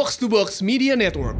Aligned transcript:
Box 0.00 0.16
to 0.16 0.28
Box 0.32 0.62
Media 0.62 0.96
Network. 0.96 1.36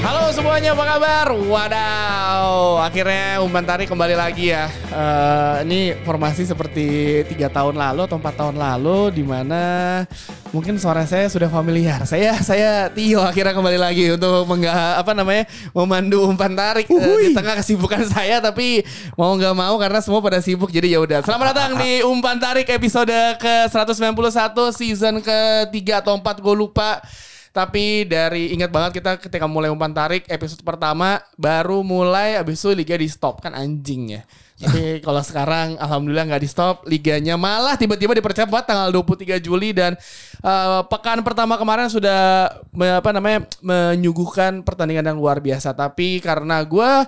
Halo 0.00 0.32
semuanya 0.32 0.72
apa 0.72 0.84
kabar? 0.88 1.28
Wadaw, 1.36 2.11
akhirnya 2.82 3.38
umpan 3.38 3.62
tarik 3.62 3.86
kembali 3.86 4.18
lagi 4.18 4.50
ya. 4.50 4.66
Eh, 4.90 5.56
ini 5.62 5.80
formasi 6.02 6.42
seperti 6.42 7.22
tiga 7.30 7.46
tahun 7.46 7.78
lalu 7.78 8.10
atau 8.10 8.18
empat 8.18 8.34
tahun 8.34 8.58
lalu, 8.58 9.14
di 9.14 9.24
mana 9.24 9.62
mungkin 10.50 10.76
suara 10.82 11.06
saya 11.06 11.30
sudah 11.30 11.46
familiar. 11.46 12.02
Saya 12.02 12.34
saya 12.42 12.90
Tio 12.90 13.22
akhirnya 13.22 13.54
kembali 13.54 13.78
lagi 13.78 14.10
untuk 14.18 14.50
menggah 14.50 14.98
apa 14.98 15.14
namanya 15.14 15.46
memandu 15.70 16.26
umpan 16.26 16.52
tarik 16.58 16.90
eh, 16.90 17.18
di 17.22 17.28
tengah 17.30 17.54
kesibukan 17.62 18.02
saya, 18.10 18.42
tapi 18.42 18.82
mau 19.14 19.30
nggak 19.38 19.54
mau 19.54 19.78
karena 19.78 20.02
semua 20.02 20.18
pada 20.18 20.42
sibuk 20.42 20.74
jadi 20.74 20.98
ya 20.98 21.00
udah. 21.00 21.22
Selamat 21.22 21.54
datang 21.54 21.78
di 21.78 22.02
umpan 22.02 22.36
tarik 22.42 22.66
episode 22.66 23.14
ke 23.38 23.54
191 23.70 24.10
season 24.74 25.22
ketiga 25.22 26.02
atau 26.02 26.18
empat 26.18 26.42
gue 26.42 26.54
lupa. 26.58 26.98
Tapi 27.52 28.08
dari 28.08 28.56
ingat 28.56 28.72
banget 28.72 29.04
kita 29.04 29.20
ketika 29.20 29.44
mulai 29.44 29.68
umpan 29.68 29.92
tarik 29.92 30.24
episode 30.32 30.64
pertama 30.64 31.20
baru 31.36 31.84
mulai 31.84 32.40
abis 32.40 32.64
itu 32.64 32.72
liga 32.72 32.96
di 32.96 33.04
stop 33.04 33.44
kan 33.44 33.52
anjing 33.52 34.16
ya. 34.16 34.24
Tapi 34.56 34.82
kalau 35.06 35.20
sekarang 35.20 35.76
alhamdulillah 35.76 36.32
nggak 36.32 36.42
di 36.42 36.48
stop 36.48 36.88
liganya 36.88 37.36
malah 37.36 37.76
tiba-tiba 37.76 38.16
dipercepat 38.16 38.64
tanggal 38.64 38.88
23 38.88 39.36
Juli 39.44 39.76
dan 39.76 39.92
eh, 40.40 40.80
pekan 40.88 41.20
pertama 41.20 41.60
kemarin 41.60 41.92
sudah 41.92 42.48
me- 42.72 42.96
apa 43.04 43.12
namanya 43.12 43.44
menyuguhkan 43.60 44.64
pertandingan 44.64 45.12
yang 45.12 45.20
luar 45.20 45.44
biasa. 45.44 45.76
Tapi 45.76 46.24
karena 46.24 46.64
gua 46.64 47.04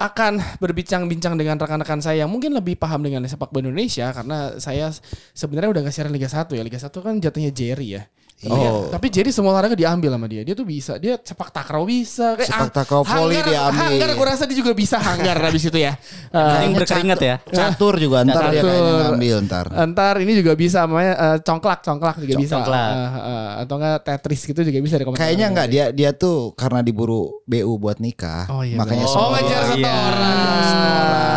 akan 0.00 0.40
berbincang-bincang 0.60 1.36
dengan 1.36 1.60
rekan-rekan 1.60 2.00
saya 2.00 2.24
yang 2.24 2.32
mungkin 2.32 2.56
lebih 2.56 2.76
paham 2.76 3.04
dengan 3.04 3.20
sepak 3.28 3.52
bola 3.52 3.68
Indonesia 3.68 4.08
karena 4.16 4.56
saya 4.56 4.88
sebenarnya 5.36 5.76
udah 5.76 5.80
gak 5.84 5.92
siaran 5.92 6.12
Liga 6.12 6.28
1 6.28 6.48
ya. 6.56 6.64
Liga 6.64 6.80
1 6.80 6.88
kan 6.88 7.14
jatuhnya 7.20 7.52
Jerry 7.52 8.00
ya. 8.00 8.08
Tapi, 8.40 8.56
Oh. 8.56 8.88
tapi 8.88 9.12
Jerry 9.12 9.28
semua 9.28 9.52
olahraga 9.52 9.76
diambil 9.76 10.16
sama 10.16 10.24
dia. 10.24 10.40
Dia 10.40 10.56
tuh 10.56 10.64
bisa. 10.64 10.96
Dia 10.96 11.14
sepak 11.14 11.52
takraw 11.52 11.84
bisa. 11.84 12.32
Kayak 12.34 12.48
Sepak 12.48 12.70
takraw 12.72 13.04
volley 13.04 13.36
hanggar- 13.36 13.52
diambil. 13.52 13.84
Hanggar 13.84 14.08
gue 14.16 14.26
rasa 14.26 14.42
dia 14.44 14.56
juga 14.56 14.72
bisa 14.72 14.96
hanggar 14.96 15.36
habis 15.44 15.60
itu 15.62 15.76
ya. 15.76 15.92
Eh, 16.30 16.56
Yang 16.64 16.72
berkeringat 16.80 17.20
ya. 17.20 17.34
Catur 17.44 18.00
juga 18.00 18.24
ntar 18.24 18.48
dia 18.48 18.58
Catur. 18.58 18.72
kayaknya 18.72 18.92
ngambil 19.04 19.36
ntar. 19.44 19.66
Ntar 19.86 20.14
ini 20.18 20.32
juga 20.34 20.52
bisa 20.54 20.78
namanya 20.82 21.12
eh, 21.12 21.38
congklak, 21.38 21.80
congklak 21.82 22.16
juga 22.18 22.34
bisa. 22.34 22.52
Congklak. 22.56 22.88
Eh, 22.88 23.10
eh, 23.28 23.48
atau 23.60 23.74
enggak 23.76 23.96
Tetris 24.02 24.40
gitu 24.42 24.60
juga 24.62 24.78
bisa 24.80 24.94
Kayaknya 24.96 25.46
enggak 25.46 25.68
dia 25.68 25.84
dia 25.92 26.10
tuh 26.10 26.56
karena 26.56 26.80
diburu 26.80 27.44
BU 27.44 27.76
buat 27.76 28.00
nikah. 28.00 28.48
Oh 28.48 28.64
iya. 28.64 28.80
makanya 28.80 29.04
bener. 29.04 29.12
semua 29.12 29.20
Oh 29.22 29.32
ngejar 29.36 29.62
satu 29.68 29.78
iya. 29.78 29.92
orang. 29.92 31.29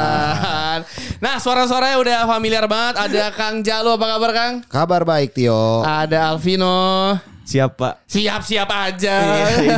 Nah 1.23 1.39
suara-suaranya 1.39 1.97
udah 2.03 2.19
familiar 2.27 2.67
banget. 2.67 2.99
Ada 2.99 3.31
Kang 3.39 3.63
Jalu 3.63 3.95
apa 3.95 4.05
kabar 4.11 4.31
Kang? 4.35 4.53
kabar 4.67 5.01
baik 5.07 5.31
Tio. 5.31 5.79
Ada 5.79 6.27
Alvino. 6.27 7.15
Siapa? 7.43 7.99
Siap-siap 8.07 8.67
aja. 8.67 9.15
Iya, 9.19 9.75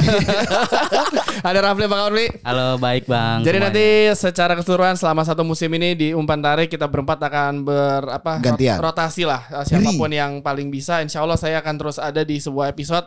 ada 1.50 1.60
Rafli 1.62 1.86
apa 1.86 1.98
kabar 1.98 2.14
Rafli? 2.14 2.28
Halo 2.42 2.78
baik 2.78 3.06
bang. 3.06 3.42
Jadi 3.42 3.58
semuanya. 3.58 3.74
nanti 3.74 3.86
secara 4.18 4.54
keseluruhan 4.54 4.98
selama 4.98 5.22
satu 5.22 5.42
musim 5.42 5.70
ini 5.74 5.94
di 5.94 6.08
umpan 6.14 6.42
tarik 6.42 6.70
kita 6.70 6.86
berempat 6.86 7.22
akan 7.26 7.62
ber 7.62 8.10
apa 8.10 8.42
Gantian. 8.42 8.82
rotasi 8.82 9.26
lah 9.26 9.46
Uh, 9.46 9.62
siapa 9.66 9.94
pun 9.94 10.10
yang 10.10 10.42
paling 10.42 10.74
bisa. 10.74 11.02
Insya 11.02 11.22
Allah 11.22 11.38
saya 11.38 11.62
akan 11.62 11.74
terus 11.78 11.98
ada 12.02 12.26
di 12.26 12.42
sebuah 12.42 12.70
episode. 12.70 13.06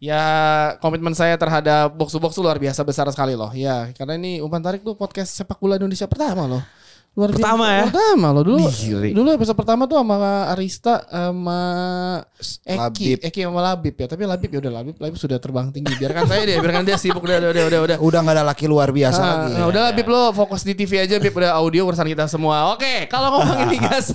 Ya 0.00 0.24
komitmen 0.80 1.12
saya 1.12 1.36
terhadap 1.36 1.92
box 1.92 2.12
to 2.12 2.20
box 2.20 2.32
luar 2.40 2.56
biasa 2.56 2.80
besar 2.80 3.08
sekali 3.12 3.36
loh. 3.36 3.52
Ya 3.52 3.92
karena 3.92 4.16
ini 4.16 4.40
umpan 4.40 4.64
tarik 4.64 4.80
tuh 4.80 4.96
podcast 4.96 5.36
sepak 5.36 5.60
bola 5.60 5.76
Indonesia 5.76 6.08
pertama 6.08 6.48
loh. 6.48 6.64
Luar. 7.14 7.30
Pertama 7.30 7.66
ya? 7.70 7.86
Pertama 7.94 8.26
loh 8.34 8.42
dulu. 8.42 8.66
Dulu 9.14 9.28
episode 9.38 9.54
pertama 9.54 9.86
tuh 9.86 10.02
sama 10.02 10.50
Arista 10.50 11.06
sama 11.06 11.60
Eki, 12.62 12.78
Labib. 12.78 13.18
Eki 13.24 13.40
sama 13.44 13.60
Labib 13.60 13.94
ya. 13.96 14.06
Tapi 14.06 14.22
Labib 14.24 14.50
ya 14.50 14.58
udah 14.60 14.72
Labib, 14.72 14.96
Labib 14.96 15.16
sudah 15.16 15.38
terbang 15.38 15.68
tinggi. 15.68 15.94
Biarkan 15.94 16.24
saya 16.24 16.42
deh, 16.44 16.56
biarkan 16.56 16.82
dia 16.82 16.96
sibuk 16.96 17.20
udah 17.20 17.36
udah 17.38 17.50
udah 17.50 17.64
udah. 17.66 17.80
udah. 17.84 17.96
Udah 17.98 18.18
nggak 18.20 18.36
ada 18.36 18.44
laki 18.44 18.64
luar 18.64 18.88
biasa 18.90 19.18
Ah, 19.18 19.28
lagi. 19.48 19.52
nah, 19.56 19.66
udahlah 19.66 19.92
Bib 19.92 20.06
lo 20.06 20.30
fokus 20.30 20.62
di 20.62 20.72
TV 20.72 21.00
aja 21.00 21.16
Bib 21.16 21.32
udah 21.32 21.56
audio 21.56 21.84
urusan 21.84 22.04
kita 22.04 22.24
semua. 22.26 22.72
Oke, 22.72 23.08
kalau 23.08 23.40
ngomongin 23.40 23.68
Liga 23.72 23.96
1 24.02 24.14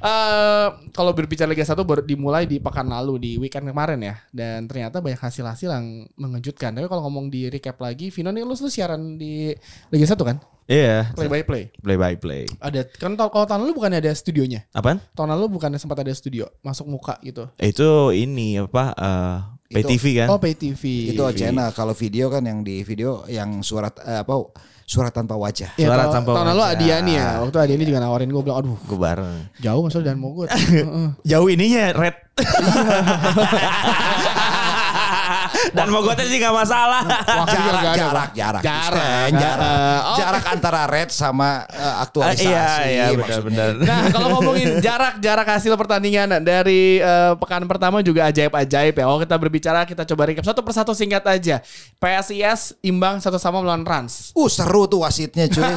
eh 0.00 0.66
kalau 0.94 1.10
berbicara 1.10 1.50
Liga 1.50 1.64
1 1.64 1.74
baru 1.80 2.00
dimulai 2.00 2.46
di 2.46 2.58
pekan 2.58 2.86
lalu 2.86 3.14
di 3.18 3.30
weekend 3.36 3.66
kemarin 3.66 3.98
ya. 4.00 4.14
Dan 4.30 4.66
ternyata 4.66 4.98
banyak 4.98 5.18
hasil-hasil 5.18 5.68
yang 5.70 5.86
mengejutkan. 6.14 6.70
Tapi 6.70 6.86
kalau 6.86 7.06
ngomong 7.06 7.28
di 7.28 7.46
recap 7.46 7.78
lagi, 7.78 8.08
Vino 8.08 8.30
nih 8.30 8.42
lu, 8.42 8.54
lu 8.54 8.68
siaran 8.68 9.16
di 9.16 9.50
Liga 9.90 10.06
1 10.06 10.14
kan? 10.22 10.38
Iya. 10.64 11.12
Play 11.12 11.28
by 11.28 11.42
play. 11.44 11.64
Play 11.76 11.96
by 12.00 12.16
play. 12.16 12.48
Ada 12.56 12.88
kan 12.88 13.12
kalau 13.20 13.44
tahun 13.44 13.68
lalu 13.68 13.76
bukan 13.76 13.92
ada 13.92 14.08
studionya. 14.16 14.64
Apaan? 14.72 14.96
Tahun 15.12 15.28
lalu 15.28 15.60
bukannya 15.60 15.76
sempat 15.76 16.00
ada 16.00 16.08
studio 16.16 16.48
masuk 16.64 16.88
muka 16.88 17.03
gitu. 17.20 17.44
Eh, 17.56 17.68
Itu 17.68 18.08
ini 18.10 18.56
apa? 18.56 18.92
eh 18.94 19.36
pay 19.66 19.80
Itu- 19.80 19.88
TV 19.92 20.04
kan? 20.16 20.26
Oh, 20.28 20.38
pay 20.38 20.54
TV. 20.54 21.10
Itu 21.10 21.22
channel 21.32 21.68
kalau 21.70 21.92
video 21.92 22.28
kan 22.28 22.40
yang 22.40 22.60
di 22.60 22.80
video 22.80 23.24
yang 23.26 23.60
surat 23.60 23.92
eh, 24.00 24.20
apa 24.20 24.32
surat 24.84 25.10
tanpa 25.10 25.34
wajah. 25.34 25.72
Ya, 25.74 25.88
Suara 25.88 26.04
tahun- 26.04 26.14
tanpa 26.14 26.30
tahun 26.32 26.46
lalu 26.52 26.60
wajah. 26.60 26.76
Adiani 26.76 27.12
ya. 27.14 27.28
Waktu 27.40 27.56
Adiani 27.58 27.84
juga 27.84 27.98
nawarin 27.98 28.28
gue 28.28 28.40
bilang, 28.40 28.58
aduh 28.60 28.76
Gue 28.82 28.96
bareng. 28.96 29.36
jauh 29.58 29.80
maksudnya 29.80 30.06
dan 30.06 30.16
Mogot. 30.20 30.48
Heeh. 30.52 31.08
Jauh 31.24 31.48
ininya 31.48 31.92
red. 31.92 32.14
Dan 35.72 35.86
mogotnya 35.88 36.26
sih 36.28 36.36
gak 36.42 36.52
masalah. 36.52 37.02
Jarak, 37.24 37.46
nggak 37.48 37.94
ada, 37.94 37.94
jarak, 37.94 38.30
jarak, 38.34 38.62
Jarak. 38.62 38.92
Stand, 38.94 39.32
jarak, 39.40 40.00
oh. 40.04 40.16
jarak 40.18 40.44
antara 40.50 40.80
red 40.90 41.08
sama 41.08 41.64
eh, 41.70 41.94
aktualisasi. 42.04 42.50
iya, 42.50 42.68
iya 42.90 43.06
benar-benar. 43.14 43.68
Nah 43.80 44.00
kalau 44.10 44.28
ngomongin 44.38 44.68
jarak 44.84 45.14
jarak 45.22 45.46
hasil 45.48 45.72
pertandingan 45.78 46.42
dari 46.42 46.98
eh, 47.00 47.32
pekan 47.38 47.64
pertama 47.64 48.02
juga 48.04 48.28
ajaib-ajaib 48.28 48.94
ya. 48.94 49.04
Kalau 49.06 49.20
kita 49.22 49.36
berbicara 49.38 49.80
kita 49.86 50.02
coba 50.04 50.22
recap 50.28 50.44
satu 50.44 50.60
persatu 50.60 50.92
singkat 50.92 51.24
aja. 51.24 51.62
PSIS 51.96 52.76
imbang 52.84 53.22
satu 53.22 53.38
sama 53.40 53.62
melawan 53.62 53.86
Rans. 53.86 54.34
Uh 54.34 54.48
seru 54.50 54.84
tuh 54.84 55.06
wasitnya 55.06 55.48
cuy. 55.48 55.62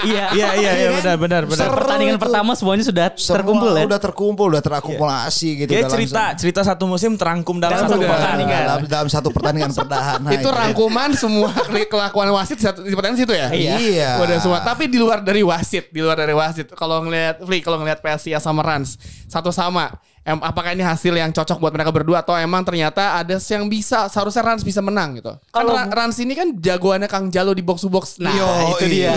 Iya. 0.00 0.32
Iya 0.32 0.48
iya 0.56 0.72
iya 0.80 0.90
benar 0.96 1.16
benar 1.20 1.42
benar. 1.44 1.66
Seru 1.68 1.76
Pertandingan 1.76 2.16
itu. 2.16 2.24
pertama 2.24 2.50
semuanya 2.56 2.84
sudah 2.86 3.06
Semua 3.18 3.36
terkumpul 3.42 3.70
ya. 3.76 3.84
Udah 3.84 4.00
terkumpul, 4.00 4.46
udah 4.48 4.62
terakumulasi 4.64 5.48
gitu. 5.64 5.70
Kayak 5.70 5.84
udah 5.84 5.92
cerita 5.92 6.22
cerita 6.40 6.60
satu 6.64 6.84
musim 6.88 7.20
terangkum 7.20 7.60
dalam 7.60 7.84
Dalam 7.84 7.90
satu 7.90 8.00
satu 8.00 8.08
pertandingan. 8.42 8.62
Dalam, 8.62 8.80
dalam 8.88 9.08
satu 9.08 9.28
pertandingan 9.28 9.70
perdana. 9.70 10.28
itu 10.30 10.48
rangkuman 10.48 11.10
semua 11.12 11.50
kelakuan 11.84 12.28
wasit 12.30 12.56
di 12.56 12.64
satu- 12.64 12.82
di 12.82 12.92
pertandingan 12.92 13.20
situ 13.20 13.34
ya. 13.34 13.48
Iya. 13.50 14.10
Udah 14.18 14.36
semua. 14.38 14.58
Tapi 14.60 14.86
di 14.86 14.96
luar 14.96 15.20
dari 15.20 15.40
wasit, 15.40 15.88
di 15.88 16.00
luar 16.00 16.16
dari 16.16 16.32
wasit. 16.32 16.72
Kalau 16.72 17.00
ngelihat, 17.00 17.40
Fli, 17.40 17.58
kalau 17.58 17.76
ngelihat 17.76 18.00
PSIS 18.00 18.38
sama 18.38 18.60
Rans 18.60 18.96
satu 19.26 19.50
sama. 19.50 19.92
Em, 20.20 20.36
apakah 20.36 20.76
ini 20.76 20.84
hasil 20.84 21.16
yang 21.16 21.32
cocok 21.32 21.56
buat 21.56 21.72
mereka 21.72 21.88
berdua 21.88 22.20
atau 22.20 22.36
emang 22.36 22.60
ternyata 22.60 23.16
ada 23.16 23.40
yang 23.40 23.64
bisa 23.66 24.04
seharusnya 24.06 24.44
Rans 24.44 24.60
bisa 24.60 24.78
menang 24.78 25.16
gitu. 25.16 25.32
Kan 25.48 25.64
Kalau- 25.64 25.72
Ra- 25.72 25.88
Rans 25.88 26.20
ini 26.20 26.36
kan 26.36 26.52
jagoannya 26.52 27.08
Kang 27.08 27.32
Jalo 27.32 27.56
di 27.56 27.64
box 27.64 27.80
to 27.80 27.88
box. 27.88 28.20
Nah, 28.20 28.28
Nah, 28.28 28.68
itu 28.76 28.84
iya. 29.00 29.16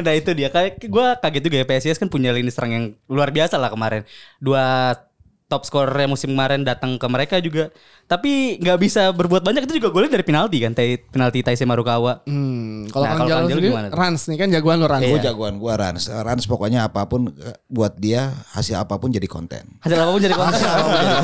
nah 0.06 0.14
itu 0.14 0.30
dia. 0.30 0.48
Kayak 0.48 0.78
gue 0.80 1.06
kaget 1.18 1.42
juga 1.42 1.56
ya 1.58 1.66
PSIS 1.66 1.98
kan 1.98 2.06
punya 2.06 2.30
lini 2.30 2.48
serang 2.48 2.70
yang 2.70 2.84
luar 3.06 3.34
biasa 3.34 3.58
lah 3.58 3.66
kemarin. 3.66 4.06
Dua 4.38 4.94
top 5.46 5.62
scorer 5.62 6.06
musim 6.06 6.30
kemarin 6.30 6.60
datang 6.60 6.94
ke 6.94 7.06
mereka 7.06 7.38
juga. 7.38 7.70
Tapi 8.04 8.58
nggak 8.58 8.78
bisa 8.78 9.10
berbuat 9.10 9.42
banyak 9.42 9.62
itu 9.62 9.78
juga 9.78 9.90
golnya 9.90 10.10
dari 10.12 10.22
penalti 10.22 10.58
kan. 10.58 10.70
Tai- 10.70 11.02
Penalti 11.08 11.38
Taisei 11.40 11.62
Marukawa. 11.64 12.22
Hmm, 12.22 12.86
kalau 12.86 13.02
Nah, 13.02 13.14
Kang 13.16 13.26
Jalo 13.26 13.46
sendiri? 13.48 13.70
Rans 13.88 14.22
nih 14.24 14.36
kan 14.36 14.48
jagoan 14.48 14.78
lo 14.78 14.86
Rans. 14.86 15.02
Gue 15.04 15.18
jagoan 15.18 15.54
gue 15.56 15.72
Rans. 15.72 16.04
Rans 16.08 16.44
pokoknya 16.44 16.86
apa 16.86 17.02
pun 17.04 17.30
eh, 17.32 17.54
buat 17.66 17.94
dia 17.96 18.30
hasil 18.52 18.76
apa 18.76 18.94
pun 18.96 19.10
jadi 19.10 19.26
konten. 19.26 19.66
Hasil 19.80 19.96
apa 19.96 20.06
pun 20.08 20.20
jadi 20.20 20.34
konten. 20.34 20.62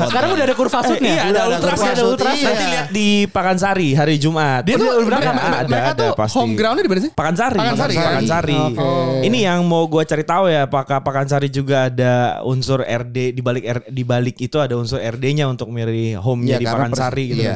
Sekarang 0.07 0.29
udah 0.33 0.45
ada 0.45 0.55
kurva 0.55 0.79
Eh, 0.83 0.99
iya 0.99 1.21
ada 1.23 1.39
ada 1.39 1.55
ultras 1.55 1.79
ada 1.81 2.03
ultras. 2.05 2.35
iya. 2.35 2.45
Nanti 2.45 2.65
lihat 2.65 2.87
di 2.91 3.07
Pakansari 3.27 3.89
hari 3.93 4.15
Jumat. 4.17 4.61
Dia 4.63 4.75
tuh 4.75 4.87
Udah 4.89 5.05
mereka, 5.05 5.29
ada, 5.29 5.39
ada, 5.39 5.69
mereka 5.69 5.87
ada 5.89 6.01
tuh 6.01 6.09
pasti. 6.17 6.35
home 6.35 6.53
groundnya 6.53 6.83
di 6.83 6.91
mana 6.91 7.01
sih? 7.01 7.11
Pakansari. 7.13 7.57
Pakansari, 7.57 7.93
kan? 7.93 8.03
Pakansari. 8.09 8.55
Oke. 8.55 8.87
Ini 9.23 9.39
yang 9.45 9.59
mau 9.63 9.83
gue 9.85 10.03
cari 10.03 10.23
tahu 10.23 10.45
ya, 10.47 10.63
apakah 10.63 10.99
Pakansari 10.99 11.47
juga 11.47 11.87
ada 11.87 12.13
unsur 12.43 12.83
RD 12.83 13.31
di 13.31 13.41
balik 13.41 13.63
di 13.87 14.03
balik 14.13 14.37
itu 14.37 14.57
ada 14.57 14.73
unsur 14.73 14.99
RD-nya 14.99 15.45
untuk 15.45 15.67
milih 15.67 16.17
home-nya 16.17 16.55
Iya, 16.55 16.61
di 16.61 16.65
Pakansari 16.67 17.23
pers- 17.25 17.31
gitu. 17.33 17.43
iya. 17.43 17.55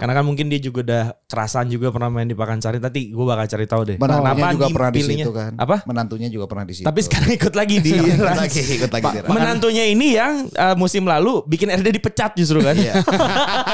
Karena 0.00 0.12
kan 0.14 0.24
mungkin 0.24 0.48
dia 0.48 0.56
juga 0.58 0.78
udah 0.80 1.04
Cerasan 1.28 1.68
juga 1.68 1.92
pernah 1.92 2.08
main 2.08 2.24
di 2.24 2.32
Pakansari. 2.32 2.80
Nanti 2.80 3.12
gue 3.12 3.20
bakal 3.20 3.44
cari 3.44 3.68
tahu 3.68 3.84
deh. 3.84 3.96
Menantunya 4.00 4.32
Kenapa 4.32 4.48
juga 4.56 4.66
pernah 4.72 4.92
di 4.96 5.02
situ 5.04 5.28
kan. 5.36 5.52
Apa? 5.60 5.76
Menantunya 5.84 6.28
juga 6.32 6.48
pernah 6.48 6.64
di 6.64 6.72
situ. 6.80 6.88
Tapi 6.88 7.00
sekarang 7.04 7.30
ikut 7.36 7.52
lagi 7.52 7.76
di 7.84 7.90
ikut 8.16 8.32
lagi, 8.32 8.60
ikut 8.80 8.88
lagi 8.88 9.06
di 9.12 9.18
menantunya 9.28 9.84
ini 9.92 10.16
yang 10.16 10.48
uh, 10.56 10.72
musim 10.72 11.04
lalu 11.04 11.44
bikin 11.44 11.68
RD 11.68 12.00
dipecat 12.00 12.32
justru 12.32 12.64
kan. 12.64 12.72
Iya. 12.72 13.04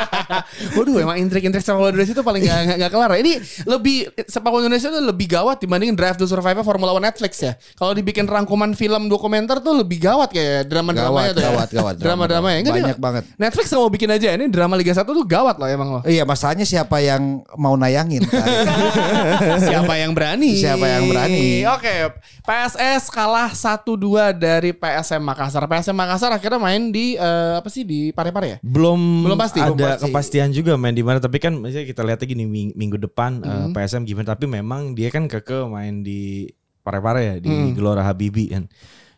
Waduh 0.75 0.99
emang 0.99 1.15
intrik-intrik 1.23 1.63
sepak 1.63 1.79
bola 1.79 1.95
Indonesia 1.95 2.19
itu 2.19 2.25
paling 2.27 2.43
gak, 2.43 2.59
gak, 2.75 2.77
gak 2.83 2.91
kelar 2.91 3.11
ya. 3.15 3.19
Ini 3.23 3.33
lebih 3.71 3.97
sepak 4.27 4.51
bola 4.51 4.63
Indonesia 4.67 4.89
itu 4.91 5.01
lebih 5.07 5.27
gawat 5.31 5.57
dibandingin 5.63 5.95
Drive 5.95 6.19
to 6.19 6.27
Survive 6.27 6.59
Formula 6.67 6.91
One 6.91 7.07
Netflix 7.07 7.39
ya. 7.39 7.55
Kalau 7.79 7.95
dibikin 7.95 8.27
rangkuman 8.27 8.75
film 8.75 9.07
dokumenter 9.07 9.63
tuh 9.63 9.79
lebih 9.79 10.03
gawat 10.03 10.35
kayak 10.35 10.67
drama-dramanya 10.67 11.31
Gawat, 11.31 11.39
tuh 11.39 11.43
ya. 11.47 11.51
gawat, 11.55 11.69
gawat. 11.71 11.95
Drama-dramanya. 12.03 12.59
Enggak, 12.67 12.75
Banyak 12.83 12.99
banget. 12.99 13.23
Netflix 13.39 13.71
nggak 13.71 13.79
mau 13.79 13.93
bikin 13.95 14.11
aja 14.11 14.27
ini 14.35 14.51
drama 14.51 14.75
Liga 14.75 14.91
1 14.91 15.07
tuh 15.07 15.23
gawat 15.23 15.55
loh 15.63 15.71
emang 15.71 15.89
loh. 15.95 16.03
Iya, 16.03 16.27
masalahnya 16.27 16.67
siapa 16.67 16.99
yang 16.99 17.44
mau 17.55 17.75
nayangin 17.75 18.23
kan? 18.23 18.47
Siapa 19.65 19.95
yang 19.95 20.13
berani? 20.13 20.55
Siapa 20.55 20.83
yang 20.83 21.05
berani? 21.07 21.63
Oke, 21.69 22.13
PSS 22.41 23.09
kalah 23.09 23.51
1-2 23.51 23.95
dari 24.33 24.71
PSM 24.71 25.21
Makassar. 25.21 25.65
PSM 25.65 25.93
Makassar 25.93 26.31
akhirnya 26.31 26.57
main 26.57 26.89
di 26.89 27.15
eh, 27.15 27.55
apa 27.55 27.69
sih 27.69 27.83
di 27.83 28.11
Parepare 28.11 28.47
ya? 28.47 28.59
Belum 28.61 28.99
Belum 29.23 29.37
pasti, 29.37 29.59
ada 29.59 29.71
belum 29.71 29.79
pasti. 29.95 30.05
kepastian 30.05 30.51
juga 30.51 30.75
main 30.75 30.93
di 30.93 31.03
mana 31.03 31.19
tapi 31.19 31.37
kan 31.37 31.55
misalnya 31.55 31.85
kita 31.85 32.01
lihatnya 32.01 32.27
gini 32.27 32.45
ming- 32.45 32.75
minggu 32.75 32.97
depan 32.99 33.41
uh, 33.41 33.53
Hmm. 33.65 33.73
PSM 33.73 34.05
gimana 34.05 34.31
tapi 34.31 34.45
memang 34.45 34.93
dia 34.93 35.09
kan 35.09 35.25
keke 35.25 35.65
main 35.67 36.01
di 36.01 36.51
Parepare 36.81 37.21
ya 37.23 37.35
di 37.39 37.49
Hmm. 37.49 37.73
Gelora 37.73 38.03
Habibi 38.03 38.51
kan. 38.51 38.69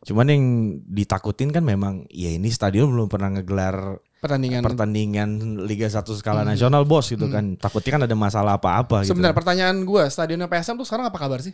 Cuman 0.02 0.26
yang 0.26 0.43
ditakutin 0.84 1.50
kan 1.50 1.61
memang 1.61 2.06
ya 2.08 2.31
ini 2.31 2.46
stadion 2.46 2.87
belum 2.87 3.06
pernah 3.06 3.32
ngegelar 3.32 3.99
Pertandingan. 4.17 4.65
pertandingan 4.65 5.29
Liga 5.63 5.87
1 5.87 6.03
skala 6.17 6.41
nasional 6.43 6.83
bos 6.83 7.07
gitu 7.07 7.29
kan. 7.29 7.55
Takutnya 7.55 7.91
kan 7.95 8.03
ada 8.09 8.17
masalah 8.17 8.57
apa-apa 8.57 9.05
gitu. 9.05 9.13
Sebentar 9.13 9.37
pertanyaan 9.37 9.85
gue, 9.85 10.03
stadionnya 10.09 10.49
PSM 10.49 10.81
tuh 10.81 10.87
sekarang 10.89 11.07
apa 11.07 11.19
kabar 11.21 11.45
sih? 11.45 11.53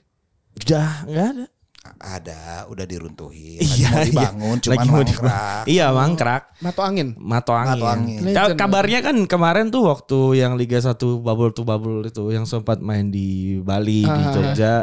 Udah 0.62 1.04
nggak 1.04 1.26
ada. 1.34 1.46
Ada, 1.98 2.70
udah 2.70 2.86
diruntuhin. 2.86 3.58
Iya, 3.58 3.66
Lagi 3.66 3.82
mau 3.82 3.98
iya. 3.98 4.06
dibangun, 4.06 4.56
cuman 4.62 4.70
Lagi 4.70 4.86
mau 4.86 5.02
mangkrak. 5.02 5.64
Iya 5.66 5.86
mangkrak. 5.90 6.42
Mato 6.62 6.82
angin. 6.86 7.08
Mato 7.18 7.52
angin. 7.52 7.74
Mato 7.74 7.86
angin. 7.90 8.20
Legend. 8.22 8.54
kabarnya 8.54 9.00
kan 9.02 9.16
kemarin 9.26 9.66
tuh 9.74 9.90
waktu 9.90 10.18
yang 10.38 10.54
Liga 10.54 10.78
1 10.78 10.94
bubble 11.18 11.50
to 11.50 11.66
bubble 11.66 12.06
itu 12.06 12.22
yang 12.30 12.46
sempat 12.46 12.78
main 12.78 13.10
di 13.10 13.58
Bali 13.58 14.06
di 14.06 14.22
Ah. 14.22 14.30
Jogja 14.30 14.74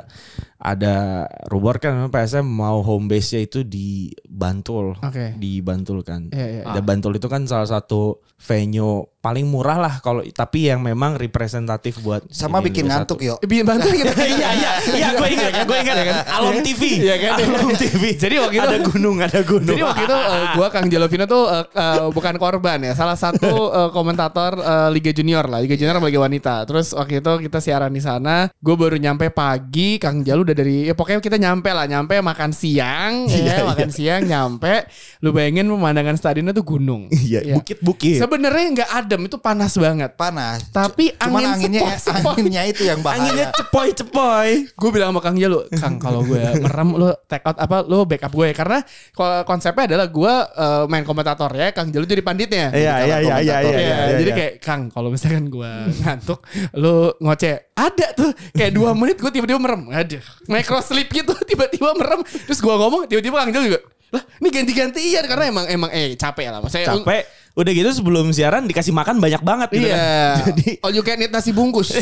ada 0.59 1.23
rumor 1.47 1.79
kan 1.79 1.95
memang 1.95 2.11
PSM 2.11 2.43
mau 2.43 2.83
home 2.83 3.07
base-nya 3.07 3.47
itu 3.47 3.63
di 3.63 4.11
Bantul. 4.27 4.99
Oke. 4.99 5.39
Di 5.39 5.63
Bantul 5.63 6.03
kan. 6.03 6.27
Iya, 6.35 6.47
iya. 6.59 6.63
Dan 6.75 6.83
Bantul 6.83 7.15
itu 7.15 7.31
kan 7.31 7.47
salah 7.47 7.65
satu 7.67 8.19
venue 8.39 9.03
paling 9.19 9.43
murah 9.43 9.75
lah 9.75 9.93
kalau 9.99 10.23
tapi 10.31 10.71
yang 10.71 10.79
memang 10.79 11.19
representatif 11.19 11.99
buat 11.99 12.23
Sama 12.31 12.63
ini 12.63 12.71
bikin 12.71 12.87
ngantuk 12.87 13.19
1. 13.19 13.27
yo. 13.27 13.35
Bikin 13.43 13.67
bantu 13.67 13.91
gitu. 13.91 14.11
Iya 14.39 14.49
iya 14.55 14.71
iya 14.95 15.09
gue 15.11 15.27
ingat 15.27 15.51
gue 15.67 15.77
ingat 15.83 15.95
kan 15.99 16.15
Alom 16.39 16.59
TV. 16.63 16.83
Iya 17.03 17.15
kan? 17.19 17.31
Alom 17.43 17.75
TV. 17.75 18.03
Jadi 18.15 18.35
waktu 18.39 18.55
itu 18.59 18.67
ada 18.67 18.79
gunung 18.79 19.17
ada 19.19 19.39
gunung. 19.43 19.75
Jadi 19.75 19.83
waktu 19.83 20.03
itu 20.07 20.17
eh, 20.17 20.43
gua 20.55 20.67
Kang 20.71 20.87
Jalovino 20.87 21.25
tuh 21.27 21.43
eh, 21.51 21.65
eh, 21.67 22.07
bukan 22.15 22.35
korban 22.39 22.79
ya, 22.79 22.93
salah 22.95 23.19
satu 23.19 23.75
eh, 23.75 23.89
komentator 23.91 24.55
eh, 24.55 24.89
Liga 24.95 25.11
Junior 25.11 25.43
lah, 25.51 25.59
Liga 25.59 25.75
Junior 25.75 25.99
Liga 25.99 26.19
Wanita. 26.23 26.63
Terus 26.63 26.95
waktu 26.95 27.19
itu 27.19 27.33
kita 27.49 27.59
siaran 27.59 27.91
di 27.91 27.99
sana, 27.99 28.47
gue 28.55 28.75
baru 28.79 28.95
nyampe 28.95 29.27
pagi, 29.35 29.99
Kang 29.99 30.23
Jalu 30.23 30.47
udah 30.49 30.57
dari 30.57 30.89
ya 30.89 30.97
pokoknya 30.97 31.21
kita 31.21 31.37
nyampe 31.37 31.69
lah, 31.69 31.85
nyampe 31.85 32.17
makan 32.17 32.49
siang, 32.49 33.29
ya, 33.29 33.61
makan 33.61 33.87
siang 33.87 34.25
nyampe, 34.25 34.89
lu 35.21 35.29
bayangin 35.29 35.69
pemandangan 35.69 36.17
stadionnya 36.17 36.51
tuh 36.51 36.65
gunung. 36.65 37.05
Iya, 37.29 37.45
Iya. 37.45 37.55
bukit-bukit. 37.61 38.17
Sebenarnya 38.17 38.65
nggak 38.73 38.89
adem, 38.89 39.21
itu 39.29 39.37
panas 39.37 39.77
banget. 39.77 40.17
Panas. 40.17 40.65
Tapi 40.73 41.13
cuman 41.13 41.45
angin 41.45 41.69
anginnya 41.69 41.93
sepoi-sepoi. 41.93 42.33
anginnya 42.33 42.63
itu 42.65 42.81
yang 42.83 42.99
bahaya. 42.99 43.21
Anginnya 43.21 43.47
cepoy-cepoy. 43.53 44.49
gue 44.73 44.89
bilang 44.89 45.13
sama 45.13 45.21
Kang 45.21 45.37
Jalu, 45.37 45.59
Kang 45.77 45.95
kalau 45.97 46.25
gue 46.25 46.41
merem 46.57 46.89
lu 46.95 47.09
take 47.27 47.45
out 47.45 47.53
apa 47.55 47.85
lu 47.85 48.01
backup 48.03 48.33
gue 48.33 48.49
karena 48.51 48.81
ko- 49.13 49.45
konsepnya 49.45 49.93
adalah 49.93 50.07
gue 50.09 50.33
eh, 50.57 50.83
main 50.87 51.05
komentator 51.05 51.51
ya, 51.53 51.69
Kang 51.69 51.93
Jalu 51.93 52.05
jadi 52.05 52.23
panditnya. 52.23 52.73
Iya 52.73 52.93
iya 53.05 53.17
iya 53.19 53.35
iya 53.37 53.37
iya. 53.37 53.57
Iya, 53.61 53.77
iya, 53.77 53.97
jadi 54.17 54.31
iya. 54.31 54.37
kayak 54.37 54.53
Kang 54.59 54.81
kalau 54.89 55.13
misalkan 55.13 55.45
gue 55.47 55.71
ngantuk, 56.01 56.39
lu 56.73 57.13
ngoceh. 57.19 57.69
Ada 57.75 58.11
tuh 58.11 58.29
kayak 58.51 58.73
dua 58.73 58.91
menit 58.91 59.15
gue 59.15 59.29
tiba-tiba 59.29 59.55
merem. 59.55 59.87
Aduh, 59.89 60.19
micro 60.49 60.81
sleep 60.81 61.07
gitu 61.07 61.31
tiba-tiba 61.49 61.93
merem. 61.93 62.19
Terus 62.25 62.57
gue 62.57 62.73
ngomong 62.73 63.05
tiba-tiba 63.05 63.45
Kang 63.45 63.53
juga. 63.55 63.79
Lah, 64.09 64.25
ini 64.41 64.49
ganti-gantian 64.49 65.21
karena 65.23 65.45
emang 65.47 65.65
emang 65.69 65.89
eh 65.93 66.17
capek 66.17 66.49
lah. 66.49 66.59
Maksudnya 66.59 66.97
capek. 66.97 67.29
Udah 67.53 67.69
gitu 67.69 67.89
sebelum 67.91 68.31
siaran 68.31 68.65
dikasih 68.65 68.89
makan 68.89 69.19
banyak 69.19 69.37
banget 69.39 69.69
gitu 69.71 69.85
Iya. 69.85 69.93
kan. 69.93 70.33
Jadi 70.49 70.67
all 70.81 70.93
you 70.95 71.03
can 71.03 71.19
eat 71.19 71.29
nasi 71.29 71.51
bungkus. 71.51 71.93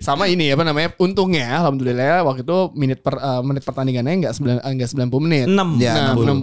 Sama 0.00 0.24
ini 0.26 0.48
apa 0.48 0.64
namanya? 0.64 0.94
Untungnya 0.96 1.60
alhamdulillah 1.60 2.24
waktu 2.24 2.42
itu 2.42 2.58
menit 2.74 3.00
per 3.00 3.14
eh, 3.14 3.42
menit 3.42 3.62
pertandingannya 3.62 4.14
enggak 4.18 4.34
9 4.34 4.64
enggak 4.64 4.88
90 4.88 5.20
menit. 5.20 5.46
enam. 5.46 5.68
Ya, 5.76 5.92
Nah, 5.92 6.16
60. 6.16 6.40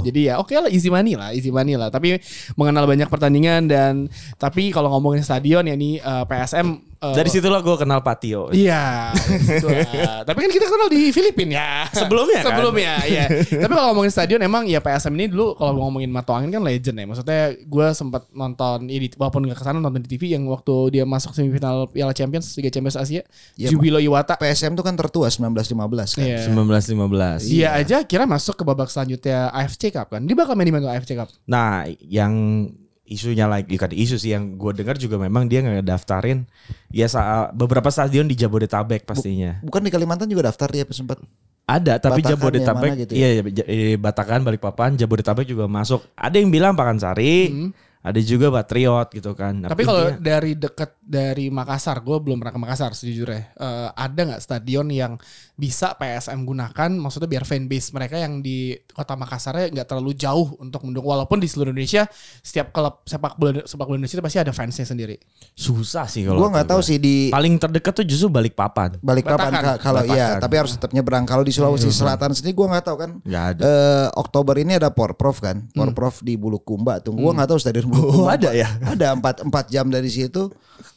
60. 0.00 0.06
Jadi 0.08 0.20
ya 0.24 0.34
oke 0.38 0.54
lah 0.54 0.70
easy 0.70 0.88
money 0.88 1.12
lah, 1.12 1.30
easy 1.30 1.50
money 1.50 1.74
lah. 1.76 1.92
Tapi 1.92 2.16
mengenal 2.54 2.86
banyak 2.86 3.08
pertandingan 3.08 3.66
dan 3.66 4.08
tapi 4.36 4.70
kalau 4.70 4.88
ngomongin 4.90 5.20
stadion 5.20 5.66
ya 5.66 5.74
ini 5.74 5.98
eh, 5.98 6.24
PSM 6.24 6.91
eh, 7.02 7.14
Dari 7.18 7.28
situlah 7.28 7.58
gue 7.58 7.76
kenal 7.76 8.00
Patio. 8.00 8.48
Iya, 8.54 9.10
lah. 9.12 10.22
Tapi 10.28 10.38
kan 10.38 10.50
kita 10.54 10.66
kenal 10.70 10.88
di 10.88 11.10
Filipina 11.10 11.52
ya. 11.52 11.70
Sebelumnya 11.90 12.40
kan? 12.40 12.54
Sebelumnya, 12.54 12.92
iya. 13.04 13.26
Tapi 13.42 13.72
kalau 13.74 13.92
ngomongin 13.92 14.12
stadion 14.14 14.40
emang 14.40 14.70
ya 14.70 14.78
PSM 14.78 15.12
ini 15.18 15.26
dulu 15.34 15.58
kalau 15.58 15.82
ngomongin 15.82 16.08
Mato 16.14 16.30
Angin 16.32 16.54
kan 16.54 16.62
legend 16.62 16.96
ya. 16.96 17.06
Maksudnya 17.10 17.42
gue 17.58 17.86
sempat 17.92 18.30
nonton 18.30 18.86
ini 18.86 19.10
walaupun 19.18 19.50
gak 19.50 19.58
ke 19.58 19.64
sana 19.66 19.82
nonton 19.82 20.00
di 20.06 20.08
TV 20.14 20.38
yang 20.38 20.46
waktu 20.46 20.94
dia 20.94 21.04
masuk 21.04 21.34
semifinal 21.34 21.90
Piala 21.90 22.14
Champions 22.14 22.54
Liga 22.54 22.70
Champions 22.70 22.96
Asia. 22.96 23.22
Iya, 23.58 23.68
Jubilo 23.74 23.98
Iwata. 23.98 24.38
PSM 24.38 24.78
tuh 24.78 24.84
kan 24.86 24.94
tertua 24.94 25.28
1915 25.28 26.18
kan. 26.18 26.24
Iya. 26.24 26.38
1915. 26.50 27.50
Dia 27.50 27.68
aja 27.74 27.96
kira 28.06 28.24
masuk 28.24 28.58
ke 28.58 28.62
babak 28.62 28.88
selanjutnya 28.90 29.50
AFC 29.50 29.90
Cup 29.90 30.14
kan. 30.14 30.22
Dia 30.22 30.34
bakal 30.38 30.54
main 30.54 30.68
di 30.70 30.74
mana 30.74 30.94
AFC 30.94 31.18
Cup. 31.18 31.30
Nah, 31.46 31.86
yang 31.98 32.66
isunya 33.02 33.50
lagi 33.50 33.74
bukan 33.74 33.92
isu 33.92 34.16
sih 34.16 34.30
yang 34.32 34.54
gue 34.54 34.72
dengar 34.72 34.94
juga 34.94 35.18
memang 35.18 35.50
dia 35.50 35.58
nggak 35.60 35.84
daftarin 35.84 36.46
ya 36.88 37.10
sa- 37.10 37.50
beberapa 37.50 37.90
stadion 37.90 38.24
di 38.24 38.38
Jabodetabek 38.38 39.02
pastinya. 39.02 39.58
Bukan 39.60 39.82
di 39.82 39.90
Kalimantan 39.90 40.30
juga 40.30 40.48
daftar 40.48 40.70
dia 40.70 40.86
sempat. 40.88 41.18
Ada 41.62 42.02
tapi 42.02 42.22
Batakan 42.22 42.30
Jabodetabek 42.34 42.90
gitu 43.06 43.12
ya? 43.14 43.18
iya 43.18 43.28
iya, 43.38 43.42
iya, 43.70 43.96
Batakan 43.98 44.42
Balikpapan 44.42 44.98
Jabodetabek 44.98 45.46
juga 45.46 45.70
masuk. 45.70 46.02
Ada 46.14 46.42
yang 46.42 46.50
bilang 46.50 46.74
Pakansari, 46.74 47.54
ada 48.02 48.18
juga 48.18 48.50
Patriot 48.50 49.08
gitu 49.10 49.30
kan. 49.32 49.54
Hmm. 49.56 49.70
Tapi 49.70 49.82
kalau 49.82 50.02
dia- 50.10 50.18
dari 50.34 50.52
deket 50.52 50.90
dari 51.00 51.46
Makassar, 51.48 51.98
gue 51.98 52.18
belum 52.18 52.36
pernah 52.36 52.50
ke 52.50 52.60
Makassar 52.60 52.90
sejujurnya. 52.92 53.54
Eh, 53.54 53.88
ada 53.92 54.20
nggak 54.24 54.42
stadion 54.42 54.86
yang 54.86 55.14
bisa 55.54 55.94
PSM 55.94 56.42
gunakan? 56.42 56.90
Maksudnya 56.90 57.28
biar 57.28 57.44
fanbase 57.44 57.90
mereka 57.90 58.16
yang 58.16 58.38
di 58.38 58.74
kota 58.88 59.14
Makassarnya 59.14 59.70
nggak 59.70 59.86
terlalu 59.86 60.12
jauh 60.12 60.58
untuk 60.58 60.82
mendukung. 60.82 61.08
Walaupun 61.08 61.38
di 61.38 61.46
seluruh 61.46 61.70
Indonesia 61.70 62.02
setiap 62.40 62.70
klub 62.70 63.02
sepak 63.04 63.36
bola 63.36 63.62
sepak 63.62 63.84
bola 63.84 63.96
Indonesia 63.96 64.16
itu 64.16 64.24
pasti 64.24 64.38
ada 64.40 64.50
fansnya 64.50 64.82
sendiri. 64.84 65.16
susah 65.52 66.08
sih 66.08 66.24
kalau 66.24 66.40
Gua 66.40 66.48
nggak 66.50 66.64
tahu 66.66 66.80
sih 66.80 66.96
di 66.96 67.28
Paling 67.28 67.54
terdekat 67.56 67.92
tuh 67.92 68.02
justru 68.02 68.26
Balikpapan. 68.26 68.98
Balikpapan 68.98 69.52
Batakan. 69.52 69.62
ka- 69.68 69.80
kalau 69.80 70.02
iya, 70.06 70.38
tapi 70.38 70.54
harus 70.56 70.72
tetap 70.72 70.90
nyebrang. 70.90 71.22
Kalau 71.22 71.40
di 71.40 71.52
Sulawesi 71.52 71.86
Selatan 71.88 72.32
sendiri 72.32 72.50
gua 72.52 72.72
nggak 72.72 72.84
tahu 72.84 72.96
kan. 72.96 73.10
Nggak 73.22 73.44
ada. 73.52 73.62
Eh, 73.62 74.06
Oktober 74.16 74.56
ini 74.56 74.74
ada 74.74 74.88
Porprov 74.88 75.38
kan. 75.38 75.68
Porprov 75.70 76.18
di 76.20 76.34
Bulukumba 76.34 76.98
tuh. 76.98 77.12
Gua 77.12 77.30
nggak 77.30 77.46
tahu 77.46 77.60
stadion 77.60 77.84
Oh, 77.92 78.24
ada 78.26 78.50
ya? 78.50 78.68
Ada 78.92 79.12
empat 79.12 79.44
empat 79.44 79.68
jam 79.68 79.86
dari 79.86 80.08
situ. 80.08 80.48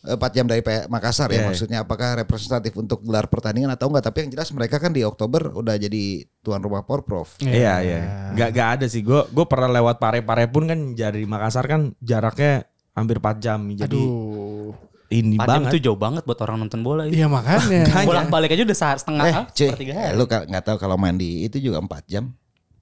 Empat 0.01 0.31
jam 0.31 0.45
dari 0.45 0.61
Makassar 0.87 1.27
Iya, 1.27 1.33
ya 1.33 1.39
iya. 1.41 1.45
maksudnya 1.45 1.77
apakah 1.81 2.15
representatif 2.15 2.73
untuk 2.73 3.01
gelar 3.01 3.25
pertandingan 3.25 3.69
atau 3.69 3.89
enggak 3.89 4.05
tapi 4.05 4.25
yang 4.25 4.31
jelas 4.31 4.49
mereka 4.49 4.77
kan 4.77 4.89
di 4.89 5.01
Oktober 5.01 5.49
udah 5.51 5.75
jadi 5.75 6.03
tuan 6.39 6.61
rumah 6.61 6.85
Porprov. 6.85 7.25
Iya 7.39 7.73
iya. 7.81 7.99
Gak 8.31 8.49
gak 8.51 8.69
ada 8.79 8.85
sih. 8.85 9.01
Gue 9.01 9.25
gue 9.25 9.45
pernah 9.45 9.67
lewat 9.67 9.97
Pare-Pare 9.97 10.45
pun 10.47 10.65
kan 10.65 10.79
dari 10.93 11.25
Makassar 11.25 11.65
kan 11.65 11.93
jaraknya 11.99 12.65
hampir 12.93 13.17
4 13.17 13.43
jam. 13.43 13.59
Jadi 13.67 13.97
Aduh. 13.97 14.71
ini 15.07 15.35
Padahal 15.35 15.65
banget. 15.67 15.71
itu 15.73 15.79
jauh 15.83 15.99
banget 15.99 16.23
buat 16.23 16.39
orang 16.39 16.57
nonton 16.61 16.81
bola 16.81 17.05
itu. 17.05 17.17
Iya 17.17 17.27
makanya. 17.27 17.81
Bolak 18.09 18.29
balik 18.29 18.53
aja 18.53 18.63
udah 18.63 18.77
sehari 18.77 18.99
setengah 19.01 19.23
Eh, 19.25 19.33
ah, 19.33 19.45
cuy, 19.49 19.69
hari. 19.69 20.13
lu 20.15 20.23
nggak 20.25 20.63
tahu 20.63 20.77
kalau 20.77 20.95
main 20.95 21.17
di 21.17 21.45
itu 21.45 21.57
juga 21.59 21.81
4 21.81 22.05
jam. 22.05 22.29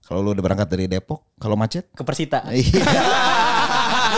Kalau 0.04 0.20
lu 0.20 0.36
udah 0.36 0.44
berangkat 0.44 0.68
dari 0.68 0.92
Depok, 0.92 1.24
kalau 1.40 1.56
macet? 1.56 1.88
Ke 1.96 2.04
Persita. 2.04 2.44
Iya. 2.52 2.84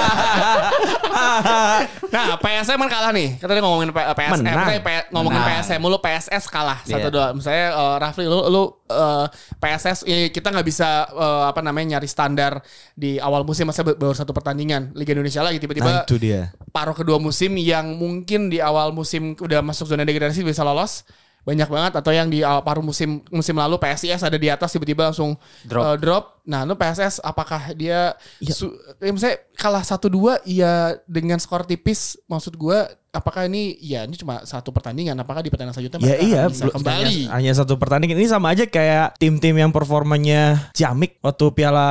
nah 2.15 2.35
PSM 2.37 2.77
kan 2.77 2.89
kalah 2.89 3.11
nih. 3.11 3.37
Kita 3.37 3.45
tadi 3.45 3.59
ngomongin 3.59 3.89
P- 3.89 4.09
PSM, 4.13 4.41
Menang. 4.41 4.65
eh, 4.69 4.79
P- 4.79 5.07
ngomongin 5.09 5.39
Menang. 5.39 5.61
PSM 5.61 5.79
mulu 5.79 5.97
PSS 5.97 6.43
kalah 6.47 6.77
Iya. 6.83 6.93
satu 6.97 7.07
dua. 7.09 7.25
Misalnya 7.31 7.65
eh, 7.71 7.95
Rafli 7.99 8.23
lu 8.25 8.39
lu 8.47 8.61
eh, 8.85 9.25
PSS 9.57 10.05
eh, 10.05 10.27
kita 10.29 10.49
nggak 10.49 10.63
bisa 10.63 11.07
eh, 11.07 11.43
apa 11.45 11.59
namanya 11.59 11.97
nyari 11.97 12.05
standar 12.05 12.59
di 12.93 13.17
awal 13.17 13.43
musim 13.43 13.65
masa 13.65 13.81
baru 13.81 14.11
satu 14.11 14.31
pertandingan 14.31 14.91
Liga 14.93 15.11
Indonesia 15.11 15.41
lagi 15.41 15.55
Nah 15.55 15.61
tiba-tiba 15.61 15.89
itu 16.03 16.15
dia. 16.17 16.51
paruh 16.69 16.93
kedua 16.93 17.15
musim 17.17 17.55
yang 17.55 17.95
mungkin 17.95 18.47
di 18.47 18.59
awal 18.59 18.91
musim 18.91 19.33
udah 19.35 19.59
masuk 19.61 19.87
zona 19.87 20.03
degradasi 20.03 20.41
bisa 20.41 20.61
lolos. 20.61 21.03
Banyak 21.45 21.69
banget 21.69 21.93
atau 21.95 22.09
yang 22.09 22.25
di 22.25 22.41
awal 22.41 22.59
paruh 22.59 22.81
musim 22.81 23.21
musim 23.29 23.53
lalu 23.53 23.77
PSIS 23.77 24.19
ada 24.19 24.33
di 24.33 24.49
atas 24.49 24.73
tiba-tiba 24.73 25.05
langsung 25.05 25.37
Drop. 25.61 25.83
eh, 25.85 25.95
drop. 25.95 26.25
Nah, 26.43 26.61
lu 26.61 26.73
PSS 26.73 27.21
apakah 27.21 27.73
dia 27.73 28.17
su- 28.43 28.73
ya, 28.97 29.09
misalnya 29.09 29.37
kalah 29.53 29.81
1-2 29.81 30.09
ya 30.43 30.73
dengan 31.05 31.37
skor 31.37 31.61
tipis 31.63 32.17
maksud 32.25 32.53
gua 32.53 32.89
apakah 33.15 33.47
ini 33.47 33.79
ya 33.79 34.03
ini 34.03 34.13
cuma 34.13 34.43
satu 34.43 34.69
pertandingan 34.69 35.15
apakah 35.15 35.39
di 35.39 35.47
pertandingan 35.47 35.71
selanjutnya 35.73 35.99
Ya 35.99 36.07
mereka 36.11 36.21
iya, 36.21 36.41
bisa 36.45 36.61
belum- 36.61 36.75
kembali? 36.75 37.15
Hanya, 37.23 37.31
hanya 37.33 37.51
satu 37.53 37.73
pertandingan. 37.75 38.15
Ini 38.15 38.27
sama 38.27 38.51
aja 38.51 38.63
kayak 38.65 39.15
tim-tim 39.15 39.55
yang 39.55 39.71
performanya 39.71 40.67
ciamik 40.71 41.15
waktu 41.19 41.45
Piala 41.49 41.87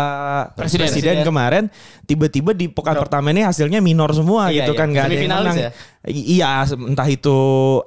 Presiden. 0.53 0.85
Presiden, 0.85 0.85
Presiden. 1.15 1.25
kemarin, 1.25 1.65
tiba-tiba 2.05 2.53
di 2.53 2.69
pekan 2.69 2.95
pertama 2.95 3.31
ini 3.31 3.41
hasilnya 3.41 3.81
minor 3.81 4.13
semua 4.13 4.49
Iya, 4.49 4.63
gitu 4.63 4.73
iya. 4.73 4.79
kan 4.79 4.87
nggak 4.87 5.03
ada 5.03 5.15
yang 5.15 5.25
menang. 5.27 5.57
ya? 5.59 5.71
I- 6.05 6.37
Iya, 6.37 6.49
entah 6.69 7.09
itu 7.09 7.39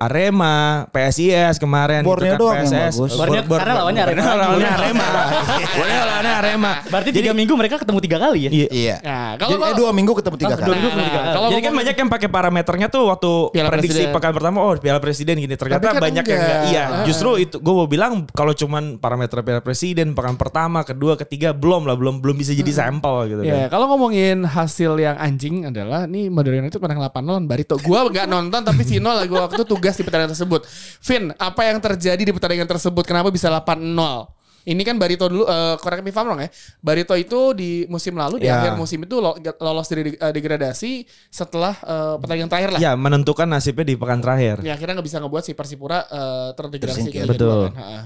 Arema, 0.01 0.55
PSIS 0.89 1.55
kemarin 1.57 2.01
Borneo 2.01 2.33
gitu 2.33 2.33
kan, 2.33 2.39
doang 2.39 2.57
PSS. 2.63 2.93
bagus. 2.97 3.11
Borneo 3.13 3.41
karena 3.45 3.73
lawannya 3.75 4.01
Arema 4.01 4.17
Karena 4.17 4.33
lawannya 4.35 4.69
Arema. 4.71 5.07
Borneo 5.77 6.01
lawannya 6.03 6.33
Arema. 6.35 6.71
Berarti 6.87 7.09
tiga 7.11 7.31
minggu 7.31 7.53
mereka 7.53 7.77
ketemu 7.77 7.99
tiga 8.01 8.17
kali 8.17 8.39
ya? 8.41 8.49
Iya. 8.49 8.67
Iya. 8.69 8.95
Nah, 8.99 9.29
Kalau 9.37 9.49
kalau 9.55 9.69
eh, 9.69 9.77
dua 9.77 9.91
minggu 9.91 10.13
ketemu 10.13 10.35
tiga 10.35 10.49
Oh, 10.49 10.57
kali. 10.57 10.65
dua 10.65 10.75
minggu 10.75 10.89
ketemu 10.89 10.97
Nah, 10.97 11.07
tiga 11.07 11.21
kali. 11.21 11.35
kalau 11.35 11.47
Jadi 11.47 11.61
kan 11.61 11.73
banyak 11.75 11.95
yang 11.95 12.09
pakai 12.09 12.27
parameternya 12.27 12.87
tuh 12.89 13.03
waktu 13.05 13.26
Piala 13.49 13.69
prediksi 13.69 13.93
Presiden. 13.99 14.13
pekan 14.13 14.31
pertama 14.31 14.57
oh 14.59 14.73
Piala 14.75 14.97
Presiden 14.97 15.35
gini 15.35 15.53
ternyata 15.53 15.85
kan 15.85 15.97
banyak 15.97 16.21
yang 16.21 16.37
enggak. 16.37 16.57
enggak. 16.57 16.69
Iya, 16.69 16.83
Ah. 16.83 17.03
justru 17.03 17.29
itu 17.37 17.55
gue 17.57 17.73
mau 17.73 17.85
bilang 17.85 18.11
kalau 18.29 18.51
cuman 18.51 18.97
parameter 18.97 19.39
Piala 19.39 19.59
Presiden 19.59 20.11
pekan 20.11 20.35
pertama, 20.35 20.81
kedua, 20.81 21.15
ketiga 21.15 21.51
belum 21.51 21.83
lah 21.83 21.93
belum 21.93 22.19
belum 22.19 22.35
bisa 22.35 22.51
jadi 22.51 22.69
sampel 22.69 23.15
gitu 23.27 23.41
Ya, 23.41 23.65
kan. 23.65 23.73
kalau 23.73 23.85
ngomongin 23.89 24.43
hasil 24.43 24.95
yang 24.95 25.15
anjing 25.15 25.65
adalah 25.65 26.05
nih 26.05 26.27
Madura 26.27 26.57
United 26.57 26.77
menang 26.77 26.99
8-0 27.03 27.25
lawan 27.27 27.45
Barito. 27.45 27.75
Gua 27.77 28.05
nggak 28.05 28.25
nonton 28.25 28.61
tapi 28.61 28.83
Vino 28.83 29.09
lagi 29.09 29.29
waktu 29.29 29.61
tugas 29.63 29.93
di 29.93 30.03
pertandingan 30.03 30.31
tersebut. 30.31 30.61
Vin, 31.01 31.23
apa 31.33 31.61
yang 31.63 31.77
terjadi 31.77 32.19
di 32.19 32.31
pertandingan 32.31 32.67
tersebut? 32.67 33.03
Kenapa 33.03 33.27
bisa 33.27 33.49
8-0? 33.49 34.36
Ini 34.67 34.81
kan 34.83 34.99
Barito 34.99 35.31
dulu, 35.31 35.47
eh 35.47 35.79
correct 35.79 36.03
me 36.03 36.11
if 36.11 36.17
I'm 36.17 36.27
wrong 36.27 36.43
ya. 36.43 36.51
Barito 36.77 37.15
itu 37.15 37.55
di 37.55 37.87
musim 37.87 38.13
lalu, 38.13 38.43
di 38.43 38.51
Ya. 38.51 38.59
akhir 38.59 38.75
musim 38.75 38.99
itu 38.99 39.15
lo- 39.17 39.39
lolos 39.39 39.87
dari 39.87 40.11
eh, 40.11 40.33
degradasi 40.35 41.07
setelah 41.31 41.71
eh, 41.79 42.15
pertandingan 42.19 42.51
terakhir 42.51 42.69
lah. 42.75 42.79
Ya 42.81 42.91
menentukan 42.93 43.47
nasibnya 43.47 43.87
di 43.87 43.95
pekan 43.95 44.19
terakhir. 44.19 44.59
Ya, 44.61 44.75
akhirnya 44.75 44.99
nggak 44.99 45.07
bisa 45.07 45.23
ngebuat 45.23 45.43
si 45.43 45.55
Persipura 45.55 46.03
eh, 46.03 46.49
terdegradasi 46.53 47.07
ke 47.07 47.23
Liga 47.23 47.31
Betul. 47.31 47.47
dua 47.47 47.63
kan. 47.63 47.75
Ha-ha. 47.79 48.01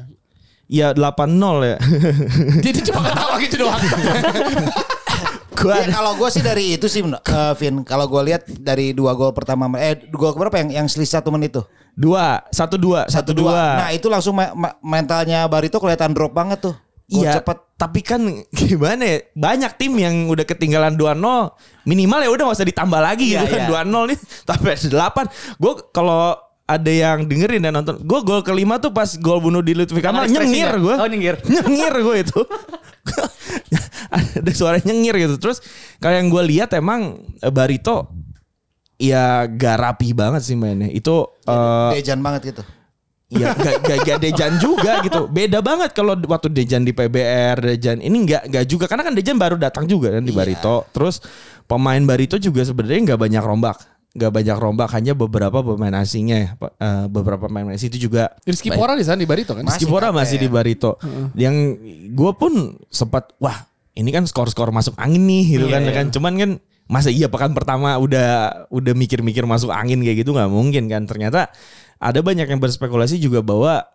Ya 0.72 0.88
8-0 0.94 1.36
ya. 1.74 1.78
Jadi 2.62 2.80
cuma 2.88 3.04
ketawa 3.04 3.36
gitu 3.42 3.56
doang. 3.60 3.82
Gua 5.52 5.78
Ya, 5.78 5.94
kalau 5.94 6.18
gue 6.18 6.30
sih 6.32 6.42
dari 6.42 6.74
itu 6.74 6.88
sih, 6.88 7.04
eh, 7.04 7.54
Vin. 7.60 7.84
Kalau 7.84 8.06
gue 8.08 8.22
lihat 8.24 8.48
dari 8.48 8.96
dua 8.96 9.14
gol 9.14 9.30
pertama, 9.30 9.68
eh 9.78 9.94
gol 10.10 10.34
berapa 10.34 10.58
yang 10.58 10.70
yang 10.74 10.88
selisih 10.88 11.20
satu 11.20 11.30
menit 11.30 11.54
itu? 11.54 11.62
Dua, 11.94 12.44
satu 12.50 12.76
dua, 12.76 13.06
satu 13.06 13.32
dua. 13.32 13.78
Nah 13.78 13.90
itu 13.92 14.08
langsung 14.08 14.34
me- 14.34 14.52
me- 14.52 14.78
mentalnya 14.82 15.44
Barito 15.46 15.78
kelihatan 15.78 16.12
drop 16.12 16.32
banget 16.32 16.62
tuh. 16.62 16.76
Gol 17.06 17.28
Iya, 17.28 17.44
cepet. 17.44 17.58
tapi 17.76 18.00
kan 18.00 18.24
gimana 18.50 19.04
ya? 19.04 19.18
Banyak 19.34 19.76
tim 19.76 19.92
yang 19.96 20.32
udah 20.32 20.48
ketinggalan 20.48 20.96
2-0, 20.96 21.52
minimal 21.84 22.20
ya 22.20 22.30
udah 22.32 22.44
gak 22.48 22.56
usah 22.56 22.70
ditambah 22.70 23.00
lagi 23.00 23.36
Iya, 23.36 23.44
gitu 23.44 23.46
kan. 23.52 23.62
iya. 23.68 23.84
2-0 23.84 24.10
nih 24.16 24.18
tapi 24.48 24.66
8. 24.72 25.60
Gue 25.60 25.74
kalau 25.92 26.40
ada 26.64 26.88
yang 26.88 27.28
dengerin 27.28 27.60
dan 27.62 27.76
nonton, 27.76 28.00
gue 28.00 28.20
gol 28.24 28.40
kelima 28.42 28.80
tuh 28.80 28.96
pas 28.96 29.12
gol 29.20 29.44
bunuh 29.44 29.60
di 29.60 29.76
Lutfi 29.76 30.00
Kamal 30.00 30.24
nyengir 30.24 30.72
ekspresinya. 30.72 30.80
gue. 30.80 30.96
Oh, 30.96 31.08
nyengir. 31.12 31.36
nyengir 31.52 31.94
gue 32.00 32.16
itu. 32.24 32.40
ada 34.40 34.52
suara 34.52 34.78
nyengir 34.80 35.16
gitu. 35.20 35.36
Terus 35.36 35.60
kalau 35.98 36.16
yang 36.16 36.28
gue 36.28 36.44
lihat 36.48 36.72
emang 36.72 37.02
eh, 37.38 37.52
Barito 37.52 38.08
ya 39.02 39.50
gak 39.50 39.78
rapi 39.82 40.14
banget 40.14 40.46
sih 40.46 40.54
mainnya. 40.54 40.94
Itu 40.94 41.34
eh, 41.50 41.98
Dejan 41.98 42.22
banget 42.22 42.54
gitu. 42.54 42.62
Iya, 43.32 43.56
gak, 43.66 43.76
gak, 43.82 43.98
gak 44.06 44.18
Dejan 44.22 44.54
juga 44.62 45.02
gitu. 45.02 45.26
Beda 45.32 45.64
banget 45.64 45.96
kalau 45.98 46.14
waktu 46.30 46.54
Dejan 46.54 46.86
di 46.86 46.94
PBR, 46.94 47.58
Dejan 47.58 47.98
ini 48.04 48.28
nggak 48.30 48.52
nggak 48.52 48.66
juga 48.70 48.86
karena 48.86 49.08
kan 49.10 49.14
Dejan 49.18 49.42
baru 49.42 49.56
datang 49.58 49.90
juga 49.90 50.14
kan 50.14 50.22
di 50.22 50.36
Barito. 50.36 50.86
Terus 50.94 51.24
pemain 51.66 52.04
Barito 52.06 52.38
juga 52.38 52.62
sebenarnya 52.62 53.16
nggak 53.16 53.20
banyak 53.20 53.44
rombak, 53.44 53.78
nggak 54.14 54.32
banyak 54.36 54.58
rombak 54.60 54.90
hanya 54.94 55.16
beberapa 55.16 55.64
pemain 55.64 55.96
asingnya, 56.04 56.38
ya. 56.38 56.50
Eh, 56.60 57.06
beberapa 57.08 57.48
pemain 57.48 57.72
asing 57.74 57.90
itu 57.96 58.12
juga. 58.12 58.36
Rizky 58.44 58.70
Pora 58.70 58.94
di 58.94 59.08
sana 59.08 59.18
di 59.18 59.26
Barito 59.26 59.56
kan? 59.58 59.64
Rizky 59.66 59.88
Pora 59.88 60.12
masih 60.12 60.38
di 60.38 60.52
Barito. 60.52 61.00
Yang 61.34 61.82
gue 62.12 62.32
pun 62.36 62.78
sempat 62.92 63.32
wah 63.40 63.66
ini 63.96 64.12
kan 64.12 64.28
skor-skor 64.28 64.76
masuk 64.76 64.96
angin 65.00 65.24
nih 65.24 65.58
gitu 65.58 65.66
kan, 65.72 65.88
kan. 65.88 66.08
Cuman 66.12 66.34
kan 66.36 66.52
masa 66.92 67.08
iya 67.08 67.32
pekan 67.32 67.56
pertama 67.56 67.96
udah 67.96 68.68
udah 68.68 68.92
mikir-mikir 68.92 69.48
masuk 69.48 69.72
angin 69.72 70.04
kayak 70.04 70.28
gitu 70.28 70.36
nggak 70.36 70.52
mungkin 70.52 70.92
kan. 70.92 71.08
Ternyata 71.08 71.48
ada 72.04 72.20
banyak 72.20 72.52
yang 72.52 72.60
berspekulasi 72.60 73.16
juga 73.16 73.40
bahwa 73.40 73.88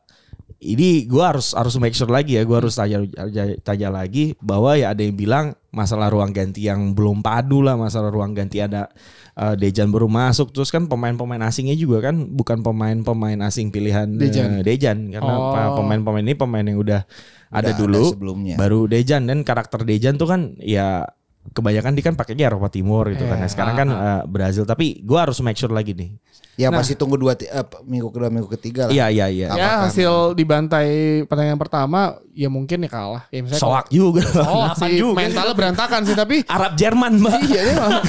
ini 0.56 1.04
gue 1.04 1.20
harus 1.20 1.52
harus 1.52 1.76
make 1.76 1.92
sure 1.92 2.08
lagi 2.08 2.40
ya 2.40 2.42
gue 2.48 2.56
harus 2.56 2.72
tanya, 2.72 3.04
tanya 3.04 3.44
tanya 3.60 3.88
lagi 3.92 4.32
bahwa 4.40 4.72
ya 4.72 4.96
ada 4.96 5.04
yang 5.04 5.12
bilang 5.12 5.52
masalah 5.68 6.08
ruang 6.08 6.32
ganti 6.32 6.64
yang 6.64 6.96
belum 6.96 7.20
padu 7.20 7.60
lah 7.60 7.76
masalah 7.76 8.08
ruang 8.08 8.32
ganti 8.32 8.64
ada 8.64 8.88
uh, 9.36 9.52
Dejan 9.52 9.92
baru 9.92 10.08
masuk 10.08 10.56
terus 10.56 10.72
kan 10.72 10.88
pemain-pemain 10.88 11.44
asingnya 11.44 11.76
juga 11.76 12.08
kan 12.08 12.16
bukan 12.32 12.64
pemain-pemain 12.64 13.36
asing 13.44 13.68
pilihan 13.68 14.08
uh, 14.08 14.16
Dejan. 14.16 14.48
Dejan 14.64 14.98
karena 15.12 15.34
Oh. 15.36 15.76
pemain-pemain 15.84 16.24
ini 16.24 16.32
pemain 16.32 16.64
yang 16.64 16.80
udah, 16.80 17.04
ada 17.52 17.70
ada 17.70 17.70
dulu 17.76 18.16
sebelumnya. 18.16 18.56
baru 18.56 18.88
Dejan 18.88 19.28
dan 19.28 19.44
karakter 19.44 19.84
Dejan 19.84 20.16
tuh 20.16 20.30
kan 20.30 20.56
ya 20.56 21.04
kebanyakan 21.52 21.92
dia 21.92 22.04
kan 22.04 22.14
pakainya 22.14 22.48
Eropa 22.48 22.66
Timur 22.66 23.10
gitu 23.10 23.22
kan. 23.22 23.36
Nah, 23.36 23.46
sekarang 23.46 23.74
kan 23.74 23.88
uh, 23.88 24.22
Brazil 24.24 24.62
tapi 24.62 24.98
gua 25.00 25.28
harus 25.28 25.38
make 25.40 25.54
sure 25.54 25.70
lagi 25.70 25.92
nih. 25.92 26.16
Ya 26.56 26.72
masih 26.72 26.96
tunggu 26.96 27.20
dua 27.20 27.36
eh, 27.36 27.44
minggu 27.84 28.08
kedua 28.08 28.32
minggu 28.32 28.48
ketiga 28.56 28.88
lah. 28.88 28.92
Iya 28.96 29.06
iya 29.12 29.26
iya. 29.28 29.48
Ya 29.52 29.70
hasil 29.84 30.32
dibantai 30.32 31.20
pertandingan 31.28 31.60
pertama 31.60 32.16
ya 32.32 32.48
mungkin 32.48 32.80
ya 32.80 32.88
kalah. 32.88 33.28
Ya 33.28 33.44
misalnya 33.44 33.60
Soak 33.60 33.86
juga. 33.92 34.24
Delapan 34.32 34.88
sih 34.88 34.96
juga. 34.96 35.16
mentalnya 35.20 35.52
berantakan 35.54 36.00
sih 36.02 36.16
tapi 36.16 36.36
Arab 36.56 36.72
Jerman, 36.74 37.12
Mbak. 37.20 37.36
iya 37.44 37.60
dia 37.60 37.74
mah- 37.76 38.02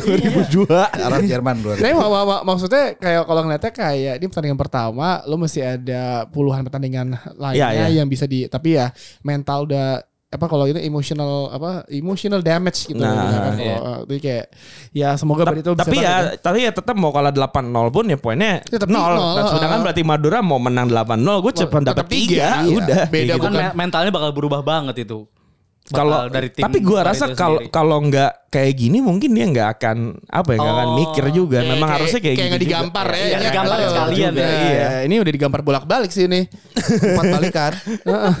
2002. 0.00 0.64
Arab 0.80 1.20
Jerman 1.24 1.56
dua. 1.60 1.72
Tapi 1.76 1.92
mak- 1.92 2.08
mak- 2.08 2.26
mak- 2.26 2.44
maksudnya 2.46 2.84
kayak 2.96 3.22
kalau 3.24 3.40
ngeliatnya 3.44 3.72
kayak 3.72 4.14
di 4.16 4.24
pertandingan 4.26 4.56
pertama 4.58 5.06
lo 5.24 5.36
mesti 5.36 5.60
ada 5.60 6.02
puluhan 6.28 6.64
pertandingan 6.64 7.06
lainnya 7.36 7.68
Iya, 7.68 7.84
iya. 7.88 8.00
yang 8.00 8.08
bisa 8.08 8.24
di 8.24 8.46
tapi 8.46 8.76
ya 8.76 8.90
mental 9.20 9.68
udah 9.68 10.00
apa 10.34 10.44
kalau 10.44 10.66
itu 10.66 10.76
emotional 10.76 11.46
apa 11.48 11.86
emotional 11.88 12.42
damage 12.42 12.84
gitu 12.84 12.98
Nah, 12.98 13.14
gitu 13.14 13.38
kan. 13.38 13.52
iya. 13.54 13.76
Kalau, 13.76 13.86
uh, 13.86 13.98
jadi 14.04 14.20
kayak 14.20 14.44
ya 14.90 15.08
semoga 15.14 15.42
Ta- 15.44 15.54
bisa 15.54 15.70
tapi 15.78 15.96
balik 15.96 16.02
ya 16.02 16.14
tapi 16.36 16.58
ya 16.60 16.70
tetap 16.74 16.94
mau 16.94 17.10
kalah 17.10 17.30
8-0 17.30 17.70
pun 17.88 18.04
ya 18.04 18.18
poinnya 18.18 18.58
Tetap 18.60 18.88
nol. 18.88 19.14
nol, 19.14 19.32
Nah, 19.32 19.44
sedangkan 19.48 19.78
uh. 19.78 19.84
berarti 19.84 20.02
Madura 20.02 20.38
mau 20.40 20.58
menang 20.58 20.86
8-0 20.86 21.22
gue 21.40 21.52
cuma 21.54 21.68
tetap 21.70 21.82
dapat 21.86 22.06
tiga, 22.08 22.46
3 22.60 22.66
iya. 22.66 22.74
udah. 22.74 23.02
Beda 23.06 23.32
kayak 23.32 23.40
Kan 23.40 23.52
me- 23.54 23.74
mentalnya 23.78 24.10
bakal 24.10 24.30
berubah 24.30 24.60
banget 24.60 24.96
itu. 25.00 25.22
Kalau 25.86 26.26
dari 26.26 26.48
tim 26.48 26.64
tapi 26.64 26.80
gua 26.80 27.04
rasa 27.04 27.28
kalau 27.30 27.60
kalau 27.68 28.00
nggak 28.00 28.48
kayak 28.48 28.72
gini 28.72 28.98
mungkin 28.98 29.30
dia 29.30 29.44
nggak 29.44 29.68
akan 29.74 29.96
apa 30.24 30.48
ya 30.48 30.58
nggak 30.58 30.74
akan 30.74 30.86
Oh, 30.86 30.96
mikir 30.96 31.24
juga 31.28 31.58
Kayak- 31.58 31.70
memang 31.70 31.88
harusnya 31.90 32.20
kayak, 32.22 32.24
kayak 32.24 32.38
gitu 32.38 32.48
nggak 32.48 32.56
juga. 32.56 32.70
digampar 32.72 33.06
ya, 33.06 33.18
Iya, 33.18 33.28
ya, 33.28 33.38
digampar 33.44 33.76
kan? 33.76 33.88
sekalian 33.90 34.32
Juga, 34.32 34.40
ya. 34.40 34.56
iya. 34.64 34.88
Ini 35.04 35.14
udah 35.18 35.32
digampar 35.34 35.60
bolak-balik 35.60 36.08
sih 36.08 36.24
ini. 36.24 36.40
Empat 37.04 37.24
balikan. 37.30 37.72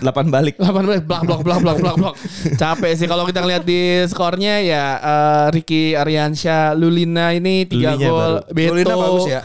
balik 0.30 0.54
18 0.56 1.04
blak 1.04 1.22
blok 1.22 1.40
blok 1.42 1.60
blok 1.60 1.76
blok 1.78 1.96
blok. 1.98 2.14
Capek 2.54 2.92
sih 2.94 3.04
kalau 3.04 3.24
kita 3.24 3.38
ngeliat 3.38 3.60
di 3.62 3.80
skornya 4.06 4.54
ya 4.58 4.84
eh, 4.96 5.46
Ricky 5.52 5.92
Aryansyah 5.92 6.72
Lulina 6.72 7.32
ini 7.32 7.64
3 7.64 7.74
Lulinya 7.74 7.96
gol, 8.00 8.16
baru. 8.40 8.54
Beto, 8.54 8.70
Lulina 8.72 8.94
bagus 8.96 9.24
ya. 9.26 9.40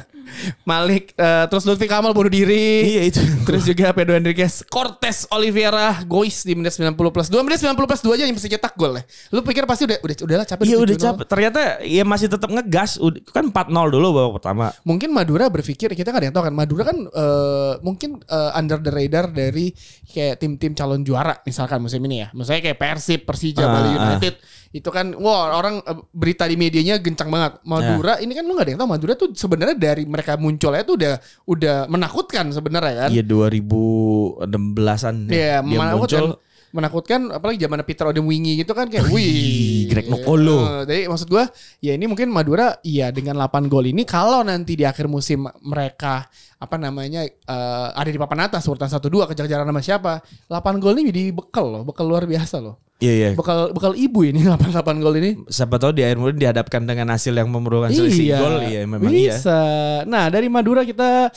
Malik 0.64 1.14
eh, 1.14 1.46
terus 1.48 1.64
Lutfi 1.64 1.86
Kamal 1.86 2.12
bunuh 2.12 2.30
diri. 2.30 2.86
Iya, 2.90 3.02
itu. 3.08 3.22
Terus 3.44 3.64
juga 3.64 3.92
Pedro 3.92 4.16
Enriquez, 4.16 4.66
Cortes 4.66 5.26
Oliveira, 5.30 6.02
Gois 6.04 6.42
di 6.42 6.54
menit 6.54 6.74
90 6.74 6.94
plus 6.96 7.28
2 7.28 7.42
menit 7.42 7.60
90 7.60 7.76
plus 7.76 8.02
2 8.02 8.16
aja 8.16 8.24
yang 8.26 8.36
bisa 8.36 8.48
cetak 8.48 8.74
gol 8.76 8.96
ya. 8.96 9.04
Lu 9.32 9.42
pikir 9.42 9.64
pasti 9.64 9.86
udah 9.86 9.98
udah 10.00 10.16
udahlah 10.26 10.46
capek 10.46 10.64
Iya 10.66 10.76
udah 10.76 10.86
udah 10.86 10.98
7-0. 10.98 11.08
capek. 11.08 11.26
Ternyata 11.26 11.62
ya 11.82 12.04
masih 12.04 12.28
tetap 12.28 12.50
ngegas. 12.50 12.92
Kan 13.32 13.50
4-0 13.50 13.72
dulu 13.90 14.08
babak 14.12 14.32
pertama. 14.42 14.66
Mungkin 14.84 15.10
Madura 15.10 15.48
berpikir 15.48 15.94
kita 15.94 16.10
kan 16.10 16.20
ada 16.20 16.26
yang 16.28 16.36
tahu 16.36 16.46
kan 16.46 16.56
Madura 16.56 16.84
kan 16.84 16.98
eh, 17.00 17.74
mungkin 17.80 18.20
eh, 18.20 18.52
under 18.54 18.78
the 18.78 18.92
radar 18.92 19.30
dari 19.30 19.72
kayak 20.06 20.38
tim-tim 20.38 20.74
calon 20.74 21.02
juara 21.02 21.40
misalkan 21.42 21.80
musim 21.80 22.04
ini 22.04 22.24
ya. 22.24 22.28
Misalnya 22.34 22.68
kayak 22.68 22.78
Persib, 22.78 23.22
Persija, 23.24 23.62
Ah, 23.62 23.72
Bali 23.72 23.90
ah. 23.90 23.96
United. 24.12 24.36
Itu 24.70 24.92
kan 24.92 25.16
wah 25.16 25.56
orang 25.56 25.80
berita 26.12 26.44
di 26.44 26.54
medianya 26.54 27.00
gencang 27.00 27.32
banget. 27.32 27.58
Madura 27.64 28.20
ini 28.20 28.34
kan 28.34 28.44
lu 28.44 28.54
gak 28.54 28.68
ada 28.68 28.72
yang 28.74 28.80
tahu 28.80 28.90
Madura 28.92 29.14
tuh 29.16 29.32
sebenarnya 29.32 29.74
dari 29.74 30.04
mereka 30.04 30.19
munculnya 30.40 30.84
tuh 30.84 30.96
udah 31.00 31.14
udah 31.48 31.76
menakutkan 31.88 32.52
sebenarnya 32.52 33.08
kan. 33.08 33.10
Iya 33.12 33.24
2016-an 33.24 35.16
ya. 35.28 35.32
Iya, 35.32 35.56
dia 35.64 35.78
menakutkan. 35.80 36.22
muncul. 36.24 36.49
Menakutkan 36.70 37.34
apalagi 37.34 37.66
zaman 37.66 37.82
Peter 37.82 38.06
Odemwingie 38.06 38.62
gitu 38.62 38.78
kan 38.78 38.86
kayak 38.86 39.10
wih. 39.10 39.90
Greg 39.90 40.06
Nokolo. 40.06 40.84
Eh, 40.84 40.84
Jadi 40.86 41.02
maksud 41.10 41.28
gua 41.28 41.50
ya 41.82 41.98
ini 41.98 42.06
mungkin 42.06 42.30
Madura 42.30 42.78
iya 42.86 43.10
dengan 43.10 43.42
8 43.42 43.66
gol 43.66 43.90
ini 43.90 44.06
kalau 44.06 44.46
nanti 44.46 44.78
di 44.78 44.86
akhir 44.86 45.10
musim 45.10 45.50
mereka 45.66 46.30
apa 46.60 46.76
namanya 46.78 47.26
eh, 47.26 47.88
ada 47.96 48.10
di 48.10 48.20
papan 48.22 48.46
atas 48.46 48.68
urutan 48.70 48.92
1 48.92 49.02
2 49.02 49.30
kejar-kejaran 49.34 49.66
sama 49.66 49.82
siapa? 49.82 50.14
8 50.52 50.84
gol 50.84 50.94
ini 51.00 51.10
jadi 51.10 51.24
bekal 51.34 51.66
loh, 51.66 51.82
bekal 51.88 52.06
luar 52.06 52.30
biasa 52.30 52.62
loh. 52.62 52.78
Iya 53.00 53.14
iya. 53.16 53.30
Bekal 53.32 53.72
bekal 53.72 53.96
ibu 53.96 54.28
ini 54.28 54.44
8 54.48 54.76
8 54.76 55.00
gol 55.00 55.16
ini. 55.18 55.32
Siapa 55.48 55.80
tahu 55.80 55.96
di 55.96 56.04
akhir 56.04 56.20
musim 56.20 56.38
dihadapkan 56.38 56.84
dengan 56.84 57.16
hasil 57.16 57.32
yang 57.32 57.48
memerlukan 57.48 57.90
selisih 57.96 58.36
gol 58.36 58.62
iya 58.68 58.84
memang 58.84 59.10
iya. 59.10 59.40
bisa. 59.40 59.60
Nah, 60.04 60.28
dari 60.28 60.52
Madura 60.52 60.84
kita 60.84 61.32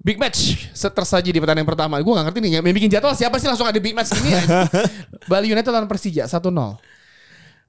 Big 0.00 0.16
match 0.16 0.72
set 0.72 0.96
tersaji 0.96 1.28
di 1.28 1.36
pertandingan 1.36 1.68
pertama. 1.68 2.00
Gue 2.00 2.16
gak 2.16 2.24
ngerti 2.32 2.40
nih, 2.40 2.50
yang 2.56 2.64
bikin 2.64 2.88
jadwal 2.88 3.12
siapa 3.12 3.36
sih 3.36 3.44
langsung 3.52 3.68
ada 3.68 3.76
big 3.76 3.92
match 3.92 4.16
ini. 4.16 4.32
Bali 5.30 5.52
United 5.52 5.68
lawan 5.68 5.84
Persija 5.84 6.24
1-0. 6.24 6.40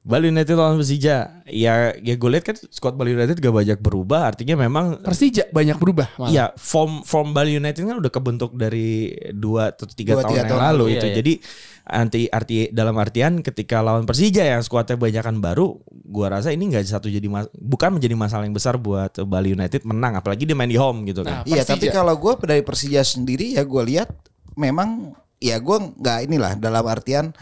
Bali 0.01 0.33
United 0.33 0.57
lawan 0.57 0.81
Persija. 0.81 1.45
Ya 1.45 1.93
ya 1.93 2.13
gue 2.17 2.29
lihat 2.29 2.41
kan 2.41 2.57
squad 2.57 2.97
Bali 2.97 3.13
United 3.13 3.37
gak 3.37 3.53
banyak 3.53 3.77
berubah. 3.77 4.33
Artinya 4.33 4.57
memang 4.57 4.97
Persija 4.97 5.45
banyak 5.49 5.77
berubah 5.77 6.09
malah. 6.17 6.29
Iya, 6.29 6.45
form 6.57 7.05
form 7.05 7.31
Bali 7.31 7.53
United 7.53 7.85
kan 7.85 8.01
udah 8.01 8.09
kebentuk 8.09 8.53
dari 8.53 9.09
dua 9.29 9.69
atau 9.69 9.85
tiga 9.85 10.17
Dua, 10.17 10.25
tahun 10.25 10.31
tiga 10.31 10.41
yang 10.41 10.49
tahun 10.49 10.61
lalu 10.61 10.73
lalu, 10.73 10.85
itu. 10.89 10.97
iya, 10.97 11.05
iya. 11.05 11.17
Jadi 11.21 11.33
anti 11.81 12.21
arti 12.25 12.55
dalam 12.69 12.95
artian 12.97 13.41
ketika 13.41 13.81
lawan 13.81 14.05
Persija 14.05 14.41
yang 14.41 14.61
skuadnya 14.61 14.97
banyakan 14.97 15.37
baru, 15.37 15.77
gua 16.07 16.33
rasa 16.33 16.49
ini 16.49 16.65
nggak 16.67 16.81
satu 16.83 17.05
jadi 17.05 17.27
mas- 17.27 17.53
bukan 17.53 17.93
menjadi 17.93 18.15
masalah 18.17 18.49
yang 18.49 18.53
besar 18.53 18.81
buat 18.81 19.13
Bali 19.21 19.53
United 19.53 19.85
menang, 19.85 20.17
apalagi 20.17 20.49
dia 20.49 20.57
main 20.57 20.65
di 20.65 20.81
home 20.81 21.05
gitu 21.05 21.21
Nah, 21.21 21.45
kan. 21.45 21.45
Iya, 21.45 21.61
Persija. 21.61 21.77
tapi 21.77 21.85
kalau 21.87 22.17
gue 22.17 22.33
dari 22.41 22.61
Persija 22.61 23.01
sendiri 23.01 23.53
ya 23.53 23.61
gue 23.61 23.83
lihat 23.85 24.09
memang 24.53 25.13
ya 25.41 25.57
gue 25.57 25.77
nggak 25.97 26.19
inilah 26.29 26.53
dalam 26.53 26.85
artian 26.85 27.33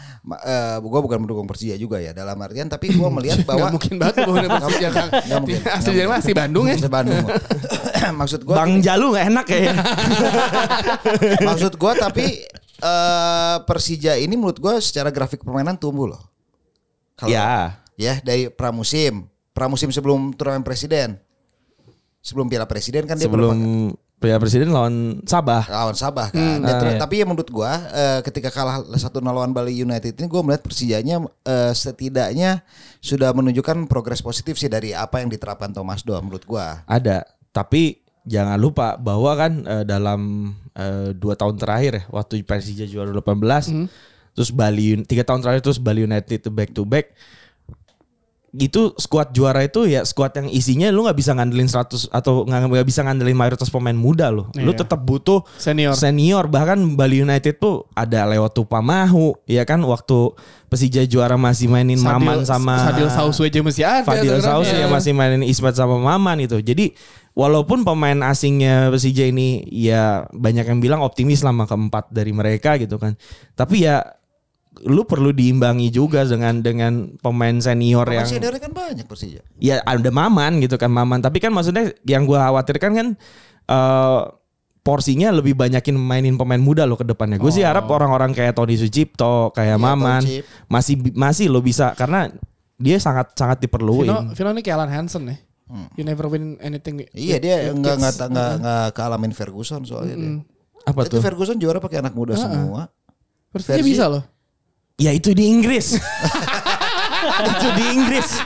gue 0.80 1.00
bukan 1.04 1.20
mendukung 1.20 1.44
Persija 1.44 1.76
juga 1.76 2.00
ya 2.00 2.16
dalam 2.16 2.40
artian 2.40 2.64
tapi 2.64 2.88
gue 2.90 3.08
melihat 3.20 3.44
bahwa 3.44 3.68
Gak 3.68 3.74
mungkin 3.76 3.94
banget 4.00 4.14
gue 4.24 4.34
udah 4.40 4.50
Persija 4.56 4.88
kan. 4.88 5.08
Nggak 5.28 5.38
mungkin. 5.44 5.58
Asli 5.68 5.92
dari 5.92 6.08
mana? 6.08 6.18
Asli 6.24 6.32
Bandung 6.32 6.64
ya. 6.66 6.76
Bandung. 6.88 7.24
maksud 8.20 8.40
gue 8.42 8.54
Bang 8.56 8.80
Jalu 8.80 9.06
nggak 9.12 9.26
enak 9.28 9.46
ya. 9.52 9.72
maksud 11.44 11.72
gue 11.76 11.92
tapi 11.94 12.26
eh, 12.80 13.56
Persija 13.68 14.16
ini 14.16 14.34
menurut 14.34 14.56
gue 14.56 14.74
secara 14.80 15.12
grafik 15.12 15.44
permainan 15.44 15.76
tumbuh 15.76 16.08
loh. 16.08 16.22
Kalau 17.20 17.28
ya. 17.28 17.76
ya 18.00 18.16
dari 18.24 18.48
pramusim, 18.48 19.28
pramusim 19.52 19.92
sebelum 19.92 20.32
turnamen 20.32 20.64
presiden. 20.64 21.20
Sebelum 22.20 22.52
Piala 22.52 22.68
Presiden 22.68 23.08
kan 23.08 23.16
dia 23.16 23.28
Sebelum 23.28 23.56
berapa- 23.56 23.96
Piala 24.20 24.36
Presiden 24.36 24.68
lawan 24.68 25.24
Sabah. 25.24 25.64
lawan 25.64 25.96
Sabah 25.96 26.28
kan. 26.28 26.60
Ya, 26.60 26.76
ter- 26.76 27.00
Tapi 27.00 27.24
ya 27.24 27.26
menurut 27.26 27.48
gua 27.48 27.72
eh, 27.88 28.20
ketika 28.20 28.52
kalah 28.52 28.84
satu 29.00 29.24
lawan 29.24 29.56
Bali 29.56 29.72
United 29.72 30.12
ini 30.12 30.28
gua 30.28 30.44
melihat 30.44 30.60
Persijanya 30.60 31.24
eh, 31.42 31.72
setidaknya 31.72 32.60
sudah 33.00 33.32
menunjukkan 33.32 33.88
progres 33.88 34.20
positif 34.20 34.60
sih 34.60 34.68
dari 34.68 34.92
apa 34.92 35.24
yang 35.24 35.32
diterapkan 35.32 35.72
Thomas 35.72 36.04
Doa 36.04 36.20
menurut 36.20 36.44
gua. 36.44 36.84
Ada, 36.84 37.24
tapi 37.48 38.04
jangan 38.28 38.60
lupa 38.60 39.00
bahwa 39.00 39.32
kan 39.40 39.64
eh, 39.64 39.84
dalam 39.88 40.52
eh, 40.76 41.16
dua 41.16 41.32
tahun 41.32 41.56
terakhir 41.56 41.92
ya, 41.96 42.02
waktu 42.12 42.44
Persija 42.44 42.84
juara 42.84 43.08
18, 43.08 43.88
terus 44.36 44.52
Bali 44.52 45.00
tiga 45.08 45.24
tahun 45.24 45.40
terakhir 45.40 45.64
terus 45.64 45.80
Bali 45.80 46.04
United 46.04 46.44
itu 46.44 46.52
back 46.52 46.76
to 46.76 46.84
back. 46.84 47.16
Itu 48.50 48.98
skuad 48.98 49.30
juara 49.30 49.62
itu 49.62 49.86
ya 49.86 50.02
skuad 50.02 50.34
yang 50.34 50.50
isinya 50.50 50.90
lu 50.90 51.06
nggak 51.06 51.14
bisa 51.14 51.38
ngandelin 51.38 51.70
100 51.70 52.10
atau 52.10 52.42
nggak 52.42 52.82
bisa 52.82 53.06
ngandelin 53.06 53.38
mayoritas 53.38 53.70
pemain 53.70 53.94
muda 53.94 54.26
lo. 54.26 54.50
Lu 54.58 54.74
Iya. 54.74 54.82
tetap 54.82 55.00
butuh 55.06 55.46
Senior. 55.54 55.94
senior 55.94 56.50
bahkan 56.50 56.78
Bali 56.98 57.22
United 57.22 57.62
tuh 57.62 57.86
ada 57.94 58.26
lewat 58.26 58.58
Tupamahu 58.58 59.38
ya 59.46 59.62
kan 59.62 59.78
waktu 59.86 60.34
Persija 60.66 61.02
juara 61.06 61.34
masih 61.34 61.66
mainin 61.66 61.98
Maman 61.98 62.46
sama 62.46 62.78
Sadil 62.90 63.10
Sauswe 63.10 63.50
aja 63.50 63.58
masih 63.62 63.82
ada. 63.86 64.06
Fadil 64.06 64.38
sekarang. 64.38 64.62
Saus 64.62 64.70
ya 64.70 64.86
masih 64.86 65.10
mainin 65.14 65.42
Ismet 65.42 65.74
sama 65.74 65.98
Maman 65.98 66.38
itu. 66.42 66.62
Jadi 66.62 66.94
walaupun 67.34 67.82
pemain 67.82 68.18
asingnya 68.26 68.90
Persija 68.90 69.26
ini 69.26 69.66
ya 69.70 70.26
banyak 70.30 70.66
yang 70.66 70.78
bilang 70.78 71.02
optimis 71.02 71.42
lah 71.42 71.50
sama 71.50 71.66
keempat 71.66 72.10
dari 72.14 72.30
mereka 72.30 72.78
gitu 72.78 72.98
kan. 73.02 73.14
Tapi 73.54 73.86
ya 73.86 74.02
lu 74.86 75.04
perlu 75.04 75.30
diimbangi 75.34 75.92
juga 75.92 76.24
dengan 76.24 76.64
dengan 76.64 77.12
pemain 77.20 77.56
senior 77.60 78.08
Pemain 78.08 78.24
yang 78.24 78.28
seniornya 78.28 78.60
kan 78.64 78.72
banyak 78.72 79.06
Persija. 79.06 79.44
ya 79.60 79.84
ada 79.84 80.10
Maman 80.12 80.60
gitu 80.64 80.80
kan 80.80 80.88
Maman. 80.88 81.20
Tapi 81.20 81.36
kan 81.40 81.52
maksudnya 81.52 81.92
yang 82.08 82.24
gua 82.24 82.48
khawatirkan 82.48 82.90
kan 82.96 83.06
eh 83.68 84.20
porsinya 84.80 85.28
lebih 85.28 85.52
banyakin 85.52 85.92
mainin 85.92 86.40
pemain 86.40 86.60
muda 86.60 86.88
lo 86.88 86.96
ke 86.96 87.04
depannya. 87.04 87.36
Gue 87.36 87.52
sih 87.52 87.60
harap 87.60 87.84
orang-orang 87.92 88.32
kayak 88.32 88.56
Tony 88.56 88.80
Sucipto, 88.80 89.52
kayak 89.52 89.76
Iya, 89.76 89.84
Maman 89.84 90.22
masih 90.72 90.94
masih 91.12 91.52
lo 91.52 91.60
bisa 91.60 91.92
karena 91.92 92.32
dia 92.80 92.96
sangat 92.96 93.36
sangat 93.36 93.60
diperluin. 93.60 94.08
Vino, 94.08 94.32
Vino 94.32 94.48
ini 94.56 94.64
kayak 94.64 94.76
Alan 94.80 94.90
Hansen 94.90 95.28
ya. 95.28 95.36
You 95.94 96.02
never 96.02 96.26
win 96.26 96.58
anything. 96.58 97.06
Iya 97.14 97.36
dia 97.38 97.56
with 97.70 97.78
nggak 97.78 97.94
nggak 98.00 98.14
kids. 98.16 98.26
nggak 98.32 98.50
nggak 98.58 98.86
kealamin 98.96 99.32
Ferguson 99.36 99.84
soalnya 99.86 100.16
dia. 100.16 100.30
Apa 100.88 101.06
Itu 101.06 101.20
tuh? 101.20 101.22
Ferguson 101.22 101.60
juara 101.60 101.78
pakai 101.78 102.00
anak 102.00 102.16
muda 102.16 102.34
semua. 102.34 102.88
Persija 103.52 103.84
bisa 103.84 104.08
loh. 104.08 104.24
Ya 105.00 105.16
itu 105.16 105.32
di 105.32 105.48
Inggris. 105.48 105.96
itu 107.56 107.68
di 107.72 107.84
Inggris. 107.88 108.36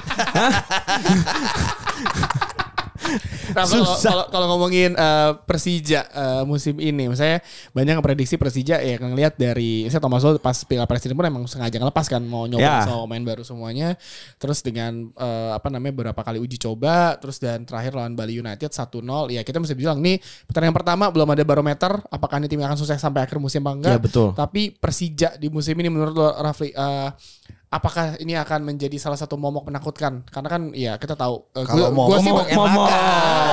Nah, 3.55 3.65
kalau- 3.67 4.29
kalau 4.29 4.47
ngomongin 4.51 4.93
eh, 4.93 5.31
Persija 5.41 6.01
eh, 6.05 6.43
musim 6.43 6.75
ini, 6.77 7.07
misalnya 7.07 7.39
banyak 7.71 7.93
yang 7.95 8.03
prediksi 8.03 8.35
Persija 8.35 8.79
ya 8.79 8.97
ngelihat 8.97 9.35
dari 9.35 9.87
saya 9.87 9.99
Thomas 9.99 10.21
Doll 10.21 10.39
pas 10.39 10.57
Piala 10.61 10.85
Presiden 10.85 11.15
pun 11.15 11.23
emang 11.23 11.45
sengaja 11.45 11.77
ngelepas 11.77 12.07
kan 12.07 12.21
mau 12.21 12.45
nyoba 12.45 12.63
Ya. 12.65 12.83
sama 12.85 13.05
main 13.07 13.23
baru 13.23 13.43
semuanya. 13.43 13.95
Terus 14.37 14.61
dengan 14.61 15.09
eh, 15.11 15.51
apa 15.53 15.69
namanya 15.69 15.93
beberapa 15.95 16.21
kali 16.21 16.39
uji 16.39 16.57
coba, 16.59 17.15
terus 17.17 17.37
dan 17.37 17.63
terakhir 17.63 17.93
lawan 17.93 18.13
Bali 18.13 18.35
United 18.35 18.69
1-0. 18.69 19.05
Ya 19.31 19.43
kita 19.43 19.59
mesti 19.59 19.75
bilang 19.75 20.01
nih 20.01 20.19
pertandingan 20.45 20.75
pertama 20.75 21.09
belum 21.09 21.29
ada 21.29 21.43
barometer 21.43 21.93
apakah 22.09 22.37
ini 22.37 22.49
tim 22.49 22.59
akan 22.59 22.75
sukses 22.75 22.97
sampai 22.97 23.23
akhir 23.23 23.37
musim 23.37 23.61
apa 23.61 23.73
enggak. 23.73 23.93
Ya, 23.93 24.01
betul. 24.01 24.29
Tapi 24.33 24.73
Persija 24.73 25.37
di 25.37 25.47
musim 25.47 25.75
ini 25.75 25.89
menurut 25.89 26.13
lo 26.13 26.29
Rafli 26.35 26.71
eh, 26.71 27.09
apakah 27.75 28.15
ini 28.17 28.35
akan 28.35 28.63
menjadi 28.65 28.95
salah 28.97 29.17
satu 29.17 29.35
momok 29.35 29.67
menakutkan? 29.67 30.23
Karena 30.25 30.47
kan 30.49 30.63
ya 30.71 30.95
kita 30.95 31.13
tahu 31.13 31.43
eh, 31.51 31.65
Kalau 31.65 31.91
gua- 31.91 31.91
gua 31.91 31.99
momok 31.99 32.19
sih 32.21 32.31
mengenakan. 32.31 32.71
mau- 32.71 32.89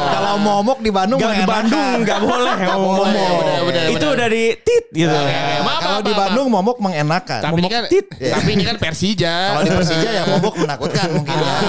Kalau 0.08 0.34
momok 0.38 0.78
di 0.80 0.92
Bandung 0.92 1.18
Gak 1.18 1.34
di. 1.34 1.44
Bandung 1.44 1.98
nggak 2.00 2.20
boleh 2.28 2.54
momok. 2.70 3.06
bener, 3.08 3.60
bener, 3.66 3.84
Itu 3.88 3.98
bener. 4.00 4.14
udah 4.14 4.28
di 4.30 4.44
tit 4.60 4.86
gitu. 4.92 5.10
Maaf, 5.10 5.80
Kalau 5.80 5.98
maaf, 5.98 6.06
di 6.06 6.14
Bandung 6.14 6.48
momok 6.48 6.78
mengenakan. 6.80 7.42
Tapi 7.42 7.58
ini 7.58 7.68
kan 7.68 7.84
tapi 8.38 8.50
ini 8.54 8.64
kan 8.64 8.76
Persija. 8.78 9.34
Kalau 9.50 9.64
di 9.64 9.72
Persija 9.74 10.10
ya 10.12 10.24
momok 10.28 10.54
menakutkan 10.56 11.08
mungkin 11.12 11.34
ya. 11.34 11.50
Ah, 11.50 11.62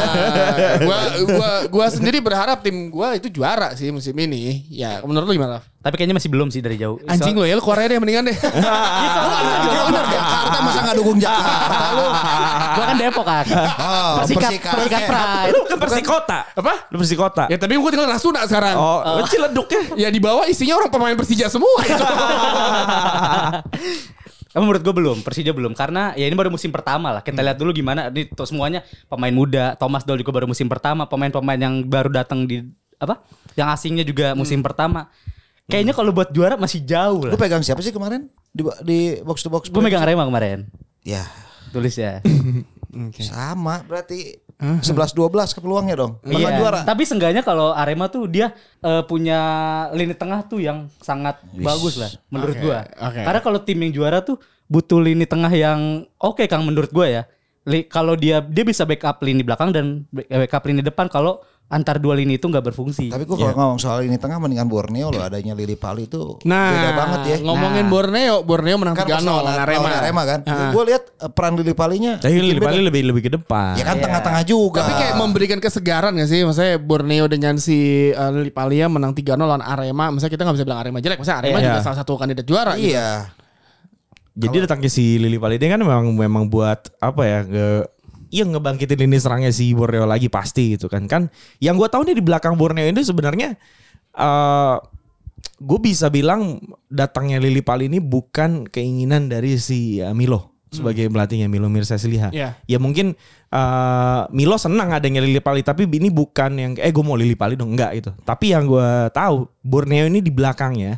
gua 0.78 0.98
gua 1.24 1.50
gua 1.66 1.86
sendiri 1.88 2.20
berharap 2.20 2.60
tim 2.60 2.86
gua 2.88 3.14
itu 3.14 3.26
juara 3.28 3.72
sih 3.72 3.88
musim 3.88 4.12
ini. 4.14 4.68
Ya, 4.68 5.00
menurut 5.00 5.24
lu 5.24 5.34
gimana? 5.34 5.64
Tapi 5.82 5.94
kayaknya 5.98 6.16
masih 6.16 6.30
belum 6.30 6.48
sih 6.54 6.62
dari 6.62 6.78
jauh. 6.78 6.96
Anjing 7.10 7.34
lu 7.34 7.42
ya, 7.42 7.58
lu 7.58 7.62
Korea 7.62 7.90
deh 7.90 7.98
mendingan 7.98 8.30
deh. 8.30 8.36
Ya 8.38 9.80
benar 9.90 10.04
Jakarta 10.06 10.58
masa 10.62 10.78
nggak 10.86 10.96
dukung 11.02 11.18
Jakarta 11.18 11.86
lu? 11.92 12.06
Gua 12.72 12.84
kan 12.86 12.96
Depok 12.96 13.24
kan. 13.26 13.44
Oh, 13.82 14.14
Persikat, 14.22 14.50
Persikat. 14.50 14.74
Persikat 14.78 15.02
Pride. 15.10 15.52
Lu 15.52 15.60
ke 15.66 15.76
Persikota. 15.76 16.38
Apa? 16.54 16.74
Lu 16.94 16.96
Persikota. 17.02 17.44
Ya 17.50 17.58
tapi 17.58 17.74
gua 17.76 17.90
tinggal 17.90 18.08
Rasuna 18.08 18.46
sekarang. 18.46 18.76
Oh, 18.78 19.26
Ciledug 19.26 19.66
ya. 19.68 20.06
Ya 20.06 20.08
di 20.14 20.22
bawah 20.22 20.46
isinya 20.46 20.78
orang 20.78 20.88
pemain 20.88 21.18
Persija 21.18 21.50
semua. 21.50 21.82
Tapi 24.52 24.68
menurut 24.68 24.84
gue 24.84 24.94
belum, 24.94 25.18
Persija 25.24 25.56
belum 25.56 25.72
karena 25.72 26.12
ya 26.12 26.28
ini 26.28 26.36
baru 26.36 26.52
musim 26.52 26.68
pertama 26.68 27.08
lah. 27.08 27.24
Kita 27.24 27.40
lihat 27.40 27.56
dulu 27.56 27.72
gimana 27.72 28.12
nih 28.12 28.28
tuh 28.36 28.44
semuanya 28.44 28.84
pemain 29.08 29.32
muda. 29.32 29.72
Thomas 29.80 30.04
Doll 30.04 30.20
juga 30.20 30.36
baru 30.36 30.44
musim 30.44 30.68
pertama, 30.68 31.08
pemain-pemain 31.08 31.56
yang 31.56 31.80
baru 31.88 32.12
datang 32.12 32.44
di 32.44 32.60
apa? 33.00 33.24
Yang 33.56 33.68
asingnya 33.80 34.04
juga 34.04 34.36
musim 34.36 34.60
pertama. 34.60 35.08
Kayaknya 35.72 35.92
kalau 35.92 36.10
buat 36.10 36.28
juara 36.28 36.54
masih 36.54 36.80
jauh 36.80 37.22
Lu 37.22 37.28
lah. 37.28 37.38
pegang 37.38 37.60
siapa 37.60 37.80
sih 37.80 37.90
kemarin 37.90 38.28
di 38.48 38.60
di 38.82 38.98
box 39.20 39.40
to 39.40 39.48
box? 39.48 39.66
Gue 39.66 39.80
megang 39.80 40.00
Arema 40.00 40.22
kemarin. 40.22 40.68
Ya, 41.00 41.24
Tulis 41.70 41.96
ya. 41.96 42.20
sama 43.22 43.80
berarti 43.82 44.36
11 44.60 44.86
12 45.10 45.26
ke 45.50 45.58
peluangnya 45.58 45.96
dong. 45.96 46.12
Bakal 46.22 46.38
Iya. 46.46 46.54
juara. 46.54 46.80
Tapi 46.82 47.02
seenggaknya 47.02 47.42
kalau 47.42 47.72
Arema 47.72 48.06
tuh 48.06 48.28
dia 48.28 48.54
eh, 48.78 49.02
punya 49.02 49.40
lini 49.90 50.12
tengah 50.12 50.44
tuh 50.44 50.60
yang 50.60 50.86
sangat 50.98 51.40
bagus 51.52 51.96
lah 51.96 52.12
menurut 52.28 52.54
Oke, 52.54 52.62
gua. 52.62 52.78
oke. 53.00 53.20
Karena 53.20 53.40
kalau 53.40 53.58
tim 53.58 53.78
yang 53.80 53.92
juara 53.92 54.20
tuh 54.20 54.38
butuh 54.68 55.00
lini 55.00 55.24
tengah 55.24 55.50
yang 55.50 55.80
oke 56.14 56.46
Kang 56.46 56.62
menurut 56.62 56.88
gua 56.88 57.10
ya. 57.10 57.22
Li- 57.62 57.86
kalau 57.86 58.14
dia 58.14 58.38
dia 58.40 58.62
bisa 58.62 58.82
backup 58.82 59.18
lini 59.20 59.42
belakang 59.42 59.70
dan 59.70 59.86
back- 60.08 60.30
backup 60.30 60.62
lini 60.64 60.78
depan 60.80 61.06
kalau 61.06 61.42
antar 61.66 61.96
dua 61.96 62.12
lini 62.12 62.36
itu 62.36 62.44
nggak 62.44 62.68
berfungsi. 62.68 63.08
Tapi 63.08 63.24
gua 63.24 63.36
kalau 63.38 63.54
ngomong 63.54 63.80
soal 63.80 64.02
ini 64.02 64.14
tengah 64.14 64.36
mendingan 64.36 64.66
Borneo 64.66 65.08
loh 65.08 65.20
adanya 65.20 65.52
Lili 65.52 65.72
Pali 65.72 66.04
itu 66.04 66.36
Nah, 66.42 66.68
beda 66.68 66.90
banget 66.92 67.20
ya. 67.24 67.36
ngomongin 67.40 67.84
Nah. 67.84 67.90
Borneo, 67.90 68.34
Borneo 68.42 68.76
menang 68.76 68.92
kan 68.92 69.06
3-0 69.08 69.24
lawan 69.24 69.56
Arema. 69.56 69.80
lawan 69.80 69.94
Arema 69.96 70.22
kan. 70.22 70.40
Ah. 70.44 70.68
Gue 70.68 70.82
lihat 70.86 71.02
eh, 71.08 71.28
peran 71.28 71.56
Lili 71.56 71.72
Palinya 71.72 72.12
Tapi 72.16 72.34
Lili 72.34 72.56
beda. 72.56 72.68
Pali 72.68 72.78
lebih 72.82 73.02
lebih 73.06 73.22
ke 73.24 73.30
depan. 73.32 73.72
Ya 73.74 73.84
kan 73.84 73.96
Iya. 73.96 74.04
tengah-tengah 74.04 74.42
juga. 74.44 74.80
Tapi 74.80 74.92
kayak 74.94 75.14
memberikan 75.16 75.58
kesegaran 75.58 76.12
gak 76.12 76.28
sih? 76.28 76.40
Maksudnya 76.42 76.76
Borneo 76.76 77.24
dengan 77.26 77.56
si 77.56 77.78
uh, 78.10 78.28
Lili 78.30 78.52
Palia 78.52 78.86
menang 78.86 79.12
3-0 79.12 79.32
lawan 79.38 79.60
Arema. 79.60 80.12
Misalnya 80.12 80.28
kita 80.30 80.42
gak 80.44 80.56
bisa 80.56 80.66
bilang 80.66 80.80
Arema 80.80 81.00
jelek. 81.00 81.18
Maksudnya 81.18 81.40
Arema 81.40 81.56
Iya. 81.56 81.66
juga 81.70 81.80
salah 81.82 81.98
satu 81.98 82.12
kandidat 82.16 82.44
juara. 82.44 82.76
gitu. 82.76 82.92
Iya. 82.92 83.32
Jadi 84.32 84.56
datangnya 84.60 84.88
si 84.88 85.16
Lili 85.16 85.36
Pali 85.36 85.56
ini 85.56 85.68
kan 85.68 85.76
memang 85.78 86.04
memang 86.10 86.44
buat 86.48 86.88
apa 86.98 87.22
ya? 87.22 87.38
Nge, 87.44 87.68
Iya 88.32 88.48
ngebangkitin 88.48 88.96
lini 88.96 89.20
serangnya 89.20 89.52
si 89.52 89.76
Borneo 89.76 90.08
lagi 90.08 90.32
pasti 90.32 90.74
gitu 90.74 90.88
kan. 90.88 91.04
Kan 91.04 91.28
yang 91.60 91.76
gue 91.76 91.84
tahu 91.86 92.08
nih 92.08 92.16
di 92.16 92.24
belakang 92.24 92.56
Borneo 92.56 92.88
ini 92.88 93.04
sebenarnya 93.04 93.60
eh 94.12 94.76
gue 95.62 95.78
bisa 95.78 96.10
bilang 96.10 96.58
datangnya 96.88 97.38
Lili 97.38 97.62
Pali 97.62 97.86
ini 97.86 98.00
bukan 98.00 98.66
keinginan 98.66 99.30
dari 99.30 99.60
si 99.60 100.00
eh, 100.00 100.10
Milo. 100.10 100.48
sebagai 100.72 101.04
pelatihnya 101.12 101.52
Milo 101.52 101.68
Mirza 101.68 102.00
Siliha. 102.00 102.32
Iya. 102.32 102.56
Ya 102.64 102.78
mungkin 102.80 103.12
eh, 103.52 104.22
Milo 104.32 104.56
senang 104.56 104.88
adanya 104.88 105.20
Lili 105.20 105.36
Pali 105.36 105.60
tapi 105.60 105.84
ini 105.84 106.08
bukan 106.08 106.50
yang 106.56 106.72
eh 106.80 106.88
gue 106.88 107.04
mau 107.04 107.12
Lili 107.12 107.36
Pali 107.36 107.60
dong 107.60 107.76
enggak 107.76 107.92
itu. 107.92 108.10
Tapi 108.24 108.56
yang 108.56 108.64
gue 108.64 109.12
tahu 109.12 109.52
Borneo 109.60 110.08
ini 110.08 110.24
di 110.24 110.32
belakangnya 110.32 110.96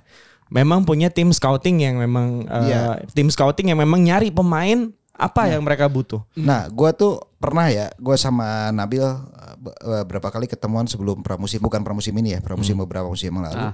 memang 0.54 0.86
punya 0.86 1.10
tim 1.10 1.34
scouting 1.34 1.82
yang 1.82 1.98
memang 1.98 2.46
Iya. 2.46 3.02
tim 3.10 3.26
scouting 3.26 3.74
yang 3.74 3.82
memang 3.82 3.98
nyari 4.06 4.30
pemain 4.30 4.94
apa 5.14 5.46
yang 5.46 5.62
mereka 5.62 5.86
butuh. 5.86 6.20
Nah, 6.34 6.66
gua 6.68 6.90
tuh 6.90 7.22
pernah 7.38 7.70
ya, 7.70 7.88
gua 7.96 8.18
sama 8.18 8.74
Nabil 8.74 8.98
uh, 8.98 9.18
be- 9.54 9.78
uh, 9.80 10.02
berapa 10.02 10.26
kali 10.28 10.50
ketemuan 10.50 10.84
sebelum 10.84 11.22
pramusim, 11.22 11.62
bukan 11.62 11.80
pramusim 11.80 12.10
ini 12.18 12.34
ya, 12.34 12.40
pramusim 12.42 12.74
beberapa 12.76 13.06
musim 13.06 13.30
yang 13.30 13.46
lalu. 13.46 13.70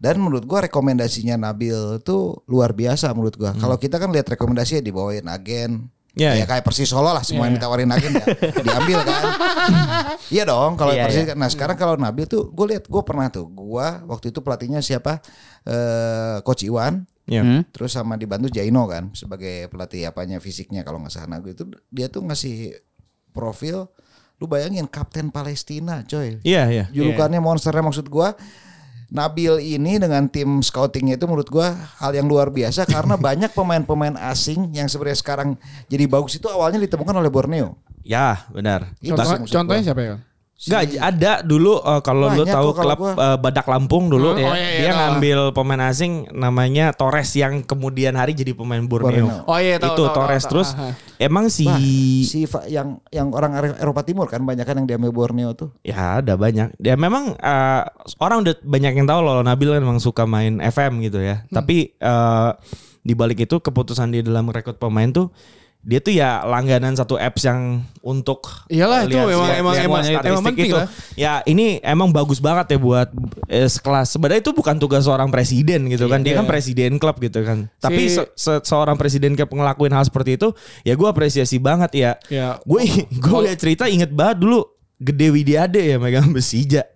Dan 0.00 0.18
menurut 0.18 0.42
gua 0.42 0.64
rekomendasinya 0.64 1.36
Nabil 1.36 2.00
tuh 2.02 2.40
luar 2.48 2.72
biasa 2.72 3.12
menurut 3.12 3.36
gua. 3.36 3.52
Kalau 3.54 3.76
kita 3.76 4.00
kan 4.00 4.10
lihat 4.10 4.26
rekomendasinya 4.26 4.80
dibawain 4.80 5.28
agen. 5.28 5.86
Ya, 6.12 6.36
Ya, 6.36 6.42
ya. 6.42 6.46
kayak 6.46 6.60
Persis 6.60 6.86
Solo 6.86 7.08
lah 7.08 7.24
semua 7.24 7.48
yang 7.48 7.56
ditawarin 7.56 7.88
agen 7.88 8.12
ya 8.12 8.26
diambil 8.68 9.00
kan. 9.00 9.22
Iya 10.28 10.44
dong 10.44 10.76
kalau 10.76 10.92
Iya, 10.92 11.08
Persis. 11.08 11.24
iya. 11.24 11.32
Nah, 11.32 11.48
sekarang 11.48 11.74
kalau 11.74 11.96
Nabil 11.96 12.28
tuh 12.28 12.48
gue 12.48 12.66
lihat 12.68 12.84
gue 12.84 13.02
pernah 13.02 13.26
tuh. 13.26 13.48
Gua 13.48 14.04
waktu 14.04 14.28
itu 14.28 14.38
pelatihnya 14.38 14.78
siapa? 14.78 15.24
Eh 15.64 16.44
Coach 16.44 16.62
Iwan. 16.62 17.08
Ya. 17.24 17.40
Hmm? 17.40 17.64
Terus 17.70 17.94
sama 17.94 18.20
dibantu 18.20 18.50
Jaino 18.50 18.84
kan 18.84 19.08
sebagai 19.12 19.70
pelatih 19.70 20.04
apanya 20.04 20.36
fisiknya 20.36 20.82
kalau 20.82 21.00
nggak 21.00 21.12
salah. 21.12 21.32
Nah, 21.32 21.40
itu 21.42 21.64
dia 21.88 22.12
tuh 22.12 22.20
ngasih 22.22 22.76
profil 23.30 23.88
lu 24.36 24.44
bayangin 24.44 24.84
Kapten 24.84 25.30
Palestina 25.30 26.02
coy. 26.04 26.42
Iya, 26.42 26.68
iya. 26.68 26.84
Julukannya 26.90 27.38
monsternya 27.38 27.80
maksud 27.80 28.10
gua 28.10 28.34
Nabil 29.12 29.76
ini 29.76 30.00
dengan 30.00 30.24
tim 30.24 30.64
scoutingnya 30.64 31.20
itu 31.20 31.28
menurut 31.28 31.52
gua 31.52 31.76
hal 32.00 32.16
yang 32.16 32.24
luar 32.24 32.48
biasa 32.48 32.88
karena 32.96 33.20
banyak 33.20 33.52
pemain-pemain 33.52 34.16
asing 34.32 34.72
yang 34.72 34.88
sebenarnya 34.88 35.20
sekarang 35.20 35.48
jadi 35.92 36.08
bagus 36.08 36.40
itu 36.40 36.48
awalnya 36.48 36.80
ditemukan 36.80 37.12
oleh 37.12 37.28
Borneo. 37.28 37.76
Ya, 38.02 38.48
benar. 38.48 38.96
Contoh- 39.04 39.44
contohnya 39.46 39.84
gua. 39.84 39.88
siapa 39.92 40.02
ya? 40.02 40.16
Enggak 40.62 40.82
ada 40.96 41.32
dulu 41.40 41.74
eh, 41.76 42.00
kalau 42.00 42.26
lu 42.28 42.42
Banyak 42.42 42.54
tahu 42.54 42.68
kok 42.70 42.82
klub 42.82 42.98
gua. 42.98 43.12
eh, 43.14 43.36
Badak 43.36 43.66
Lampung 43.66 44.06
dulu 44.06 44.30
Hmm, 44.30 44.40
oh 44.40 44.46
ya, 44.46 44.54
iya, 44.54 44.62
iya, 44.62 44.78
dia 44.78 44.86
tahu. 44.86 44.98
ngambil 45.00 45.38
pemain 45.50 45.82
asing 45.84 46.12
namanya 46.30 46.86
Torres 46.90 47.30
yang 47.32 47.60
kemudian 47.60 48.14
hari 48.14 48.32
jadi 48.32 48.52
pemain 48.52 48.78
Borneo. 48.80 49.26
Borneo. 49.26 49.42
Oh 49.44 49.58
iya, 49.58 49.76
tahu, 49.76 49.90
itu 49.90 50.02
tahu, 50.04 50.14
Torres 50.14 50.42
tahu, 50.42 50.50
terus 50.52 50.68
tahu. 50.70 50.86
Ah, 50.86 50.94
emang 51.18 51.44
si 51.46 51.64
Bah, 51.64 51.78
si 52.22 52.40
yang 52.68 52.88
yang 53.08 53.28
orang 53.30 53.52
Eropa 53.74 54.02
Timur 54.02 54.26
kan 54.26 54.40
banyak 54.40 54.62
kan 54.62 54.76
yang 54.76 54.86
diambil 54.86 55.10
Borneo 55.10 55.50
tuh. 55.52 55.74
ya 55.82 56.18
ada 56.18 56.34
banyak. 56.34 56.78
Dia 56.78 56.94
memang 56.94 57.34
eh, 57.34 57.82
orang 58.16 58.38
udah 58.40 58.54
banyak 58.58 58.92
yang 58.94 59.06
tahu 59.06 59.20
loh 59.20 59.42
Nabil 59.42 59.66
kan 59.68 59.82
memang 59.82 59.98
suka 59.98 60.24
main 60.24 60.58
FM 60.58 61.02
gitu 61.02 61.18
ya. 61.18 61.42
Hmm. 61.42 61.58
Tapi 61.58 61.90
eh, 61.92 62.50
di 63.02 63.12
balik 63.12 63.42
itu 63.42 63.58
keputusan 63.58 64.08
dia 64.08 64.22
dalam 64.22 64.46
rekrut 64.46 64.78
pemain 64.78 65.10
tuh 65.10 65.34
dia 65.82 65.98
tuh 65.98 66.14
ya 66.14 66.46
langganan 66.46 66.94
satu 66.94 67.18
apps 67.18 67.42
yang 67.42 67.82
untuk 67.98 68.46
Iyalah, 68.70 69.02
itu 69.02 69.14
lihat- 69.14 69.26
emang- 69.26 69.34
lihat- 69.42 69.58
emang- 69.58 69.74
lihat 69.74 69.82
emang- 69.84 70.02
statistik 70.06 70.30
emang 70.30 70.44
penting 70.46 70.70
itu. 70.70 70.76
lah. 70.78 70.88
Ya 71.14 71.32
ini 71.42 71.66
emang 71.82 72.08
bagus 72.08 72.38
banget 72.38 72.66
ya 72.70 72.78
buat 72.78 73.10
eh, 73.46 73.66
sekelas. 73.66 74.14
Sebenarnya 74.14 74.40
itu 74.40 74.54
bukan 74.54 74.78
tugas 74.78 75.02
seorang 75.02 75.26
presiden 75.28 75.90
gitu 75.90 76.06
kan. 76.06 76.22
Dia 76.22 76.38
kan 76.38 76.46
presiden 76.46 76.96
klub 76.96 77.18
gitu 77.18 77.42
kan. 77.42 77.66
Tapi 77.76 78.06
Si- 78.06 78.14
se- 78.14 78.30
se- 78.32 78.62
seorang 78.62 78.94
presiden 78.94 79.34
klub 79.34 79.50
ngelakuin 79.50 79.90
hal 79.90 80.06
seperti 80.06 80.38
itu, 80.38 80.54
ya 80.80 80.94
gue 80.94 81.04
apresiasi 81.04 81.58
banget 81.58 81.90
ya. 81.92 82.12
Ya. 82.26 82.62
Gue 82.62 82.86
gue 83.12 83.38
liat 83.42 83.58
cerita 83.58 83.90
inget 83.90 84.08
banget 84.08 84.40
dulu 84.40 84.71
Gede 85.02 85.34
Widiade 85.34 85.82
ya 85.82 85.96
megang 85.98 86.30
Persija. 86.34 86.86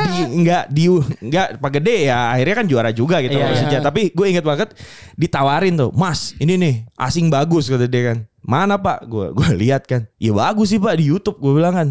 di, 0.00 0.18
enggak 0.24 0.64
di 0.72 0.88
enggak 1.20 1.60
Pak 1.60 1.70
Gede 1.76 2.08
ya 2.08 2.32
akhirnya 2.32 2.54
kan 2.56 2.66
juara 2.66 2.90
juga 2.90 3.20
gitu 3.20 3.36
Iya, 3.36 3.44
sama 3.44 3.52
Persija. 3.52 3.78
Tapi 3.84 4.00
gue 4.10 4.26
inget 4.26 4.44
banget 4.44 4.72
ditawarin 5.14 5.76
tuh, 5.76 5.90
"Mas, 5.92 6.32
ini 6.40 6.56
nih 6.56 6.74
asing 6.96 7.28
bagus," 7.28 7.68
kata 7.68 7.84
dia 7.84 8.16
kan. 8.16 8.18
"Mana, 8.40 8.80
Pak?" 8.80 9.04
Gue 9.04 9.30
gue 9.30 9.48
lihat 9.54 9.84
kan. 9.84 10.08
"Ya 10.16 10.32
bagus 10.32 10.72
sih, 10.72 10.80
Pak, 10.80 10.96
di 10.96 11.12
YouTube." 11.12 11.36
Gue 11.38 11.52
bilang 11.54 11.76
kan. 11.76 11.88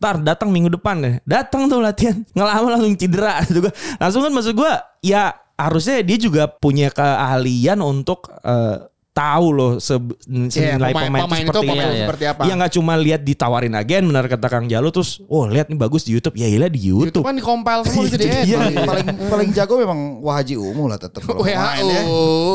Ntar 0.00 0.24
datang 0.24 0.48
minggu 0.48 0.72
depan 0.72 0.96
deh. 0.98 1.14
Datang 1.28 1.68
tuh 1.68 1.76
latihan. 1.78 2.16
Ngelama 2.32 2.72
langsung 2.72 2.96
cedera. 2.96 3.44
Langsung 4.00 4.24
kan 4.24 4.32
maksud 4.32 4.56
gue 4.56 4.72
ya 5.04 5.28
harusnya 5.60 6.00
dia 6.00 6.16
juga 6.16 6.48
punya 6.48 6.88
keahlian 6.88 7.84
untuk 7.84 8.32
eh, 8.40 8.80
tahu 9.20 9.46
loh 9.50 9.72
se 9.76 9.92
Iya, 9.92 10.48
senilai 10.48 10.90
pemain- 10.90 11.12
pemain, 11.12 11.22
pemain 11.24 11.36
itu 11.38 11.44
itu 11.44 11.52
seperti 11.52 11.68
pemain 11.68 11.84
ini. 11.86 12.00
seperti 12.00 12.24
apa. 12.24 12.40
Iya 12.42 12.52
nggak 12.54 12.72
cuma 12.72 12.92
lihat 12.94 13.20
ditawarin 13.20 13.74
agen 13.74 14.02
benar 14.06 14.24
kata 14.24 14.46
Kang 14.46 14.64
Jalu 14.64 14.88
terus 14.88 15.10
oh 15.22 15.44
lihat 15.44 15.68
nih 15.68 15.76
bagus 15.76 16.02
di 16.02 16.12
YouTube 16.12 16.34
ya 16.34 16.46
iyalah 16.46 16.68
di 16.68 16.80
YouTube 16.80 17.12
YouTube. 17.12 17.24
kan 17.24 17.34
di 17.34 17.42
compile 17.42 17.82
semua 17.84 18.02
bisa 18.02 18.16
Iya, 18.16 18.40
iya. 18.42 18.58
paling 18.80 19.06
paling 19.26 19.48
jago 19.52 19.74
memang 19.76 19.98
Wahaji 20.20 20.54
Umu 20.54 20.86
lah 20.86 20.96
tetap 20.96 21.20
kalau 21.20 21.42
main 21.42 21.84
ya. 21.84 22.02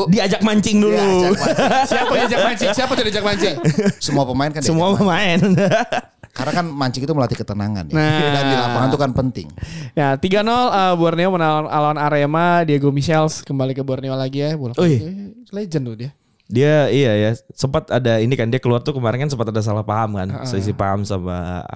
Diajak 0.08 0.40
mancing 0.40 0.76
dulu. 0.78 0.96
Diajak 0.96 1.32
mancing. 1.32 1.86
Siapa 1.90 2.10
yang 2.10 2.20
diajak 2.24 2.40
mancing? 2.42 2.68
Siapa 2.72 2.92
tuh 2.92 3.04
diajak 3.04 3.24
mancing? 3.24 3.54
Semua 4.04 4.24
pemain 4.24 4.50
kan 4.50 4.60
Semua 4.60 4.86
pemain. 4.92 5.38
Karena 6.36 6.52
kan 6.52 6.66
mancing 6.66 7.00
itu 7.00 7.12
melatih 7.12 7.32
ketenangan 7.34 7.84
ya. 7.86 7.94
Nah. 7.94 8.28
Dan 8.30 8.44
di 8.44 8.56
lapangan 8.58 8.88
itu 8.88 8.98
kan 8.98 9.10
penting. 9.14 9.46
Ya 9.92 10.08
3-0 10.14 10.44
uh, 10.44 10.92
Borneo 10.94 11.28
menang 11.30 11.64
lawan 11.64 11.96
Arema 11.96 12.60
Diego 12.62 12.90
Michels 12.90 13.40
kembali 13.40 13.72
ke 13.72 13.80
Borneo 13.80 14.12
lagi 14.12 14.40
ya 14.40 14.52
bolak 14.52 14.76
Ui. 14.76 15.00
Legend 15.48 15.84
tuh 15.86 15.96
dia 15.96 16.10
dia 16.46 16.86
iya 16.94 17.12
ya 17.18 17.30
sempat 17.54 17.90
ada 17.90 18.22
ini 18.22 18.34
kan 18.38 18.46
dia 18.46 18.62
keluar 18.62 18.78
tuh 18.82 18.94
kemarin 18.94 19.26
kan 19.26 19.30
sempat 19.30 19.50
ada 19.50 19.62
salah 19.62 19.82
paham 19.82 20.14
kan 20.14 20.28
selisih 20.46 20.78
paham 20.78 21.02
sama 21.02 21.66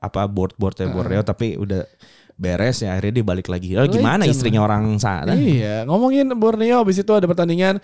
apa 0.00 0.28
board 0.28 0.56
boardnya 0.60 0.92
Borneo 0.92 1.24
tapi 1.24 1.56
udah 1.56 1.84
beres 2.34 2.78
ya 2.78 2.92
akhirnya 2.92 3.20
dia 3.20 3.26
balik 3.26 3.46
lagi. 3.46 3.74
Oh, 3.74 3.84
gimana 3.84 4.22
Legend 4.22 4.32
istrinya 4.32 4.60
orang 4.60 4.98
sana? 4.98 5.32
Iya 5.32 5.84
ngomongin 5.84 6.26
Borneo 6.34 6.80
Abis 6.80 6.98
itu 6.98 7.10
ada 7.10 7.24
pertandingan 7.24 7.78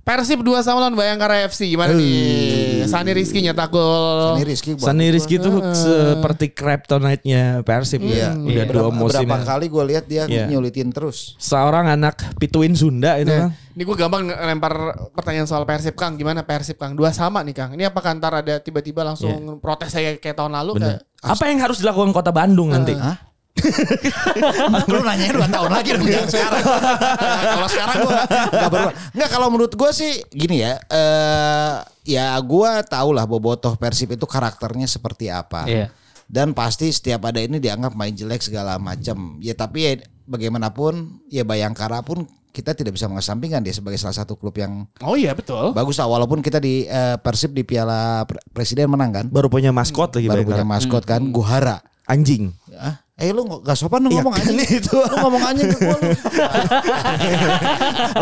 Persib 0.00 0.38
2 0.38 0.62
sama 0.62 0.78
lawan 0.78 0.94
Bayangkara 0.94 1.42
FC 1.44 1.66
Gimana 1.66 1.90
nih 1.90 2.86
Sani 2.86 3.10
Rizky 3.10 3.42
nyetak 3.42 3.74
gol 3.74 4.38
Ini 4.38 4.46
Rizky 4.46 4.78
Sani. 4.78 5.10
Rizky 5.10 5.34
tuh 5.36 5.58
seperti 5.74 6.54
kryptonite-nya 6.54 7.66
Persib 7.66 7.98
Iya, 8.00 8.30
ya. 8.30 8.30
Udah 8.32 8.64
berapa, 8.64 8.86
dua 8.86 8.90
musim. 8.94 9.26
berapa 9.26 9.42
kali 9.44 9.66
gue 9.66 9.84
lihat 9.90 10.04
dia 10.06 10.22
Iya. 10.24 10.46
nyulitin 10.46 10.94
terus. 10.94 11.34
Seorang 11.36 11.90
anak 11.90 12.22
pituin 12.38 12.70
Sunda 12.72 13.18
itu 13.18 13.34
kan. 13.34 13.50
Ini 13.74 13.82
gue 13.82 13.96
gampang 13.98 14.22
lempar 14.24 14.74
pertanyaan 15.10 15.44
soal 15.44 15.66
Persib 15.66 15.92
Kang 15.92 16.14
Gimana 16.14 16.46
Persib 16.46 16.78
Kang 16.78 16.94
Dua 16.94 17.10
sama 17.10 17.42
nih 17.42 17.52
Kang 17.52 17.70
Ini 17.74 17.90
apakah 17.90 18.14
ntar 18.14 18.30
ada 18.36 18.56
tiba-tiba 18.56 19.02
langsung 19.02 19.58
protes 19.58 19.90
saya 19.90 20.14
kayak 20.14 20.38
tahun 20.38 20.54
lalu 20.54 20.78
Bener. 20.78 21.02
kayak 21.02 21.34
Apa 21.34 21.50
yang 21.50 21.58
harus 21.58 21.82
dilakukan 21.82 22.14
Kota 22.14 22.30
Bandung 22.30 22.70
nanti? 22.70 22.94
Hah? 22.94 23.18
lu 24.92 25.00
nanya 25.02 25.32
dua 25.32 25.48
tahun 25.48 25.70
lagi 25.72 25.88
dong 25.96 26.06
jangan 26.06 26.28
sekarang. 26.30 26.62
kalau 27.56 27.68
sekarang 27.68 27.96
gue 27.98 28.12
nggak 28.52 28.70
berubah. 28.70 28.92
Nggak 29.16 29.30
kalau 29.32 29.48
menurut 29.50 29.72
gue 29.74 29.90
sih 29.92 30.12
gini 30.30 30.62
ya. 30.62 30.76
eh 30.86 31.74
ya 32.06 32.38
gue 32.38 32.70
tahu 32.86 33.10
lah 33.10 33.26
Bobotoh 33.26 33.74
Persib 33.74 34.14
itu 34.14 34.26
karakternya 34.28 34.86
seperti 34.86 35.32
apa. 35.32 35.66
Iya. 35.66 35.86
Dan 36.26 36.52
pasti 36.52 36.90
setiap 36.90 37.22
ada 37.30 37.38
ini 37.38 37.62
dianggap 37.62 37.94
main 37.94 38.12
jelek 38.12 38.42
segala 38.42 38.76
macam. 38.76 39.38
Ya 39.38 39.54
tapi 39.54 39.78
ya 39.82 39.92
bagaimanapun 40.26 41.22
ya 41.30 41.46
Bayangkara 41.46 42.02
pun 42.02 42.26
kita 42.50 42.72
tidak 42.72 42.96
bisa 42.96 43.04
mengesampingkan 43.04 43.60
dia 43.60 43.70
sebagai 43.70 44.00
salah 44.00 44.16
satu 44.16 44.32
klub 44.32 44.56
yang 44.56 44.88
Oh 45.04 45.12
iya 45.12 45.36
betul 45.36 45.76
bagus 45.76 46.00
lah 46.00 46.08
walaupun 46.08 46.40
kita 46.40 46.56
di 46.56 46.88
eh, 46.88 47.20
Persib 47.20 47.52
di 47.52 47.68
Piala 47.68 48.24
Pre- 48.24 48.40
Presiden 48.50 48.88
menang 48.88 49.12
kan. 49.12 49.26
Baru 49.28 49.46
punya 49.52 49.70
maskot 49.70 50.16
lagi 50.16 50.26
Baru 50.26 50.42
punya 50.42 50.64
Bayangkara. 50.64 50.72
maskot 50.72 51.02
kan 51.04 51.20
Guhara. 51.30 51.78
Anjing. 52.06 52.54
Ah, 52.74 53.02
eh 53.16 53.32
lu 53.32 53.42
nggak- 53.42 53.62
nggak 53.64 53.74
sopan 53.74 53.98
lu 54.04 54.12
Iya 54.12 54.20
ngomong 54.20 54.34
kan 54.34 54.44
anjing. 54.44 54.60
itu. 54.76 54.92
Lu 54.92 55.16
ngomong 55.18 55.42
anjing 55.42 55.66
ke 55.66 55.76
gua 55.80 55.96
lu. 55.96 56.10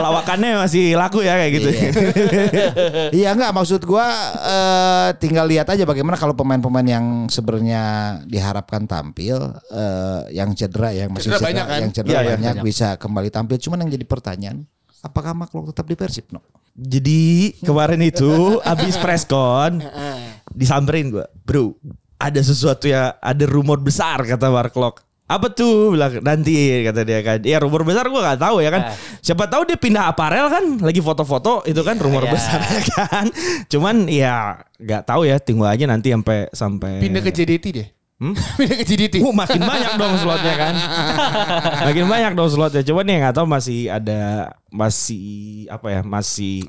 Lawakannya 0.07 0.49
masih 0.57 0.95
laku 0.95 1.19
ya 1.21 1.35
kayak 1.35 1.51
gitu. 1.53 1.69
Iya. 1.69 1.89
Iya 3.17 3.29
enggak 3.35 3.51
maksud 3.51 3.81
gua 3.83 4.07
eh, 4.39 5.09
tinggal 5.19 5.45
lihat 5.45 5.67
aja 5.67 5.83
bagaimana 5.83 6.15
kalau 6.15 6.33
pemain-pemain 6.33 6.85
yang 6.85 7.05
sebenarnya 7.27 7.83
diharapkan 8.25 8.85
tampil 8.85 9.37
eh, 9.67 10.21
yang 10.33 10.53
cedera 10.53 10.89
yang 10.91 11.11
masih 11.11 11.29
Cedera 11.29 11.37
cedera, 11.37 11.47
banyak 11.51 11.67
kan? 11.67 11.79
yang 11.81 11.91
cedera 11.93 12.13
Iya, 12.13 12.21
iya, 12.21 12.29
banyak 12.31 12.55
bisa 12.63 12.87
kembali 12.95 13.29
tampil. 13.29 13.57
Cuman 13.59 13.83
yang 13.83 13.91
jadi 13.91 14.05
pertanyaan 14.05 14.57
apakah 15.01 15.33
Maklok 15.35 15.75
tetap 15.75 15.85
di 15.85 15.95
Persib 15.95 16.25
no? 16.31 16.39
Jadi 16.73 17.53
kemarin 17.61 17.99
itu 17.99 18.57
abis 18.61 18.95
preskon 18.97 19.81
disamperin 20.55 21.11
gua, 21.11 21.25
bro. 21.41 21.73
Ada 22.17 22.41
sesuatu 22.41 22.87
ya, 22.87 23.19
ada 23.19 23.45
rumor 23.45 23.79
besar 23.79 24.23
kata 24.23 24.49
Warclock. 24.49 25.03
Apa 25.25 25.49
tuh? 25.49 25.97
Bilang 25.97 26.21
nanti 26.21 26.53
kata 26.85 27.01
dia 27.01 27.21
kan. 27.21 27.41
Ya 27.41 27.57
rumor 27.57 27.81
besar 27.83 28.07
gua 28.07 28.21
nggak 28.23 28.41
tahu 28.41 28.61
ya 28.61 28.69
kan. 28.69 28.93
Ah. 28.93 28.97
Siapa 29.19 29.49
tahu 29.49 29.65
dia 29.65 29.77
pindah 29.77 30.05
aparel 30.07 30.47
kan, 30.49 30.65
lagi 30.79 31.01
foto-foto 31.01 31.65
itu 31.65 31.81
kan 31.81 31.97
rumor 31.97 32.29
Iya. 32.29 32.33
besar 32.33 32.61
kan. 32.93 33.27
Cuman 33.67 34.05
ya 34.05 34.61
nggak 34.77 35.03
tahu 35.05 35.25
ya, 35.25 35.41
tunggu 35.41 35.65
aja 35.65 35.85
nanti 35.85 36.13
sampai 36.13 36.53
sampai 36.53 36.93
Pindah 37.01 37.21
ke 37.21 37.33
JDT 37.33 37.67
deh 37.73 37.89
Hmm? 38.15 38.31
Pindah 38.61 38.77
ke 38.79 38.85
JDT 38.87 39.15
Uh, 39.21 39.35
makin 39.35 39.59
banyak 39.59 39.93
dong 39.97 40.15
slotnya 40.15 40.55
kan. 40.55 40.75
makin 41.89 42.05
banyak 42.07 42.33
dong 42.37 42.47
slotnya. 42.47 42.83
Cuman 42.85 43.05
ya 43.05 43.17
nggak 43.25 43.35
tahu 43.35 43.47
masih 43.49 43.91
ada 43.91 44.21
masih 44.71 45.25
apa 45.67 45.89
ya 45.89 46.01
masih 46.05 46.63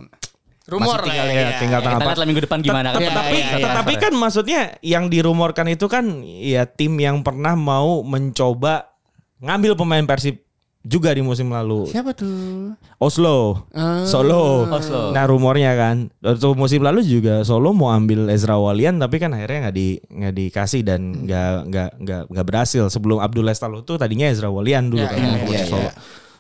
Rumor 0.66 0.98
masih 0.98 1.06
tinggal 1.06 1.26
lah 1.26 1.32
ya, 1.32 1.42
ya, 1.44 1.52
tinggal 1.56 1.80
Ya, 1.80 1.86
tanggal 1.88 2.16
lah 2.16 2.26
minggu 2.26 2.42
depan 2.42 2.60
gimana 2.60 2.88
kan. 2.90 2.98
Tet- 2.98 3.06
Iya, 3.06 3.14
Tetapi 3.14 3.36
iya, 3.36 3.46
iya. 3.54 3.66
tetapi 3.66 3.94
kan 3.96 4.14
maksudnya 4.14 4.62
yang 4.82 5.06
dirumorkan 5.08 5.68
itu 5.68 5.86
kan 5.86 6.06
ya 6.24 6.66
tim 6.66 6.94
yang 6.96 7.22
pernah 7.22 7.54
mau 7.54 8.02
mencoba 8.02 8.90
ngambil 9.38 9.76
pemain 9.76 10.02
Persib 10.04 10.42
juga 10.82 11.10
di 11.10 11.20
musim 11.20 11.50
lalu. 11.50 11.86
Siapa 11.86 12.14
tuh? 12.14 12.74
Oslo, 12.96 13.66
Ah. 13.72 14.06
Solo. 14.06 14.66
Oslo. 14.68 15.10
Nah 15.12 15.26
rumornya 15.26 15.74
kan, 15.74 16.10
waktu 16.16 16.48
musim 16.54 16.82
lalu 16.82 17.02
juga 17.02 17.42
Solo 17.42 17.70
mau 17.70 17.90
ambil 17.90 18.30
Ezra 18.30 18.54
Walian 18.56 18.98
tapi 18.98 19.18
kan 19.18 19.34
akhirnya 19.34 19.66
nggak 19.66 19.76
di 19.76 19.88
nggak 20.00 20.34
dikasih 20.36 20.82
dan 20.82 21.26
nggak 21.26 21.50
nggak 21.68 21.90
nggak 22.00 22.22
nggak 22.30 22.46
berhasil. 22.46 22.86
Sebelum 22.88 23.18
Abdul 23.18 23.46
Lestalo 23.46 23.82
tuh 23.82 23.98
tadinya 23.98 24.26
Ezra 24.26 24.48
Walian 24.48 24.88
dulu 24.88 25.02
Ya, 25.02 25.10
kan 25.10 25.18
ya, 25.18 25.26
yang 25.28 25.36
coach 25.44 25.54
ya, 25.56 25.66
Solo. 25.68 25.82
ya. 25.84 25.94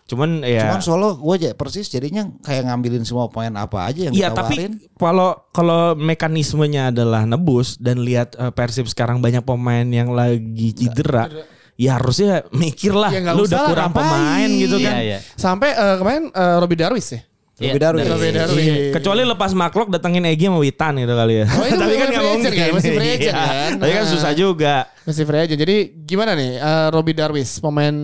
Cuman 0.05 0.41
ya. 0.41 0.69
Cuman 0.69 0.81
Solo 0.81 1.17
gue 1.17 1.33
aja 1.33 1.49
persis 1.51 1.89
jadinya 1.89 2.29
kayak 2.39 2.69
ngambilin 2.69 3.01
semua 3.01 3.25
pemain 3.25 3.49
apa 3.57 3.89
aja 3.89 4.05
yang 4.05 4.13
Iya 4.13 4.29
ditawarin. 4.29 4.77
tapi 4.77 4.93
kalau 4.95 5.29
kalau 5.49 5.81
mekanismenya 5.95 6.93
adalah 6.93 7.25
nebus 7.25 7.75
dan 7.75 7.99
lihat 7.99 8.37
eh, 8.37 8.49
Persib 8.49 8.85
sekarang 8.85 9.17
banyak 9.17 9.41
pemain 9.41 9.81
yang 9.83 10.13
lagi 10.13 10.71
cedera, 10.71 11.25
ya 11.73 11.97
harusnya 11.97 12.45
mikir 12.53 12.93
lah, 12.93 13.09
Ya, 13.09 13.33
lu 13.33 13.43
udah 13.43 13.65
kurang 13.65 13.89
ngapain? 13.89 14.05
pemain 14.05 14.49
gitu 14.53 14.77
kan. 14.77 14.93
Iya, 14.93 15.01
iya. 15.01 15.19
Sampai 15.33 15.73
eh, 15.73 15.95
kemarin 15.97 16.23
eh, 16.29 16.55
Robby 16.57 16.75
Darwis 16.75 17.09
ya. 17.09 17.21
Robby 17.55 17.79
Darwis. 17.79 18.03
Robby 18.05 18.29
Darwis. 18.29 18.59
Iya, 18.59 18.75
Kecuali 18.91 19.21
lepas 19.23 19.51
maklok 19.51 19.87
datengin 19.87 20.23
Egy 20.23 20.43
sama 20.43 20.59
Witan 20.59 20.93
gitu 20.97 21.13
kali 21.13 21.33
ya. 21.39 21.45
Oh, 21.47 21.63
itu 21.63 21.79
Tapi 21.81 21.95
kan 21.95 22.07
nggak 22.09 22.25
mungkin. 22.25 22.51
kan? 22.51 22.67
Masih 22.73 22.91
free 22.91 23.09
agent 23.09 23.23
Iya. 23.25 23.33
kan? 23.33 23.71
Tapi 23.79 23.91
kan 23.91 24.03
Nah. 24.03 24.11
susah 24.11 24.31
juga. 24.33 24.75
Masih 25.01 25.23
free 25.23 25.41
agent. 25.41 25.59
Jadi 25.59 25.75
gimana 26.01 26.31
nih 26.33 26.51
eh, 26.55 26.87
Robby 26.89 27.11
Darwis 27.11 27.49
pemain 27.57 27.95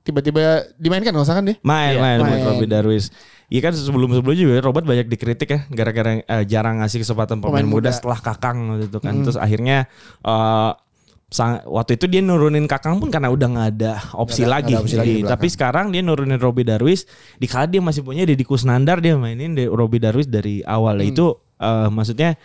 tiba-tiba 0.00 0.42
dimainkan 0.76 1.10
nggak 1.10 1.24
usah 1.24 1.34
kan 1.34 1.44
dia? 1.44 1.56
Main, 1.60 1.92
Iya, 1.92 2.00
main, 2.00 2.18
buat 2.18 2.30
main. 2.30 2.42
Robby 2.46 2.66
Darwis. 2.66 3.10
Iya 3.46 3.60
kan 3.60 3.72
sebelum-sebelumnya 3.74 4.38
juga 4.38 4.54
Robert 4.62 4.86
banyak 4.86 5.06
dikritik 5.06 5.48
ya 5.48 5.60
gara-gara 5.68 6.18
eh, 6.18 6.44
jarang 6.46 6.78
ngasih 6.78 7.02
kesempatan 7.02 7.36
pemain, 7.36 7.58
Pemain 7.58 7.68
muda, 7.68 7.88
muda. 7.88 7.90
setelah 7.92 8.16
Kakang 8.16 8.58
waktu 8.70 8.86
itu 8.86 8.98
kan. 8.98 9.14
Terus 9.20 9.34
akhirnya 9.34 9.90
eh, 10.20 10.70
sang- 11.32 11.64
waktu 11.64 11.96
itu 11.96 12.06
dia 12.06 12.20
nurunin 12.20 12.64
Kakang 12.64 12.96
pun 12.96 13.08
karena 13.08 13.26
udah 13.26 13.48
nggak 13.48 13.68
ada 13.72 13.92
opsi 14.14 14.44
Nggak 14.44 14.46
ada- 14.46 14.52
lagi. 14.52 14.62
nggak 14.62 14.76
ada 14.76 14.84
opsi 14.84 14.94
lagi 14.94 15.02
Jadi, 15.02 15.10
di 15.10 15.18
belakang. 15.18 15.32
tapi 15.34 15.46
sekarang 15.48 15.86
dia 15.88 16.00
nurunin 16.00 16.36
Robby 16.36 16.62
Darwis 16.62 17.00
di 17.34 17.46
kala 17.46 17.66
dia 17.66 17.80
masih 17.80 18.00
punya 18.00 18.22
Deddy 18.22 18.44
Kusnandar 18.44 18.98
dia 18.98 19.16
mainin 19.16 19.52
De- 19.52 19.66
Robby 19.66 19.96
Darwis 19.96 20.26
dari 20.26 20.60
awal 20.62 21.00
itu 21.00 21.32
eh, 21.56 21.88
maksudnya 21.88 22.36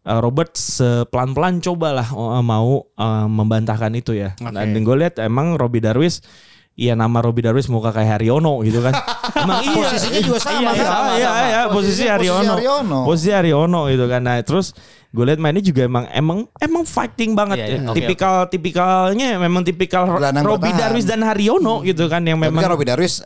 eh, 0.00 0.18
Robert 0.18 0.56
sepelan-pelan 0.56 1.60
cobalah 1.60 2.08
eh, 2.08 2.42
mau 2.42 2.88
eh, 2.90 3.26
membantahkan 3.26 3.92
itu 3.92 4.12
ya. 4.12 4.32
Dan 4.36 4.74
gue 4.74 4.96
lihat 4.98 5.20
emang 5.20 5.54
Robby 5.54 5.78
Darwis 5.78 6.24
Iya 6.72 6.96
nama 6.96 7.20
Robby 7.20 7.44
Darwis 7.44 7.68
muka 7.68 7.92
kayak 7.92 8.16
Haryono 8.16 8.64
gitu 8.64 8.80
kan. 8.80 8.94
Emang 9.36 9.60
iya. 9.60 9.84
Posisinya 9.84 10.20
juga 10.22 10.38
sama 10.40 10.70
Iya, 10.72 10.80
kan? 10.80 10.80
iya, 10.80 11.12
iya, 11.12 11.30
iya, 11.44 11.60
posisi 11.68 11.76
Posisi 11.92 12.04
Haryono. 12.08 12.52
Haryono. 12.56 12.98
Posisi 13.04 13.30
Haryono 13.30 13.80
gitu 13.92 14.04
kan. 14.08 14.20
Nah, 14.24 14.40
terus 14.40 14.72
gue 15.10 15.24
lihat 15.26 15.42
mainnya 15.42 15.58
juga 15.58 15.90
emang 15.90 16.06
emang 16.14 16.38
emang 16.62 16.82
fighting 16.86 17.34
banget. 17.34 17.58
Ya. 17.58 17.66
iya, 17.66 17.78
oke, 17.82 17.98
tipikal 17.98 18.34
tipikalnya 18.46 19.42
memang 19.42 19.66
tipikal 19.66 20.06
Gelandang 20.06 20.46
bertahan. 20.46 20.78
Darwis 20.78 21.06
dan 21.06 21.20
Haryono 21.26 21.82
gitu 21.82 22.06
kan 22.06 22.22
yang 22.22 22.38
Tapi 22.38 22.46
memang 22.46 22.62
kan 22.62 22.70
Robby 22.78 22.86
Darwis 22.86 23.18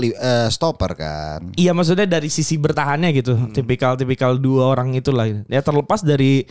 li- 0.00 0.16
eh, 0.16 0.48
stopper 0.48 0.96
kan. 0.96 1.52
Iya 1.52 1.76
maksudnya 1.76 2.08
dari 2.08 2.32
sisi 2.32 2.56
bertahannya 2.56 3.12
gitu, 3.12 3.36
tipikal-tipikal 3.52 4.40
dua 4.40 4.72
orang 4.72 4.96
itulah. 4.96 5.28
Ya 5.28 5.60
terlepas 5.60 6.00
dari 6.00 6.48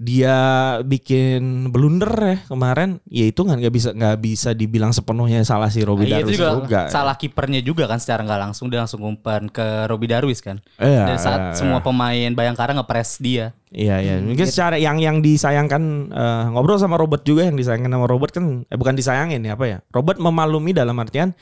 dia 0.00 0.36
bikin 0.80 1.68
blunder 1.68 2.08
ya 2.08 2.36
kemarin, 2.48 3.04
ya 3.04 3.28
itu 3.28 3.44
nggak 3.44 3.58
nggak 3.60 3.74
bisa 3.76 3.90
nggak 3.92 4.16
bisa 4.24 4.50
dibilang 4.56 4.96
sepenuhnya 4.96 5.44
salah 5.44 5.68
si 5.68 5.84
Robby 5.84 6.08
Iya, 6.08 6.24
Darwis 6.24 6.40
juga, 6.40 6.48
juga. 6.56 6.80
salah 6.88 7.20
kipernya 7.20 7.60
juga 7.60 7.84
kan 7.84 8.00
secara 8.00 8.24
nggak 8.24 8.40
langsung 8.48 8.72
dia 8.72 8.80
langsung 8.80 9.04
umpan 9.04 9.52
ke 9.52 9.84
Robby 9.92 10.08
Darwis 10.08 10.40
kan. 10.40 10.56
Iya, 10.80 11.04
Dan 11.04 11.16
saat 11.20 11.40
iya, 11.52 11.56
semua 11.60 11.84
pemain 11.84 12.32
Bayangkara 12.32 12.72
ngepres 12.72 13.20
dia. 13.20 13.52
Iya 13.68 14.00
iya. 14.00 14.16
Mungkin 14.24 14.48
secara 14.48 14.80
yang 14.80 14.96
yang 14.96 15.20
disayangkan 15.20 16.08
eh, 16.08 16.44
ngobrol 16.48 16.80
sama 16.80 16.96
Robert 16.96 17.20
juga 17.20 17.44
yang 17.44 17.60
disayangkan 17.60 17.92
sama 17.92 18.08
Robert 18.08 18.32
kan 18.32 18.64
eh 18.64 18.78
bukan 18.80 18.96
disayangin 18.96 19.44
ya 19.44 19.52
apa 19.52 19.68
ya? 19.68 19.78
Robert 19.92 20.16
memaklumi 20.16 20.72
dalam 20.72 20.96
artian 20.96 21.36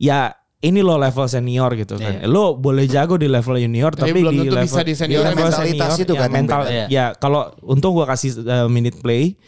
ya 0.00 0.39
ini 0.60 0.84
lo 0.84 1.00
level 1.00 1.24
senior 1.24 1.72
gitu 1.72 1.96
kan. 1.96 2.20
Lo 2.28 2.52
boleh 2.52 2.84
jago 2.84 3.16
di 3.16 3.24
level 3.24 3.56
junior 3.56 3.96
Tapi 3.96 4.12
tapi, 4.12 4.18
belum 4.20 4.32
di 4.32 4.38
tentu 4.44 4.54
level 4.60 4.68
bisa 4.68 4.82
di 4.84 4.94
senior. 4.94 5.22
level 5.24 5.48
Mentalitas 5.48 5.90
senior, 5.96 6.04
itu 6.04 6.12
ya, 6.12 6.20
kan 6.20 6.28
mental 6.30 6.60
beda. 6.68 6.84
ya 6.92 7.04
kalau 7.16 7.42
untung 7.64 7.96
gua 7.96 8.06
kasih 8.12 8.44
eh, 8.44 8.68
minute 8.68 9.00
play 9.00 9.40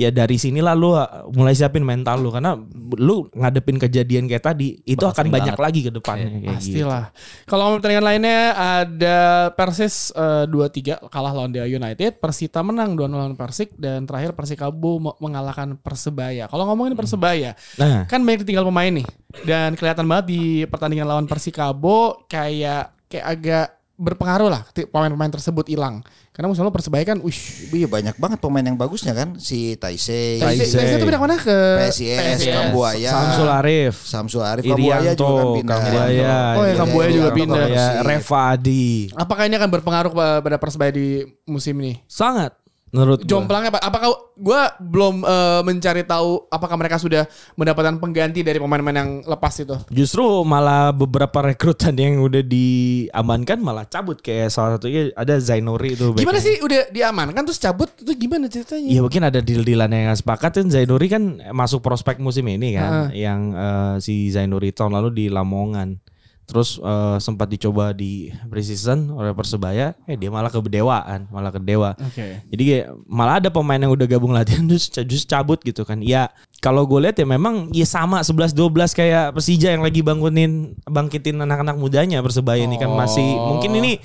ya 0.00 0.08
dari 0.08 0.34
sinilah 0.34 0.72
lu 0.72 0.90
uh, 0.90 1.04
mulai 1.28 1.52
siapin 1.52 1.84
mental 1.84 2.16
lu 2.18 2.32
karena 2.32 2.56
lu 2.96 3.28
ngadepin 3.30 3.76
kejadian 3.76 4.24
kayak 4.24 4.40
tadi 4.42 4.80
itu 4.80 4.96
Bakal 4.96 5.12
akan 5.12 5.26
banyak 5.28 5.52
banget. 5.52 5.60
lagi 5.62 5.80
ke 5.82 5.90
depannya 5.92 6.26
kayak 6.26 6.40
gitu. 6.40 6.56
Pastilah. 6.56 7.04
Kalau 7.44 7.62
ngomong 7.62 7.76
pertandingan 7.78 8.06
lainnya 8.06 8.38
ada 8.56 9.18
Persis 9.52 10.08
eh, 10.10 10.48
2-3 10.48 11.04
kalah 11.06 11.32
lawan 11.32 11.50
Dewa 11.50 11.66
United, 11.66 12.16
Persita 12.16 12.60
menang 12.60 12.96
2-0 12.96 13.12
lawan 13.12 13.36
Persik 13.36 13.76
dan 13.76 14.02
terakhir 14.02 14.32
Persikabo 14.32 14.96
me- 14.98 15.18
mengalahkan 15.18 15.76
Persebaya. 15.76 16.48
Kalau 16.48 16.64
ngomongin 16.64 16.96
Persebaya, 16.96 17.52
Nah, 17.76 18.06
kan 18.06 18.20
banyak 18.20 18.42
ditinggal 18.42 18.64
pemain 18.64 18.88
nih. 18.90 19.04
Dan 19.42 19.74
kelihatan 19.74 20.04
banget 20.04 20.26
di 20.26 20.42
pertandingan 20.64 21.04
lawan 21.04 21.26
Persikabo 21.26 22.24
kayak 22.24 22.96
kayak 23.06 23.26
agak 23.26 23.66
berpengaruh 24.00 24.48
lah 24.48 24.64
ti- 24.72 24.88
pemain-pemain 24.88 25.28
tersebut 25.28 25.68
hilang. 25.68 26.00
Karena 26.32 26.48
musim 26.48 26.64
lalu 26.64 26.72
Persebaya 26.72 27.04
kan 27.04 27.20
wish 27.20 27.68
Iya 27.68 27.84
banyak 27.84 28.16
banget 28.16 28.38
pemain 28.40 28.64
yang 28.64 28.72
bagusnya 28.74 29.12
kan 29.12 29.36
si 29.36 29.76
Taisei, 29.76 30.40
Taisei 30.40 30.72
Taisei. 30.72 30.96
itu 30.96 31.04
pindah 31.04 31.20
mana 31.20 31.36
ke 31.36 31.56
PSIS, 31.84 32.40
Kambuaya, 32.48 33.10
Samsul 33.12 33.48
Arif, 33.50 33.94
Samsul 34.00 34.42
Arif, 34.42 34.64
Kambuaya 34.64 35.12
juga 35.12 35.32
kan 35.36 35.46
pindah. 35.52 35.76
Kambuaya, 35.76 36.32
Oh 36.56 36.64
ya, 36.64 36.74
Kambuaya 36.74 37.08
juga 37.12 37.30
pindah. 37.30 37.64
Ya, 37.68 37.86
Reva 38.00 38.40
Adi. 38.50 39.12
Apakah 39.12 39.44
ini 39.44 39.54
akan 39.54 39.68
berpengaruh 39.70 40.10
kepada 40.10 40.40
pada 40.40 40.56
Persebaya 40.56 40.90
di 40.90 41.06
musim 41.44 41.76
ini? 41.76 42.00
Sangat 42.06 42.56
menurut. 42.90 43.22
Jomplangnya 43.26 43.70
Pak, 43.74 43.82
apakah 43.82 44.08
gue 44.34 44.60
belum 44.82 45.22
eh, 45.22 45.60
mencari 45.62 46.02
tahu 46.02 46.46
apakah 46.50 46.76
mereka 46.78 46.96
sudah 46.98 47.26
mendapatkan 47.54 47.98
pengganti 47.98 48.42
dari 48.42 48.58
pemain-pemain 48.58 48.98
yang 48.98 49.10
lepas 49.24 49.54
itu? 49.62 49.76
Justru 49.90 50.22
malah 50.42 50.90
beberapa 50.90 51.40
rekrutan 51.42 51.94
yang 51.94 52.22
udah 52.22 52.42
diamankan 52.42 53.58
malah 53.62 53.86
cabut 53.86 54.18
kayak 54.18 54.50
salah 54.50 54.76
satunya 54.76 55.14
ada 55.14 55.38
Zainuri 55.38 55.94
itu. 55.94 56.12
Gimana 56.14 56.38
backnya. 56.38 56.46
sih 56.46 56.54
udah 56.62 56.80
diamankan 56.90 57.42
terus 57.46 57.60
cabut 57.62 57.90
itu 57.98 58.12
gimana 58.14 58.50
ceritanya? 58.50 58.90
Ya 58.90 59.00
mungkin 59.00 59.22
ada 59.22 59.38
deal-dealan 59.38 59.90
yang 59.90 60.16
sepakat 60.18 60.62
kan 60.62 60.66
Zainuri 60.68 61.06
kan 61.06 61.22
masuk 61.54 61.80
prospek 61.80 62.18
musim 62.18 62.44
ini 62.50 62.74
kan 62.74 63.14
yang 63.14 63.40
eh, 63.54 63.94
si 64.02 64.28
Zainuri 64.34 64.74
tahun 64.74 64.98
lalu 64.98 65.08
di 65.14 65.24
Lamongan. 65.30 66.09
Terus 66.50 66.82
eh, 66.82 67.16
sempat 67.22 67.46
dicoba 67.46 67.94
di 67.94 68.34
preseason 68.50 69.14
oleh 69.14 69.30
Persebaya, 69.30 69.94
eh 70.10 70.18
dia 70.18 70.28
malah 70.34 70.50
ke 70.50 70.58
Dewaan, 70.66 71.30
malah 71.30 71.54
ke 71.54 71.62
Dewa. 71.62 71.94
Oke. 71.94 72.42
Jadi 72.50 72.62
kayak 72.66 72.86
malah 73.06 73.38
ada 73.38 73.48
pemain 73.54 73.78
yang 73.78 73.94
udah 73.94 74.06
gabung 74.10 74.34
latihan 74.34 74.66
terus 74.70 74.90
terus 74.90 75.22
cabut 75.22 75.62
gitu 75.62 75.86
kan. 75.86 76.02
Ya 76.02 76.34
kalau 76.58 76.84
gue 76.90 77.06
lihat 77.06 77.16
ya 77.16 77.24
memang 77.24 77.70
ya 77.70 77.86
sama 77.86 78.20
11 78.26 78.52
12 78.52 78.98
kayak 78.98 79.24
Persija 79.38 79.70
yang 79.70 79.86
lagi 79.86 80.02
bangunin 80.02 80.74
bangkitin 80.84 81.38
anak-anak 81.38 81.78
mudanya 81.78 82.18
Persebaya 82.20 82.66
ini 82.66 82.76
kan 82.76 82.90
masih 82.90 83.24
mungkin 83.24 83.70
ini 83.78 84.02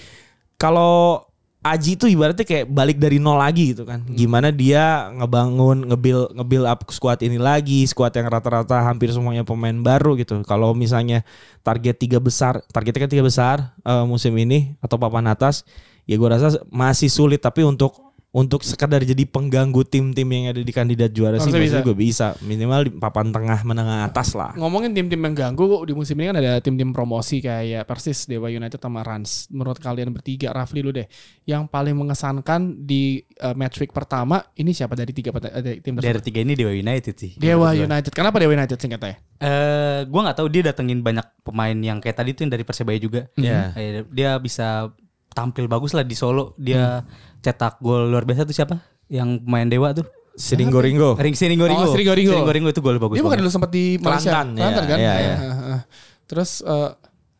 kalau 0.55 1.24
Aji 1.65 1.97
itu 1.97 2.05
ibaratnya 2.05 2.45
kayak 2.45 2.69
balik 2.69 3.01
dari 3.01 3.17
nol 3.17 3.41
lagi 3.41 3.73
gitu 3.73 3.89
kan. 3.89 4.05
Gimana 4.05 4.53
dia 4.53 5.09
ngebangun, 5.17 5.89
ngebil 5.89 6.37
ngebil 6.37 6.63
up 6.69 6.85
squad 6.93 7.25
ini 7.25 7.41
lagi, 7.41 7.81
squad 7.89 8.13
yang 8.13 8.29
rata-rata 8.29 8.85
hampir 8.85 9.09
semuanya 9.09 9.41
pemain 9.41 9.73
baru 9.73 10.13
gitu. 10.13 10.45
Kalau 10.45 10.77
misalnya 10.77 11.25
target 11.65 11.97
tiga 11.97 12.21
besar, 12.21 12.61
targetnya 12.69 13.09
kan 13.09 13.11
tiga 13.17 13.25
besar 13.25 13.73
eh, 13.81 14.05
musim 14.05 14.37
ini 14.37 14.77
atau 14.77 15.01
papan 15.01 15.25
atas, 15.25 15.65
ya 16.05 16.13
gue 16.21 16.29
rasa 16.29 16.61
masih 16.69 17.09
sulit. 17.09 17.41
Tapi 17.41 17.65
untuk 17.65 18.04
untuk 18.35 18.67
sekadar 18.67 18.99
jadi 18.99 19.23
pengganggu 19.23 19.87
tim-tim 19.87 20.27
yang 20.27 20.51
ada 20.51 20.59
di 20.59 20.73
kandidat 20.75 21.15
juara 21.15 21.39
sih 21.39 21.47
Harusnya 21.47 21.63
bisa. 21.63 21.77
bisa. 21.79 21.87
gue 21.87 21.95
bisa 21.95 22.27
minimal 22.43 22.79
di 22.83 22.91
papan 22.99 23.31
tengah 23.31 23.63
menengah 23.63 24.03
atas 24.11 24.35
lah. 24.35 24.51
Ngomongin 24.59 24.91
tim-tim 24.91 25.15
yang 25.23 25.31
ganggu 25.31 25.87
di 25.87 25.95
musim 25.95 26.19
ini 26.19 26.35
kan 26.35 26.37
ada 26.43 26.59
tim-tim 26.59 26.91
promosi 26.91 27.39
kayak 27.39 27.87
Persis, 27.87 28.27
Dewa 28.27 28.51
United 28.51 28.75
sama 28.75 29.07
Rans. 29.07 29.47
Menurut 29.47 29.79
kalian 29.79 30.11
bertiga, 30.11 30.51
Rafli 30.51 30.83
lu 30.83 30.91
deh, 30.91 31.07
yang 31.47 31.63
paling 31.71 31.95
mengesankan 31.95 32.83
di 32.83 33.23
eh, 33.23 33.55
match 33.55 33.79
week 33.79 33.95
pertama 33.95 34.43
ini 34.59 34.75
siapa 34.75 34.99
dari 34.99 35.15
tiga 35.15 35.31
eh, 35.31 35.79
tim 35.79 35.95
Dari 35.95 36.19
tersebut? 36.19 36.27
tiga 36.27 36.39
ini 36.43 36.59
Dewa 36.59 36.75
United 36.75 37.15
sih. 37.15 37.31
Dewa 37.39 37.71
United. 37.71 38.11
Kenapa 38.11 38.43
Dewa 38.43 38.51
United 38.51 38.75
singkatnya? 38.75 39.15
Eh, 39.39 40.03
gua 40.11 40.27
nggak 40.27 40.43
tahu 40.43 40.51
dia 40.51 40.75
datengin 40.75 40.99
banyak 40.99 41.23
pemain 41.39 41.77
yang 41.79 42.03
kayak 42.03 42.19
tadi 42.19 42.35
tuh 42.35 42.43
yang 42.43 42.51
dari 42.51 42.67
Persebaya 42.67 42.99
juga. 42.99 43.31
Iya. 43.39 43.71
Eh, 43.79 44.03
dia 44.11 44.35
bisa 44.43 44.91
tampil 45.31 45.67
bagus 45.67 45.91
lah 45.91 46.07
di 46.07 46.15
Solo. 46.15 46.55
Dia 46.55 47.03
cetak 47.45 47.77
gol 47.77 48.09
luar 48.09 48.25
biasa 48.25 48.41
tuh 48.49 48.55
siapa? 48.57 48.81
Yang 49.05 49.45
pemain 49.45 49.69
Dewa 49.69 49.93
tuh. 49.93 50.05
Siringo 50.35 50.81
Ringo. 50.81 51.15
Ring 51.15 51.37
Siringo 51.37 51.69
Ringo. 51.69 51.85
Oh, 51.85 51.93
Siringo 51.93 52.11
Ringo. 52.17 52.41
Ringo 52.49 52.69
itu 52.73 52.81
gol 52.83 52.99
bagus 52.99 53.15
Dia 53.15 53.23
bukan 53.23 53.39
dulu 53.39 53.51
sempat 53.53 53.71
di 53.71 54.01
Malaysia, 54.01 54.35
Kelantan, 54.35 54.47
ya, 54.51 54.59
Kelantan 54.59 54.85
kan? 54.89 54.97
iya, 54.99 55.13
iya. 55.15 55.35
Terus 56.25 56.65
eh, 56.65 56.91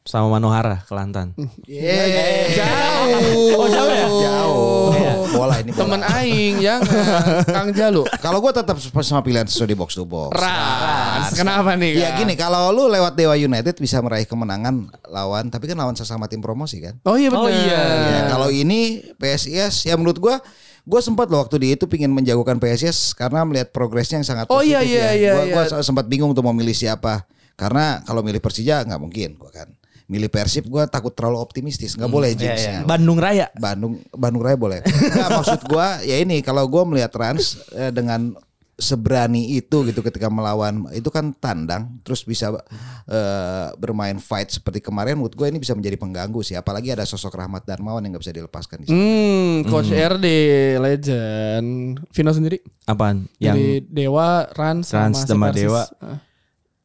sama 0.06 0.38
Manohara 0.38 0.86
Kelantan. 0.86 1.34
jauh. 1.66 3.58
Oh 3.58 3.66
jauh 3.66 3.90
ya? 3.90 4.06
Jauh. 4.06 4.90
Bola 5.34 5.58
ini 5.58 5.74
bola. 5.74 5.82
Temen 5.82 6.02
aing 6.06 6.54
jangan 6.62 7.42
Kang 7.50 7.70
Jalu. 7.74 8.06
Kalau 8.22 8.38
gue 8.38 8.54
tetap 8.54 8.78
sama 8.80 9.26
pilihan 9.26 9.50
sesuai 9.50 9.74
di 9.74 9.78
box 9.78 9.98
to 9.98 10.06
box. 10.06 10.38
Rans. 10.38 11.34
Kenapa 11.34 11.74
nih? 11.74 11.98
Ya 11.98 12.14
Kang? 12.14 12.22
gini, 12.22 12.38
kalau 12.38 12.70
lu 12.70 12.86
lewat 12.86 13.18
Dewa 13.18 13.34
United 13.34 13.74
bisa 13.82 13.98
meraih 14.00 14.30
kemenangan 14.30 14.94
lawan, 15.10 15.50
tapi 15.50 15.66
kan 15.66 15.76
lawan 15.76 15.98
sesama 15.98 16.30
tim 16.30 16.40
promosi 16.40 16.86
kan. 16.86 17.02
Oh 17.02 17.18
iya 17.18 17.34
benar. 17.34 17.42
Oh 17.42 17.50
iya. 17.50 17.82
Ya, 17.90 18.20
kalau 18.30 18.54
ini 18.54 19.10
PSIS 19.18 19.90
ya 19.90 19.98
menurut 19.98 20.22
gua 20.22 20.38
gue 20.86 21.02
sempat 21.02 21.34
loh 21.34 21.42
waktu 21.42 21.58
di 21.58 21.74
itu 21.74 21.90
pingin 21.90 22.14
menjagokan 22.14 22.62
PSIS 22.62 23.18
karena 23.18 23.42
melihat 23.42 23.74
progresnya 23.74 24.22
yang 24.22 24.28
sangat 24.30 24.46
Oh, 24.54 24.62
positif 24.62 24.78
iya, 24.78 24.82
iya, 24.86 25.02
ya. 25.02 25.12
iya, 25.18 25.32
Gua, 25.34 25.44
iya. 25.50 25.54
gua 25.74 25.82
sempat 25.82 26.06
bingung 26.06 26.30
untuk 26.30 26.46
memilih 26.46 26.78
siapa. 26.78 27.26
Karena 27.58 28.06
kalau 28.06 28.22
milih 28.22 28.38
Persija 28.38 28.86
nggak 28.86 29.02
mungkin 29.02 29.34
gue 29.34 29.50
kan. 29.50 29.72
Milih 30.06 30.30
Persib 30.30 30.70
gue 30.70 30.84
takut 30.86 31.10
terlalu 31.10 31.42
optimistis, 31.42 31.98
nggak 31.98 32.12
boleh 32.12 32.38
jinxnya. 32.38 32.86
Bandung 32.86 33.18
Raya. 33.18 33.50
Bandung 33.58 33.98
Bandung 34.14 34.46
Raya 34.46 34.58
boleh. 34.58 34.80
Nggak 34.86 35.30
maksud 35.34 35.62
gua 35.66 35.98
ya 36.06 36.22
ini 36.22 36.46
kalau 36.46 36.70
gua 36.70 36.86
melihat 36.86 37.10
Rans 37.18 37.58
eh, 37.74 37.90
dengan 37.90 38.38
seberani 38.76 39.56
itu 39.56 39.88
gitu 39.88 40.04
ketika 40.04 40.28
melawan 40.28 40.84
itu 40.92 41.08
kan 41.08 41.32
tandang 41.40 41.96
terus 42.04 42.28
bisa 42.28 42.52
eh, 43.08 43.68
bermain 43.80 44.20
fight 44.20 44.52
seperti 44.52 44.84
kemarin 44.84 45.16
menurut 45.16 45.32
gue 45.32 45.48
ini 45.48 45.64
bisa 45.64 45.72
menjadi 45.72 45.96
pengganggu 45.96 46.44
sih 46.44 46.60
apalagi 46.60 46.92
ada 46.92 47.08
sosok 47.08 47.40
Rahmat 47.40 47.64
Darmawan 47.64 48.04
yang 48.04 48.12
nggak 48.12 48.24
bisa 48.28 48.36
dilepaskan 48.36 48.84
di 48.84 48.86
sini. 48.92 49.00
Hmm, 49.00 49.56
Coach 49.72 49.96
RD 49.96 50.28
legend. 50.84 52.04
Vino 52.12 52.32
sendiri 52.36 52.60
Apaan? 52.86 53.26
Yang 53.42 53.56
dari 53.56 53.72
Dewa, 53.88 54.46
Rans, 54.54 54.92
Rans 54.94 55.26
sama. 55.26 55.50
Dewa. 55.56 55.88
Ah. 56.04 56.20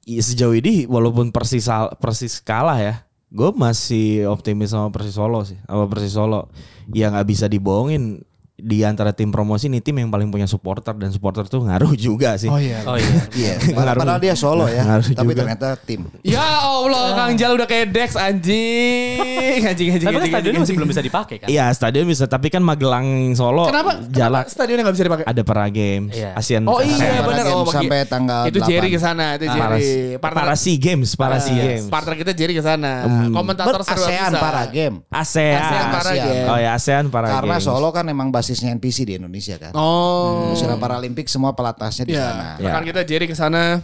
Iya, 0.08 0.22
sejauh 0.24 0.56
ini 0.56 0.88
walaupun 0.88 1.28
Persis 1.28 1.68
Persis 2.00 2.40
kalah 2.40 2.80
ya, 2.80 2.94
gue 3.30 3.50
masih 3.54 4.26
optimis 4.26 4.74
sama 4.74 4.90
Persis 4.90 5.14
Solo 5.14 5.46
sih, 5.46 5.58
sama 5.64 5.86
Persis 5.86 6.14
Solo. 6.14 6.50
Ya 6.90 7.14
nggak 7.14 7.26
bisa 7.30 7.46
dibohongin 7.46 8.26
di 8.60 8.80
antara 8.80 9.10
tim 9.10 9.28
promosi 9.28 9.66
ini 9.66 9.78
tim 9.78 9.94
yang 9.94 10.08
paling 10.08 10.28
punya 10.28 10.44
supporter 10.44 10.92
dan 10.92 11.08
supporter 11.08 11.44
tuh 11.44 11.60
ngaruh 11.62 11.92
juga 11.94 12.34
sih. 12.34 12.46
Oh 12.46 12.56
iya. 12.56 12.80
Oh 12.84 12.94
iya. 12.94 13.08
Iya, 13.32 13.54
Ngaruh. 13.72 14.00
padahal 14.00 14.20
dia 14.20 14.34
solo 14.34 14.64
ya, 14.64 14.82
Ngaruh 14.82 15.06
tapi 15.10 15.26
juga. 15.28 15.40
ternyata 15.40 15.68
tim. 15.78 16.04
Ya 16.20 16.42
Allah, 16.60 17.04
Kang 17.14 17.34
Jal 17.34 17.52
udah 17.52 17.64
kayak 17.64 17.88
Dex 17.88 18.14
anjing. 18.14 19.60
Anjing 19.62 19.88
anjing. 19.90 20.00
Tapi 20.00 20.12
kan 20.12 20.20
anjing, 20.20 20.32
stadionnya 20.32 20.50
masih 20.52 20.64
anjing. 20.64 20.76
belum 20.76 20.88
bisa 20.88 21.02
dipakai 21.02 21.36
kan? 21.38 21.48
Iya 21.48 21.64
stadion 21.70 22.04
bisa, 22.04 22.24
tapi 22.26 22.48
kan 22.48 22.60
Magelang 22.60 23.06
Solo 23.32 23.66
Kenapa? 23.66 23.98
jalan 24.06 24.42
Kenapa 24.42 24.50
stadionnya 24.50 24.82
nggak 24.84 24.96
bisa 24.96 25.06
dipakai? 25.06 25.24
ada 25.26 25.42
para 25.42 25.64
games, 25.68 26.12
Iya. 26.12 26.30
Asian. 26.34 26.62
Oh 26.64 26.78
iya 26.78 27.20
Para 27.20 27.26
benar. 27.26 27.44
game 27.44 27.52
Oh, 27.52 27.64
bagi- 27.64 27.76
sampai 27.78 27.98
tanggal 28.04 28.42
Itu 28.46 28.58
Jerry 28.62 28.88
8. 28.88 28.94
ke 28.94 29.00
sana, 29.00 29.26
itu 29.34 29.44
Ah, 29.44 29.56
para, 29.56 29.76
Jerry. 29.76 30.18
para 30.18 30.54
Sea 30.54 30.78
Games, 30.78 31.10
para 31.14 31.36
Sea 31.38 31.56
Games. 31.56 31.86
Partner 31.88 32.14
kita 32.16 32.32
Jerry 32.32 32.54
ke 32.54 32.62
sana. 32.62 32.92
Hmm. 33.04 33.32
Komentator 33.32 33.80
serba 33.80 34.06
ASEAN 34.06 34.30
bisa. 34.30 34.40
para 34.40 34.62
game. 34.68 34.96
ASEAN. 35.08 35.58
ASEAN 35.60 35.84
para 35.86 36.00
ASEAN. 36.06 36.26
game. 36.26 36.46
Oh 36.46 36.58
ya 36.58 36.70
ASEAN 36.74 37.04
para 37.08 37.26
Karena 37.30 37.54
games. 37.56 37.64
Solo 37.64 37.88
kan 37.90 38.04
emang 38.06 38.28
basisnya 38.50 38.74
NPC 38.74 39.06
di 39.06 39.14
Indonesia 39.14 39.54
kan. 39.54 39.70
Oh. 39.78 40.50
Sudah 40.58 40.74
Paralimpik 40.74 41.30
semua 41.30 41.54
pelatnasnya 41.54 42.02
di 42.02 42.18
Ya, 42.18 42.26
sana. 42.26 42.46
Ya. 42.58 42.66
rekan 42.66 42.82
kita 42.82 43.00
Jerry 43.06 43.30
ke 43.30 43.38
sana. 43.38 43.78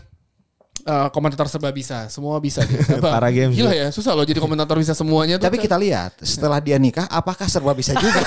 eh, 0.83 1.09
komentator 1.11 1.47
serba 1.47 1.71
bisa, 1.71 2.07
semua 2.07 2.39
bisa. 2.39 2.63
Para 3.03 3.31
games 3.31 3.55
Gila 3.55 3.75
ya, 3.75 3.91
susah 3.91 4.15
loh 4.15 4.23
jadi 4.23 4.39
komentator 4.39 4.75
bisa 4.75 4.91
semuanya. 4.91 5.35
tuh. 5.35 5.47
Tapi 5.47 5.59
kita 5.59 5.75
lihat 5.75 6.15
setelah 6.19 6.59
dia 6.59 6.79
nikah 6.79 7.07
apakah 7.07 7.47
serba 7.47 7.71
bisa 7.75 7.95
juga? 7.95 8.23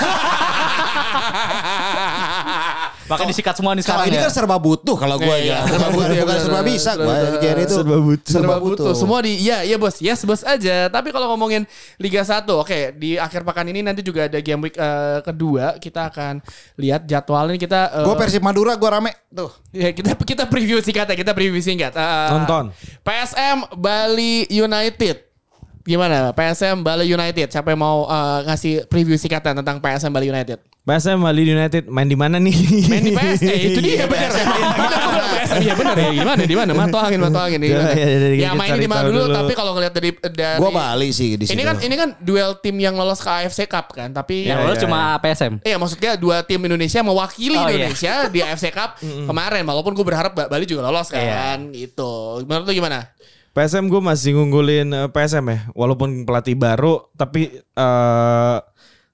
Makanya 3.10 3.28
disikat 3.28 3.54
semua 3.58 3.74
nih 3.74 3.82
Kalau 3.82 4.00
sekarang 4.00 4.06
ini 4.06 4.16
ya. 4.16 4.22
kan 4.22 4.32
serba 4.32 4.56
butuh 4.56 4.94
kalau 4.94 5.16
gue 5.18 5.36
Iya, 5.36 5.42
ya. 5.52 5.58
serba 5.66 5.88
butuh 5.90 6.14
ya, 6.14 6.24
serba 6.38 6.60
bisa 6.62 6.90
gue. 6.94 7.14
Jerry 7.42 7.62
itu 7.66 7.74
Serba 7.74 7.96
butuh. 7.98 8.30
serba 8.30 8.54
butuh. 8.56 8.92
Semua 8.94 9.18
di 9.20 9.32
ya 9.36 9.58
iya 9.60 9.74
bos, 9.74 9.98
yes 9.98 10.22
bos 10.22 10.40
aja. 10.40 10.86
Tapi 10.86 11.10
kalau 11.10 11.26
ngomongin 11.28 11.66
Liga 11.96 12.22
1, 12.22 12.46
oke, 12.46 12.94
di 12.94 13.18
akhir 13.18 13.42
pekan 13.42 13.66
ini 13.66 13.82
nanti 13.82 14.00
juga 14.00 14.24
ada 14.24 14.38
game 14.38 14.62
week 14.64 14.78
eh, 14.78 15.18
kedua. 15.20 15.74
Kita 15.76 16.06
akan 16.06 16.38
lihat 16.76 17.04
jadwalnya 17.04 17.58
kita 17.58 17.80
eh, 17.98 18.04
Gue 18.06 18.14
Persib 18.14 18.40
Madura 18.40 18.72
gue 18.72 18.86
rame 18.88 19.10
tuh. 19.28 19.50
Ya, 19.70 19.90
kita 19.90 20.14
kita 20.14 20.46
preview 20.46 20.78
singkat 20.78 21.04
ya, 21.04 21.16
kita 21.18 21.34
preview 21.34 21.58
singkat. 21.58 21.90
Eh, 21.90 22.28
Nonton. 22.30 22.70
PSM 23.02 23.74
Bali 23.74 24.46
United. 24.46 25.26
Gimana? 25.80 26.30
PSM 26.30 26.80
Bali 26.80 27.08
United. 27.08 27.50
Siapa 27.50 27.74
yang 27.74 27.82
mau 27.82 28.06
eh, 28.06 28.38
ngasih 28.46 28.86
preview 28.86 29.16
singkatan 29.16 29.58
tentang 29.58 29.82
PSM 29.82 30.08
Bali 30.08 30.30
United? 30.30 30.62
PSM 30.90 31.18
Bali 31.20 31.46
United 31.46 31.86
main 31.86 32.04
di 32.04 32.18
mana 32.18 32.36
nih? 32.36 32.50
Main 32.84 33.02
di 33.04 33.12
PS, 33.12 33.40
eh, 33.40 33.58
itu 33.70 33.78
dia 33.78 34.04
benar. 34.04 34.30
Iya 35.52 35.74
benar 35.74 35.94
ya. 35.94 36.10
Gimana? 36.12 36.42
Di 36.42 36.56
mana? 36.56 36.70
Mantau 36.72 36.98
angin, 36.98 37.20
mantau 37.20 37.42
angin. 37.42 37.62
Ya, 37.62 37.78
ya, 37.90 38.06
ya, 38.06 38.28
Ya 38.34 38.50
mainnya 38.52 38.74
di 38.76 38.86
mana 38.86 39.06
dulu, 39.06 39.22
dulu. 39.24 39.34
tapi 39.34 39.52
kalau 39.52 39.72
ngelihat 39.72 39.92
dari 39.92 40.10
dari 40.16 40.58
Gue 40.58 40.70
Bali 40.70 41.08
sih 41.10 41.38
di 41.38 41.44
situ. 41.46 41.54
Ini 41.54 41.62
kan 41.62 41.76
ini 41.78 41.94
kan 41.94 42.08
duel 42.18 42.58
tim 42.58 42.74
yang 42.74 42.94
lolos 42.94 43.18
ke 43.18 43.30
AFC 43.30 43.64
Cup 43.64 43.92
kan, 43.92 44.10
tapi 44.10 44.44
Yang 44.44 44.58
lolos 44.60 44.78
cuma 44.80 44.98
PSM. 45.18 45.62
Iya 45.62 45.76
maksudnya 45.76 46.10
dua 46.16 46.42
tim 46.42 46.58
Indonesia 46.60 47.00
mewakili 47.00 47.54
Oh, 47.54 47.66
iya. 47.66 47.86
Indonesia 47.86 48.12
di 48.26 48.40
AFC 48.46 48.66
Cup 48.70 48.98
kemarin 49.00 49.62
walaupun 49.62 49.92
gue 49.92 50.02
berharap 50.02 50.32
Ba- 50.32 50.48
Bali 50.48 50.64
juga 50.64 50.82
lolos 50.82 51.06
kan 51.06 51.22
Iya. 51.62 51.70
gitu. 51.70 52.42
Menurut 52.42 52.66
lu 52.66 52.74
gimana? 52.74 53.06
PSM 53.50 53.86
gue 53.86 53.98
masih 53.98 54.30
ngunggulin 54.32 54.86
eh, 54.88 55.08
PSM 55.08 55.42
ya, 55.44 55.58
walaupun 55.72 56.22
pelatih 56.22 56.54
baru, 56.54 57.02
tapi 57.12 57.50
eh 57.50 58.56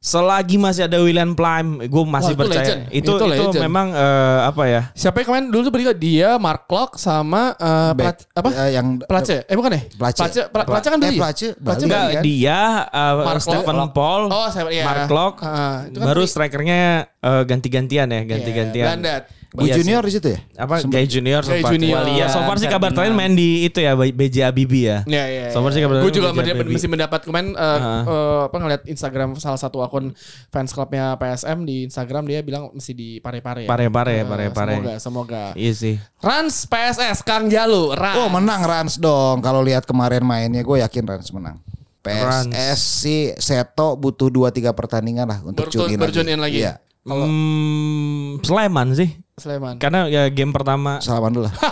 selagi 0.06 0.54
masih 0.54 0.86
ada 0.86 1.02
William 1.02 1.34
Prime, 1.34 1.82
gue 1.82 2.02
masih 2.06 2.30
Wah, 2.30 2.36
itu 2.36 2.42
percaya 2.46 2.62
legend. 2.62 2.80
itu 2.88 3.02
Itu 3.02 3.12
itu, 3.18 3.26
legend. 3.26 3.58
memang 3.60 3.86
eh, 3.90 4.38
apa 4.46 4.62
ya? 4.64 4.82
Siapa 4.94 5.18
yang 5.18 5.26
kemarin 5.26 5.46
dulu 5.50 5.60
tuh 5.60 5.72
bertiga 5.74 5.92
dia 5.92 6.28
Mark 6.38 6.64
Klok 6.64 6.94
sama 6.94 7.52
eh, 7.52 7.90
Back, 7.92 8.06
Plat- 8.22 8.22
apa? 8.32 8.48
eh, 8.54 8.70
yang 8.72 8.86
Place. 9.02 9.42
Eh 9.42 9.54
bukan 9.54 9.70
ya? 9.72 9.82
Place. 9.90 10.16
Place, 10.16 10.46
Pla- 10.46 10.62
Place 10.64 10.86
kan 10.86 10.94
Eh, 10.94 11.02
Bali. 11.02 11.18
Place, 11.18 11.48
Bali. 11.56 11.82
Enggak, 11.82 12.02
kan? 12.06 12.22
dia 12.22 12.58
eh, 12.86 13.14
Mark 13.20 13.42
Stephen 13.42 13.66
Klok. 13.76 13.90
Paul, 13.90 14.22
Oh, 14.28 14.46
saya 14.46 14.64
iya. 14.70 14.84
Mark 14.84 15.02
Klok, 15.06 15.34
Ah, 15.42 15.84
itu 15.84 15.98
kan 15.98 16.06
baru 16.06 16.22
strikernya 16.22 16.78
eh, 17.18 17.42
ganti-gantian 17.44 18.06
ya, 18.06 18.14
Iya, 18.16 18.22
ganti-gantian. 18.24 18.86
Bandat. 18.88 19.22
Gue 19.56 19.66
Iya 19.66 19.80
junior 19.80 20.04
di 20.04 20.12
situ 20.12 20.28
ya. 20.28 20.40
apa 20.54 20.84
Gay 20.84 21.08
Junior 21.08 21.40
Gay 21.40 21.58
sempat. 21.58 21.72
Junior. 21.72 22.04
Ya, 22.12 22.28
so 22.28 22.44
far 22.44 22.56
sih 22.56 22.68
kabar 22.68 22.92
terakhir 22.92 23.10
main 23.10 23.32
di 23.32 23.64
itu 23.64 23.80
ya 23.80 23.96
BJ 23.96 24.44
Habibie 24.44 24.84
ya. 24.84 24.98
Ya, 25.08 25.24
ya, 25.24 25.48
So 25.48 25.64
far 25.64 25.72
sih 25.72 25.80
kabar 25.80 26.04
Gue 26.04 26.12
juga 26.12 26.30
mendapat, 26.30 26.68
mesti 26.68 26.84
mendapat 26.86 27.20
kemarin 27.24 27.56
eh, 27.56 27.64
Heeh. 27.74 28.02
eh, 28.04 28.40
apa 28.44 28.56
ngeliat 28.58 28.82
Instagram 28.84 29.28
salah 29.36 29.56
satu 29.56 29.80
akun 29.80 30.12
fans 30.46 30.70
clubnya 30.70 31.16
PSM 31.16 31.64
di 31.64 31.88
Instagram 31.88 32.28
dia 32.28 32.44
bilang 32.44 32.68
mesti 32.68 32.92
di 32.92 33.16
pare-pare. 33.16 33.64
ya. 33.64 33.68
Pare-pare, 33.68 34.14
Eh, 34.14 34.24
pare-pare. 34.24 34.74
Semoga, 34.76 34.94
semoga. 35.00 35.42
Iya 35.56 35.72
sih. 35.72 35.94
Rans 36.20 36.68
PSS 36.68 37.24
Kang 37.24 37.48
Jalu. 37.48 37.96
Rans. 37.96 38.16
Oh 38.18 38.28
menang 38.28 38.60
Rans 38.60 39.00
dong. 39.00 39.40
Kalau 39.40 39.64
lihat 39.64 39.82
kemarin 39.82 40.20
mainnya 40.20 40.60
gue 40.60 40.76
yakin 40.78 41.02
Rans 41.02 41.32
menang. 41.32 41.56
PSS 42.04 42.78
si 43.02 43.16
Seto 43.34 43.96
butuh 43.96 44.28
2-3 44.28 44.70
pertandingan 44.70 45.26
lah 45.26 45.40
untuk 45.42 45.66
Bertu- 45.66 45.88
tune 45.88 46.28
in 46.28 46.28
in 46.28 46.38
lagi. 46.38 46.60
Iya. 46.60 46.78
Hmm, 47.06 48.42
Sleman 48.42 48.94
sih. 48.94 49.10
Sleman. 49.36 49.76
Karena 49.76 50.08
ya 50.08 50.32
game 50.32 50.48
pertama 50.48 50.96
Salaman 50.98 51.28
dulu 51.28 51.44
lah. 51.44 51.54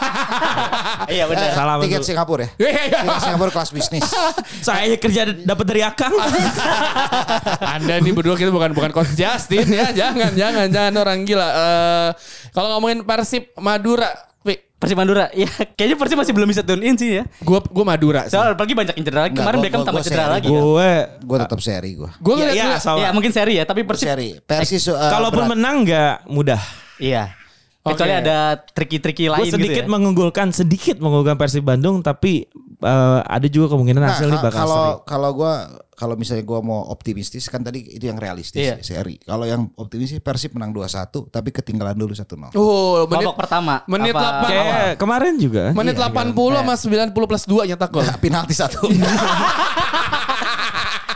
Iya 1.04 1.24
benar. 1.24 1.52
Salaman 1.52 1.84
Tiket 1.84 2.00
dulu. 2.00 2.06
Singapura 2.06 2.42
ya. 2.44 2.48
Iya, 2.60 2.70
iya. 2.84 2.98
Tiket 3.02 3.22
Singapura 3.24 3.50
kelas 3.50 3.70
bisnis. 3.72 4.04
saya 4.68 4.96
kerja 4.96 5.32
dapat 5.32 5.64
dari 5.64 5.80
Akang. 5.80 6.12
Anda 7.76 8.00
nih 8.00 8.12
berdua 8.12 8.36
kita 8.36 8.48
bukan 8.48 8.72
bukan 8.72 8.92
coach 8.92 9.12
Justin 9.12 9.64
ya. 9.66 9.96
Jangan 9.96 10.32
jangan 10.32 10.68
jangan 10.68 10.92
orang 10.94 11.24
gila. 11.24 11.48
Eh 11.48 12.08
kalau 12.52 12.76
ngomongin 12.76 13.00
Persib 13.00 13.48
Madura, 13.56 14.12
Persib 14.76 14.96
Madura. 14.96 15.32
Ya 15.32 15.48
kayaknya 15.48 15.96
Persib 15.96 16.16
masih 16.16 16.32
belum 16.32 16.48
bisa 16.52 16.60
tune 16.60 16.84
in 16.84 16.96
sih 16.96 17.16
ya. 17.16 17.24
gue 17.24 17.58
gue 17.64 17.84
Madura 17.84 18.28
sih. 18.28 18.36
Soalnya 18.36 18.60
apalagi 18.60 18.76
banyak 18.76 18.94
yang 18.94 19.04
cedera 19.04 19.22
lagi. 19.24 19.36
Kemarin 19.36 19.56
gua- 19.56 19.64
Beckham 19.64 19.80
gua- 19.80 19.88
tambah 19.88 20.00
gua 20.00 20.08
cedera 20.08 20.26
lagi 20.30 20.46
kan. 20.46 20.52
Gue 20.52 20.90
Gue 21.24 21.38
tetap 21.40 21.60
seri 21.60 21.90
gue. 21.96 22.10
Gue 22.20 22.34
ya, 22.44 22.76
ya. 22.76 22.76
Ya 22.76 23.08
mungkin 23.08 23.32
seri 23.32 23.56
ya, 23.56 23.64
tapi 23.64 23.88
Persib 23.88 24.04
Seri. 24.04 24.36
Persis 24.40 24.84
uh, 24.88 25.00
Kalaupun 25.00 25.48
berat. 25.48 25.52
menang 25.56 25.76
nggak 25.80 26.14
mudah. 26.28 26.60
Iya. 27.00 27.40
Kecuali 27.84 28.10
Oke. 28.10 28.20
ada 28.22 28.38
triki-triki 28.66 29.24
Gue 29.24 29.32
lain 29.34 29.44
gitu 29.44 29.60
sedikit 29.60 29.84
ya. 29.84 29.90
mengunggulkan 29.90 30.48
sedikit 30.50 30.96
mengunggulkan 30.96 31.36
Persib 31.36 31.62
Bandung 31.62 32.00
tapi 32.00 32.48
eh, 32.80 33.20
ada 33.20 33.44
juga 33.44 33.70
kemungkinan 33.70 34.00
Nah, 34.00 34.08
hasil 34.10 34.26
nih 34.26 34.40
ka- 34.40 34.46
bakal 34.46 34.58
kalau 34.58 34.72
seri. 34.90 35.04
kalau 35.04 35.30
gue 35.34 35.52
kalau 35.94 36.14
misalnya 36.14 36.42
gue 36.42 36.60
mau 36.60 36.80
optimistis 36.86 37.44
kan 37.46 37.60
tadi 37.60 37.84
itu 37.86 38.02
yang 38.02 38.16
realistis 38.16 38.56
Iya. 38.58 38.80
seri. 38.80 39.20
Kalau 39.20 39.44
yang 39.44 39.68
optimis 39.74 40.10
sih 40.10 40.18
Persib 40.18 40.52
menang 40.52 40.72
2-1 40.72 40.88
tapi 41.28 41.52
ketinggalan 41.52 41.92
dulu 41.94 42.10
1-0. 42.10 42.50
Oh, 42.52 43.04
menit 43.06 43.28
Babak 43.28 43.36
pertama. 43.38 43.74
menit 43.86 44.10
Apa- 44.10 44.32
8 44.34 44.48
Kayak 44.48 44.96
kemarin 44.96 45.34
juga. 45.36 45.64
menit 45.70 45.92
Iya, 45.92 46.08
80 46.08 46.34
sama 46.56 46.74
90 46.74 47.28
plus 47.28 47.44
2 47.44 47.62
nyetak 47.64 47.90
gol. 47.90 48.00
Penalti 48.18 48.54
satu. 48.54 48.80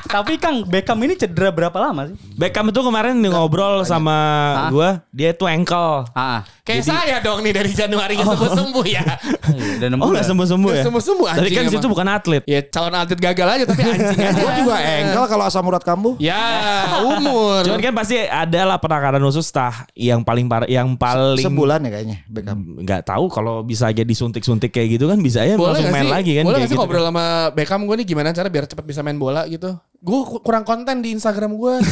Tapi 0.09 0.41
Kang 0.41 0.65
Beckham 0.65 0.97
ini 0.99 1.13
cedera 1.15 1.53
berapa 1.53 1.77
lama 1.79 2.09
sih? 2.09 2.17
Beckham 2.33 2.65
itu 2.67 2.81
kemarin 2.81 3.13
ngobrol 3.21 3.85
sama 3.85 4.17
Hah? 4.57 4.71
gua, 4.71 4.91
dia 5.11 5.31
itu 5.31 5.45
ankle. 5.45 6.09
Ah. 6.13 6.49
Kayak 6.69 6.85
saya 6.85 7.17
dong 7.19 7.41
nih 7.41 7.51
dari 7.51 7.73
Januari 7.73 8.13
nggak 8.15 8.29
sembuh-sembuh 8.29 8.85
ya. 8.87 9.03
Dan 9.81 9.97
Oh 9.97 10.07
nggak 10.07 10.23
sembuh-sembuh 10.23 10.71
ya? 10.71 10.85
Sembuh-sembuh 10.85 11.27
Tadi 11.27 11.41
anjing 11.41 11.57
kan 11.57 11.65
situ 11.73 11.87
bukan 11.89 12.07
atlet. 12.07 12.43
Ya 12.45 12.61
calon 12.61 12.93
atlet 12.93 13.17
gagal 13.17 13.49
aja 13.49 13.65
tapi 13.65 13.81
anjing 13.83 14.21
aja. 14.23 14.37
Gue 14.37 14.53
juga 14.61 14.77
engkel 14.77 15.25
kalau 15.25 15.43
asam 15.43 15.65
urat 15.65 15.81
kambuh. 15.81 16.15
Ya, 16.21 16.37
umur. 17.01 17.65
Cuman 17.65 17.81
kan 17.81 17.93
pasti 17.97 18.21
ada 18.21 18.61
lah 18.65 18.77
penanganan 18.77 19.25
khusus 19.25 19.49
tah 19.49 19.89
yang 19.97 20.21
paling 20.21 20.45
par 20.45 20.69
yang 20.69 20.93
paling 20.93 21.41
Sebulan 21.41 21.81
ya 21.81 21.91
kayaknya 21.91 22.17
Beckham. 22.29 22.59
nggak 22.79 23.03
tahu 23.03 23.27
kalau 23.29 23.63
bisa 23.63 23.89
aja 23.89 24.03
disuntik-suntik 24.03 24.69
kayak 24.69 24.95
gitu 24.95 25.09
kan 25.09 25.17
bisa 25.19 25.41
aja 25.41 25.57
boleh 25.57 25.73
langsung 25.73 25.89
main 25.89 26.05
sih? 26.05 26.13
lagi 26.13 26.33
kan 26.37 26.43
boleh 26.45 26.59
sih 26.61 26.67
gitu. 26.69 26.77
ngobrol 26.77 27.03
sama 27.03 27.25
Beckham 27.51 27.81
gue 27.83 27.95
nih 27.97 28.07
gimana 28.07 28.29
cara 28.31 28.47
biar 28.47 28.65
cepet 28.67 28.85
bisa 28.85 29.01
main 29.01 29.17
bola 29.17 29.47
gitu? 29.47 29.75
Gue 29.99 30.21
kurang 30.45 30.63
konten 30.63 31.01
di 31.01 31.11
Instagram 31.11 31.55
gue. 31.55 31.75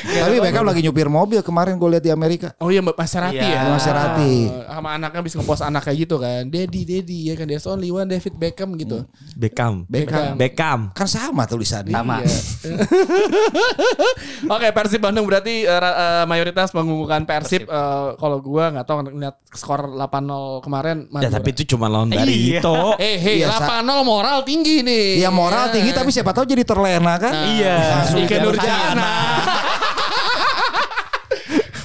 Tapi 0.00 0.36
Beckham 0.38 0.62
lagi 0.62 0.80
nyupir 0.80 1.06
mobil 1.06 1.40
kemarin 1.40 1.74
gue 1.74 1.88
lihat 1.90 2.04
di 2.04 2.10
Amerika. 2.10 2.52
Oh 2.56 2.68
iya 2.68 2.78
Mbak 2.78 2.94
Maserati 2.94 3.36
Iya. 3.36 3.48
ya. 3.58 3.60
Maserati. 3.68 4.34
Ah, 4.64 4.74
Sama 4.74 4.88
anaknya 4.94 5.20
bisa 5.20 5.34
ngepost 5.36 5.62
anak 5.62 5.82
kayak 5.82 5.98
gitu 6.00 6.16
kan. 6.16 6.42
Daddy, 6.46 6.80
daddy 6.82 7.18
ya 7.24 7.34
kan. 7.34 7.46
There's 7.46 7.64
only 7.64 7.88
one 7.88 8.06
David 8.06 8.34
Beckham 8.34 8.74
gitu. 8.74 9.02
Beckham. 9.34 9.84
Beckham. 9.86 10.34
Beckham. 10.34 10.80
Kan 10.92 11.06
sama 11.06 11.44
tulisannya. 11.44 11.90
Sama. 11.90 12.20
Iya. 12.20 12.38
Oke, 14.48 14.68
Persib 14.70 15.00
Bandung 15.00 15.24
berarti 15.24 15.64
ra- 15.64 15.96
eh, 15.96 16.24
mayoritas 16.24 16.70
mengunggulkan 16.70 17.24
Persib. 17.24 17.64
Eh, 17.64 18.08
kalau 18.14 18.38
gua 18.38 18.70
nggak 18.70 18.84
tahu 18.84 18.96
ngeliat 19.08 19.36
skor 19.50 19.90
8-0 19.90 20.60
kemarin. 20.60 20.96
Ya 21.08 21.26
Madura. 21.26 21.34
tapi 21.34 21.48
itu 21.52 21.62
cuma 21.68 21.86
lawan 21.86 22.08
Iya. 22.08 22.18
Barito. 22.18 22.78
Eh, 22.96 23.16
hey, 23.16 23.36
Iya, 23.38 23.50
Sa- 23.52 23.82
8-0 23.82 24.02
moral 24.02 24.42
tinggi 24.42 24.80
nih. 24.80 25.18
Ya 25.18 25.30
moral 25.30 25.70
tinggi 25.70 25.90
tapi 25.90 26.10
siapa 26.10 26.30
tahu 26.30 26.44
jadi 26.44 26.62
terlena 26.62 27.14
kan? 27.16 27.34
Iya. 27.34 27.76
Langsung 27.98 28.18
Ike 28.20 28.36
Nurjana. 28.38 29.12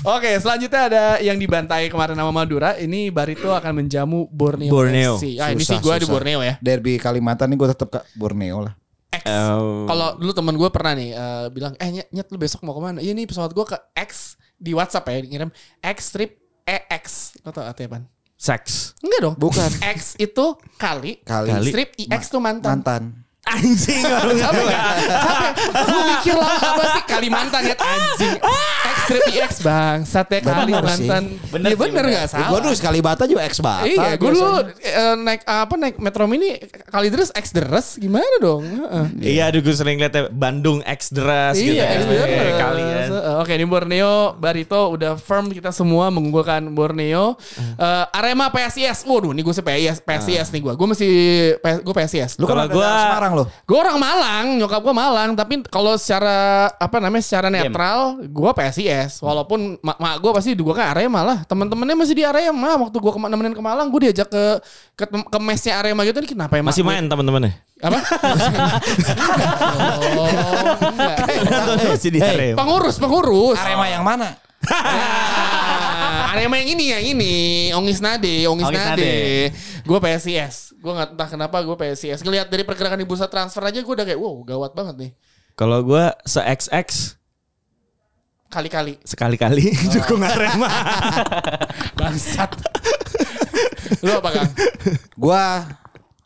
Oke, 0.03 0.35
selanjutnya 0.35 0.81
ada 0.91 1.03
yang 1.23 1.39
dibantai 1.39 1.87
kemarin 1.87 2.19
sama 2.19 2.35
Madura. 2.35 2.75
Ini 2.75 3.07
Barito 3.07 3.55
akan 3.55 3.83
menjamu 3.83 4.27
Borneo, 4.27 4.67
Borneo. 4.67 5.15
FC. 5.15 5.39
Ah, 5.39 5.55
ini 5.55 5.63
sih 5.63 5.79
gue 5.79 5.95
di. 6.03 6.07
Borneo 6.07 6.43
ya. 6.43 6.59
Derby 6.59 6.99
Kalimantan 6.99 7.47
nih 7.47 7.55
gue 7.55 7.69
tetap 7.71 7.87
ke 7.87 7.99
Borneo 8.19 8.67
lah. 8.67 8.73
X. 9.15 9.23
Eh, 9.23 9.85
Kalau 9.87 10.19
dulu 10.19 10.31
teman 10.35 10.55
gue 10.59 10.69
pernah 10.75 10.91
nih 10.91 11.15
eh, 11.15 11.45
bilang, 11.55 11.73
eh 11.79 11.87
nyet, 11.87 12.07
nyet 12.11 12.27
lu 12.27 12.35
besok 12.35 12.67
mau 12.67 12.75
ke 12.75 12.81
mana? 12.83 12.99
Iya 12.99 13.15
nih 13.15 13.23
pesawat 13.23 13.55
gue 13.55 13.63
ke 13.63 13.77
X 13.95 14.35
di 14.59 14.75
WhatsApp 14.75 15.07
ya, 15.07 15.23
ngirim 15.23 15.49
X 15.79 15.97
strip 16.11 16.35
EX. 16.67 17.03
Lo 17.47 17.55
tau 17.55 17.63
artinya 17.63 17.95
apaan? 17.95 18.03
Seks. 18.35 18.99
Enggak 18.99 19.19
dong. 19.23 19.35
Bukan. 19.39 19.71
X 19.95 20.19
itu 20.19 20.45
kali. 20.75 21.23
Kali. 21.23 21.63
Strip 21.63 21.95
IX 21.95 22.23
tuh 22.27 22.43
mantan. 22.43 22.83
Mantan. 22.83 23.22
Anjing. 23.43 24.03
Capek 24.39 24.63
gak? 24.65 24.83
Capek. 25.03 25.51
Gue 25.83 26.03
mikir 26.15 26.35
lah 26.39 26.55
apa 26.55 26.83
sih 26.95 27.03
Kalimantan 27.03 27.61
ya 27.67 27.75
anjing. 27.75 28.33
X 28.83 28.95
strip 29.03 29.23
IX 29.35 29.51
bangsat 29.59 30.27
ya 30.31 30.39
Bener 30.39 30.55
Kalimantan. 30.63 31.23
Bener 31.51 31.67
Iya 31.67 31.75
sih, 31.75 31.81
bener 31.83 32.03
bener. 32.07 32.15
gak 32.15 32.27
salah. 32.31 32.49
Gue 32.49 32.59
dulu 32.63 32.75
sekali 32.79 32.99
bata 33.03 33.23
juga 33.27 33.41
ex 33.43 33.59
bata. 33.59 33.83
Iya, 33.83 34.15
gue 34.15 34.29
dulu 34.31 34.51
eh, 34.79 35.15
naik 35.19 35.41
apa 35.43 35.73
naik 35.75 35.95
Metro 35.99 36.23
Mini 36.23 36.55
kali 36.87 37.11
deres 37.11 37.35
X 37.35 37.51
deres 37.51 37.99
gimana 37.99 38.35
dong? 38.39 38.63
Heeh. 38.63 39.05
Iya, 39.35 39.51
aduh 39.51 39.59
gue 39.59 39.75
sering 39.75 39.99
liat 39.99 40.13
ya, 40.15 40.23
Bandung 40.31 40.79
X 40.87 41.11
deras 41.11 41.59
gitu. 41.59 41.75
Iya, 41.75 41.83
kan. 41.83 41.99
X 41.99 42.01
deres. 42.07 42.55
Kali 42.63 42.83
Oke, 43.43 43.53
di 43.59 43.65
Borneo 43.67 44.39
Barito 44.39 44.87
udah 44.95 45.19
firm 45.19 45.51
kita 45.51 45.75
semua 45.75 46.07
mengunggulkan 46.07 46.63
Borneo. 46.71 47.35
Eh, 47.59 48.05
Arema 48.15 48.47
PSIS. 48.49 49.03
Waduh, 49.03 49.35
nih 49.35 49.43
gue 49.43 49.51
sih 49.51 49.65
PSIS, 49.65 49.97
PSIS 49.99 50.47
nih 50.55 50.61
gue. 50.63 50.73
Gue 50.79 50.87
masih 50.87 51.13
gue 51.59 51.93
PSIS. 51.93 52.39
Lu 52.39 52.47
kan 52.47 52.55
Kalau 52.55 52.63
ada 52.71 53.32
gua- 53.33 53.41
Semarang 53.41 53.49
lo. 53.49 53.65
Gue 53.65 53.77
orang 53.77 53.97
Malang, 53.97 54.45
nyokap 54.55 54.81
gue 54.81 54.93
Malang, 54.93 55.29
tapi 55.33 55.53
kalau 55.67 55.97
secara 55.97 56.37
apa 56.71 56.97
namanya 56.97 57.23
secara 57.25 57.47
netral, 57.49 57.99
gue 58.21 58.51
PSIS. 58.53 59.19
Walaupun 59.19 59.81
mak, 59.81 59.97
mak 59.97 60.15
gue 60.17 60.31
pasti 60.31 60.53
gue 60.53 60.73
kan 60.73 60.93
Arema 60.93 61.21
lah. 61.21 61.37
Teman-temannya 61.43 61.95
masih 61.95 62.13
di 62.13 62.23
Arema. 62.23 62.77
Waktu 62.77 62.93
gue 62.95 63.11
kema- 63.11 63.27
nemenin 63.27 63.51
ke 63.51 63.61
Malang, 63.61 63.89
gue 63.89 64.01
diajak 64.05 64.27
ke 64.27 64.43
ke, 64.93 65.05
ke 65.09 65.37
mesnya 65.39 65.81
Arema 65.81 66.03
gitu. 66.03 66.21
Ini 66.21 66.29
kenapa 66.29 66.53
ya? 66.55 66.61
Masih 66.61 66.83
main 66.83 67.03
teman-temannya. 67.03 67.53
Apa? 67.83 67.99
oh, 70.15 70.27
enggak. 70.87 71.17
Hey. 72.21 72.53
Pengurus, 72.53 72.95
pengurus. 72.95 73.57
Arema 73.57 73.85
yang 73.87 74.03
mana? 74.03 74.37
Arema 76.33 76.57
yang 76.57 76.69
ini 76.73 76.85
yang 76.89 77.03
ini, 77.03 77.33
Ongis 77.77 78.01
Nade, 78.01 78.49
Ongis, 78.49 78.67
Ongis 78.67 78.79
Nade. 78.79 78.97
Nade. 78.97 79.15
Gue 79.85 79.99
PSIS. 80.01 80.73
Gue 80.81 80.91
nggak 80.91 81.13
entah 81.13 81.29
kenapa 81.29 81.61
gue 81.61 81.75
PSIS. 81.77 82.25
Ngelihat 82.25 82.49
dari 82.49 82.65
pergerakan 82.65 82.97
di 82.97 83.05
bursa 83.05 83.29
transfer 83.29 83.61
aja 83.63 83.79
gue 83.79 83.93
udah 83.93 84.05
kayak 84.07 84.19
wow 84.19 84.41
gawat 84.43 84.71
banget 84.73 84.95
nih. 84.97 85.11
Kalau 85.53 85.79
gue 85.85 86.03
se-XX 86.25 87.15
Kali-kali. 88.49 89.01
sekali-kali 89.01 89.73
dukung 89.93 90.21
Arema. 90.21 90.69
Bangsat. 91.97 92.53
Lu 94.05 94.13
apa 94.13 94.29
Kang? 94.29 94.51
Gua 95.17 95.65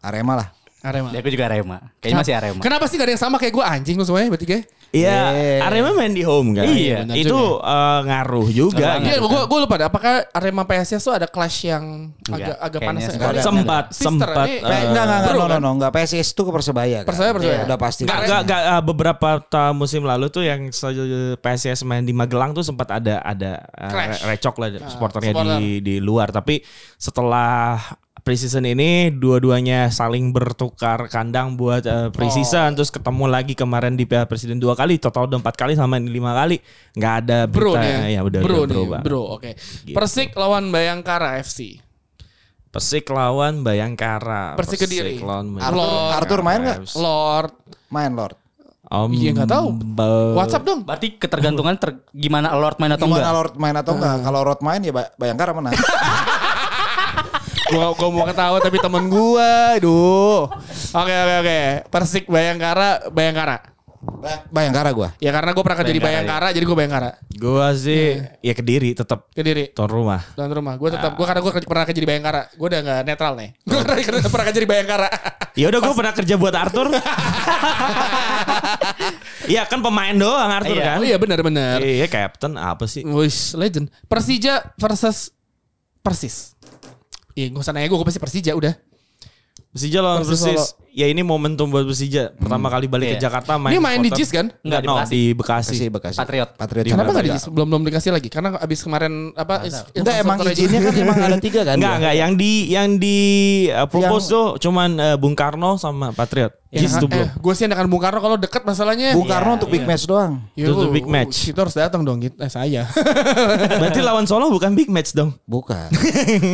Arema 0.03 0.33
lah. 0.35 0.56
Arema. 0.87 1.09
Ya, 1.09 1.19
aku 1.19 1.29
juga 1.29 1.45
Arema. 1.45 1.77
Kayaknya 1.97 2.17
masih 2.17 2.33
Arema. 2.33 2.59
Kenapa 2.59 2.85
sih 2.85 2.95
gak 2.95 3.03
ada 3.03 3.13
yang 3.13 3.21
sama 3.21 3.35
kayak 3.35 3.53
gue 3.53 3.65
anjing 3.65 3.95
lu 3.95 4.03
semuanya 4.03 4.29
bertiga? 4.29 4.63
Iya, 4.87 5.19
Yeah. 5.29 5.67
Arema 5.67 5.91
main 5.91 6.09
di 6.09 6.23
home 6.23 6.55
kan. 6.55 6.63
Iya, 6.63 7.03
benar 7.03 7.15
Itu 7.19 7.35
eh, 7.59 7.99
ngaruh 8.03 8.47
juga. 8.49 8.79
Ngaruh 8.79 9.03
Iya, 9.03 9.13
gitu 9.13 9.27
gue 9.27 9.35
kan. 9.35 9.45
gue 9.45 9.59
lupa 9.59 9.75
deh. 9.75 9.85
Apakah 9.85 10.13
Arema 10.31 10.63
PSIS 10.63 11.01
tuh 11.01 11.11
ada 11.11 11.27
clash 11.27 11.67
yang 11.67 11.83
agak 12.25 12.55
agak 12.57 12.79
kayaknya 12.79 12.87
panas 12.87 13.01
ya? 13.03 13.11
Nggak 13.13 13.27
ada. 13.29 13.43
sempat 13.43 13.85
Sister, 13.89 14.07
sempat 14.07 14.45
ini- 14.47 14.57
eh, 14.57 14.63
Eh, 14.63 14.81
enggak 14.87 15.03
enggak 15.03 15.19
enggak 15.19 15.33
Bro, 15.33 15.43
no, 15.43 15.47
no, 15.49 15.57
no, 15.59 15.69
enggak 15.75 15.91
PSIS 15.91 16.27
itu 16.29 16.41
ke 16.41 16.51
Persebaya 16.51 16.97
kan. 17.03 17.05
Persebaya, 17.05 17.31
Persebaya. 17.35 17.57
Iya, 17.57 17.65
Udah 17.67 17.77
pasti. 17.77 18.01
Gak, 18.01 18.19
gak, 18.23 18.41
gak, 18.47 18.61
eh, 18.65 18.81
beberapa 18.81 19.29
ta- 19.43 19.71
musim 19.71 20.01
lalu 20.01 20.25
tuh 20.27 20.41
yang 20.41 20.71
PSIS 21.37 21.83
main 21.83 22.01
di 22.01 22.11
Magelang 22.11 22.51
tuh 22.51 22.63
sempat 22.63 22.87
ada 22.89 23.19
ada 23.21 23.59
eh, 23.67 23.91
Clash. 23.91 24.23
re- 24.23 24.39
recok 24.39 24.55
lah 24.55 24.67
supporternya 24.87 25.33
supporter. 25.35 25.59
di 25.59 25.67
di 25.79 25.95
luar 25.99 26.31
tapi 26.31 26.63
setelah 26.97 27.75
preseason 28.27 28.67
ini 28.67 29.07
dua-duanya 29.07 29.87
saling 29.87 30.35
bertukar 30.35 31.07
kandang 31.07 31.55
buat 31.55 31.79
eh, 31.81 32.11
preseason 32.11 32.75
terus 32.75 32.91
ketemu 32.91 33.23
lagi 33.23 33.55
kemarin 33.55 33.95
di 33.95 34.03
Piala 34.03 34.27
Presiden 34.27 34.59
dua 34.59 34.75
kali 34.75 34.99
total 34.99 35.31
udah 35.31 35.39
empat 35.39 35.55
kali 35.55 35.79
sama 35.79 35.95
ini 35.95 36.11
lima 36.11 36.35
kali 36.35 36.59
nggak 36.91 37.13
ada 37.23 37.47
Bro 37.47 37.71
berita 37.71 37.79
nih 37.79 37.87
ya. 37.87 38.07
ya 38.11 38.21
udah 38.27 38.41
bro, 38.43 38.55
udah 38.59 38.67
nih, 38.67 38.75
bro, 38.83 38.99
bro. 38.99 39.21
Oke. 39.31 39.51
Persik 39.95 40.35
lawan 40.35 40.75
Bayangkara 40.75 41.39
FC. 41.39 41.79
Persik 42.67 43.07
lawan 43.07 43.63
Bayangkara 43.63 44.59
Persik 44.59 44.83
Kediri. 44.83 45.23
lawan 45.23 45.55
Arthur, 45.55 45.79
Lord. 45.79 46.11
Arthur 46.19 46.39
main 46.43 46.59
nggak? 46.59 46.79
Lord. 46.99 47.51
Main 47.87 48.11
Lord. 48.11 48.35
Om, 48.87 49.11
Iya, 49.15 49.31
nggak 49.35 49.51
tahu. 49.51 49.67
WhatsApp 50.35 50.63
dong. 50.63 50.79
Berarti 50.83 51.15
ketergantungan 51.15 51.75
ter, 51.79 52.03
gimana 52.11 52.51
Lord 52.55 52.75
main 52.75 52.91
atau 52.91 53.07
Gimana 53.07 53.19
enggak? 53.23 53.35
Lord 53.39 53.53
main 53.55 53.75
atau 53.75 53.93
enggak? 53.95 54.15
Kalau 54.19 54.39
Lord 54.43 54.61
main 54.63 54.79
ya 54.83 54.91
Ba- 54.91 55.11
Bayangkara 55.15 55.51
menang. 55.55 55.75
gua, 57.69 57.87
gua 57.91 58.09
mau 58.09 58.25
ketawa 58.25 58.57
tapi 58.57 58.77
temen 58.77 59.03
gua, 59.05 59.49
aduh. 59.73 60.47
Oke 60.91 61.13
oke 61.13 61.35
oke. 61.39 61.59
Persik 61.87 62.25
Bayangkara, 62.25 63.09
Bayangkara. 63.09 63.57
Ba- 63.97 64.45
Bayangkara 64.47 64.89
gua. 64.91 65.09
Ya 65.17 65.31
karena 65.31 65.51
gua 65.51 65.63
pernah 65.63 65.79
kerja 65.79 65.91
di 65.91 65.99
Bayangkara, 65.99 66.47
Bayangkara, 66.47 66.55
jadi 66.55 66.65
gua 66.65 66.77
Bayangkara. 66.77 67.09
Gua 67.33 67.67
sih 67.73 68.03
ya 68.39 68.53
kediri 68.53 68.93
tetap 68.93 69.27
Kediri. 69.29 69.69
tuan 69.71 69.89
rumah. 69.89 70.21
Tuan 70.31 70.47
rumah. 70.47 70.73
Gua 70.75 70.89
tetap, 70.89 71.11
gua 71.13 71.25
karena 71.25 71.41
gua 71.41 71.51
pernah 71.53 71.83
kerja 71.83 71.99
di 71.99 72.07
Bayangkara. 72.07 72.41
Gua 72.53 72.67
udah 72.67 72.79
nggak 72.81 72.99
netral 73.03 73.33
nih. 73.35 73.49
Gua 73.61 73.79
pernah, 73.81 73.97
kerja- 73.97 74.29
pernah 74.29 74.45
kerja 74.47 74.61
di 74.61 74.69
Bayangkara. 74.69 75.07
Ya 75.57 75.65
udah 75.67 75.81
gue 75.81 75.89
pernah 75.91 76.13
kerja 76.13 76.35
buat 76.37 76.53
Arthur. 76.53 76.87
Iya 79.47 79.63
kan 79.63 79.79
pemain 79.79 80.11
doang 80.11 80.51
Arthur 80.51 80.75
Iya. 80.75 80.85
kan. 80.85 80.97
Oh 80.99 81.05
iya 81.07 81.17
benar-benar. 81.17 81.79
Iya 81.79 82.05
captain 82.05 82.59
apa 82.59 82.83
sih? 82.83 83.01
Wis 83.07 83.55
legend. 83.55 83.87
Persija 84.05 84.75
versus 84.75 85.31
Persis. 86.03 86.55
Iya, 87.37 87.53
gak 87.53 87.61
usah 87.61 87.73
nanya 87.77 87.85
gue, 87.85 87.97
gue 88.01 88.07
pasti 88.09 88.17
Persija 88.17 88.57
udah. 88.57 88.73
Persija 89.69 90.01
lawan 90.01 90.25
Persis 90.25 90.41
Persis. 90.41 90.73
Ya 90.97 91.05
ini 91.05 91.21
momentum 91.21 91.69
buat 91.69 91.85
Persija. 91.85 92.33
Pertama 92.33 92.73
kali 92.73 92.89
balik 92.89 93.05
ke 93.05 93.15
Iya. 93.21 93.29
Jakarta 93.29 93.61
main. 93.61 93.69
Ini 93.69 93.77
main 93.77 94.01
di. 94.01 94.09
JIS 94.09 94.33
kan? 94.33 94.49
Enggak, 94.65 94.81
di 94.81 94.87
no, 94.89 94.93
Bekasi. 94.97 95.11
di 95.13 95.21
Bekasi. 95.29 95.69
Bekasi, 95.69 95.85
Bekasi. 95.93 96.17
Patriot. 96.17 96.49
Patriot. 96.57 96.85
Kenapa 96.89 96.97
Jakarta. 97.05 97.13
gak 97.13 97.21
di 97.21 97.31
JIS? 97.37 97.45
Belum 97.53 97.67
belum 97.69 97.81
dikasih 97.85 98.11
lagi? 98.11 98.27
Karena 98.27 98.49
abis 98.57 98.79
kemarin 98.81 99.13
apa? 99.37 99.61
Enggak 99.93 100.15
emang 100.17 100.37
izinnya 100.41 100.79
kan 100.81 100.93
emang 100.97 101.17
ada 101.21 101.37
tiga 101.37 101.61
kan? 101.61 101.77
Enggak, 101.77 101.93
dia? 101.93 101.99
enggak 102.01 102.15
yang 102.17 102.31
di 102.33 102.51
yang 102.67 102.87
di 102.97 103.17
uh, 103.69 103.85
propose 103.85 104.25
Yang- 104.25 104.33
tuh 104.33 104.45
cuman 104.57 104.89
uh, 104.97 105.15
Bung 105.21 105.37
Karno 105.37 105.77
sama 105.77 106.09
Patriot. 106.09 106.57
Ya, 106.67 106.83
JIS 106.83 106.99
tuh 106.99 107.07
belum. 107.07 107.23
eh, 107.23 107.29
gue 107.31 107.53
sih 107.55 107.63
akan 107.63 107.87
Bung 107.87 108.01
Karno 108.01 108.19
kalau 108.19 108.35
deket 108.35 108.59
masalahnya. 108.61 109.13
Bung 109.13 109.23
Karno 109.23 109.47
Iya, 109.47 109.55
untuk 109.55 109.69
big 109.69 109.85
match 109.85 110.03
doang. 110.03 110.33
Itu 110.51 110.73
tuh 110.73 110.89
big 110.89 111.07
match. 111.07 111.47
Kita 111.47 111.63
harus 111.63 111.71
datang 111.71 112.03
dong, 112.03 112.19
kita, 112.19 112.41
eh, 112.41 112.51
saya. 112.51 112.83
Berarti 113.79 114.01
lawan 114.01 114.25
Solo 114.25 114.49
bukan 114.49 114.73
big 114.73 114.89
match 114.89 115.13
dong. 115.13 115.31
Bukan. 115.45 115.87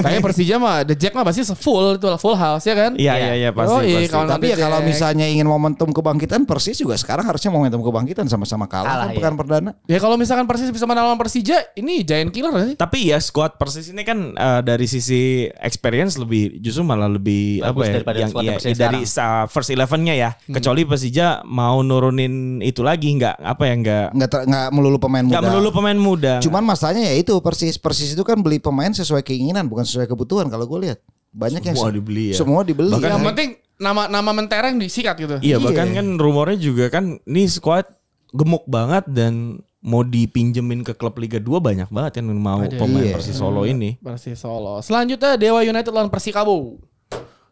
Kayaknya 0.03 0.21
Persija 0.21 0.55
mah, 0.57 0.83
The 0.83 0.93
Jack 0.93 1.15
mah 1.15 1.23
pasti 1.23 1.41
full 1.55 1.97
itu 1.97 2.05
full 2.19 2.35
house 2.35 2.61
ya 2.61 2.75
kan? 2.77 2.91
Iya 2.93 3.13
iya 3.15 3.33
iya 3.33 3.49
pasti 3.49 3.73
Oh, 3.73 3.81
iya, 3.81 4.05
pasti. 4.05 4.13
Tapi 4.34 4.45
ya 4.49 4.57
kalau 4.57 4.79
misalnya 4.81 5.25
ingin 5.25 5.45
momentum 5.45 5.89
kebangkitan 5.89 6.43
Persis 6.43 6.75
juga 6.75 6.95
sekarang 6.95 7.23
harusnya 7.23 7.49
momentum 7.49 7.81
kebangkitan 7.81 8.25
sama-sama 8.25 8.65
kalah, 8.65 8.88
Kalah, 8.88 9.03
kan 9.03 9.09
iya. 9.11 9.17
pekan 9.21 9.34
perdana. 9.36 9.71
Ya 9.86 9.97
kalau 9.97 10.15
misalkan 10.15 10.45
Persis 10.45 10.69
bisa 10.69 10.86
menang 10.86 11.13
Persija, 11.13 11.73
ini 11.75 12.01
giant 12.01 12.34
killer 12.34 12.53
sih? 12.63 12.75
Tapi 12.75 13.13
ya 13.13 13.17
squad 13.17 13.55
Persis 13.55 13.89
ini 13.89 14.01
kan 14.01 14.34
uh, 14.34 14.61
dari 14.61 14.86
sisi 14.86 15.45
experience 15.57 16.17
lebih 16.17 16.57
justru 16.59 16.81
malah 16.81 17.07
lebih 17.07 17.61
Bagus 17.61 17.69
apa 17.69 17.81
ya 17.84 17.93
daripada 17.93 18.17
yang 18.17 18.31
squad 18.31 18.43
iya, 18.43 18.53
Persija 18.57 18.79
dari 18.79 19.01
sa- 19.05 19.45
first 19.45 19.69
elevennya 19.69 20.15
ya. 20.15 20.29
Hmm. 20.36 20.55
Kecuali 20.55 20.81
Persija 20.84 21.45
mau 21.45 21.79
nurunin 21.81 22.59
itu 22.59 22.81
lagi 22.81 23.13
nggak 23.13 23.39
apa 23.39 23.63
ya 23.65 23.73
nggak 23.75 24.05
Nggak 24.13 24.29
ter- 24.29 24.45
nggak 24.47 24.67
melulu 24.73 24.97
pemain 24.97 25.23
muda. 25.23 25.34
nggak 25.38 25.43
melulu 25.47 25.69
pemain 25.71 25.99
muda. 25.99 26.34
Cuman 26.39 26.63
masalahnya 26.63 27.03
ya 27.07 27.15
itu 27.15 27.34
Persis 27.39 27.75
Persis 27.77 28.13
itu 28.13 28.23
kan 28.23 28.39
beli 28.39 28.57
pemain 28.57 28.89
sesuai 28.89 29.21
keinginan 29.21 29.67
bukan 29.67 29.84
sesuai 29.84 30.07
kebutuhan 30.07 30.47
kalau 30.47 30.65
gue 30.65 30.89
lihat. 30.89 30.99
Banyak 31.34 31.61
yang 31.63 31.75
Semua 31.75 31.89
se- 31.89 31.95
dibeli 31.95 32.25
ya. 32.29 32.36
Semua 32.36 32.61
dibeli. 32.61 32.93
Bahkan 32.93 33.09
Yang 33.09 33.23
penting 33.27 33.49
nama 33.75 34.01
nama 34.07 34.31
mentereng 34.31 34.77
disikat 34.77 35.17
gitu. 35.17 35.36
iya 35.39 35.57
Iya. 35.57 35.57
bahkan 35.59 35.89
kan 35.91 36.07
rumornya 36.15 36.55
juga 36.55 36.88
kan 36.88 37.17
ini 37.19 37.43
squad 37.45 37.89
gemuk 38.29 38.63
banget 38.63 39.03
dan 39.07 39.57
mau 39.79 39.99
dipinjemin 39.99 40.79
ke 40.81 40.93
klub 40.93 41.17
Liga 41.17 41.38
2 41.38 41.59
banyak 41.59 41.89
banget 41.89 42.21
yang 42.21 42.31
mau 42.31 42.61
pemain 42.61 43.03
Iya. 43.03 43.13
Persis 43.13 43.36
Solo 43.36 43.65
ini. 43.65 43.97
Persis 43.97 44.38
Solo. 44.38 44.79
Selanjutnya 44.79 45.36
Dewa 45.36 45.59
United 45.59 45.89
lawan 45.89 46.07
Persikabo. 46.07 46.79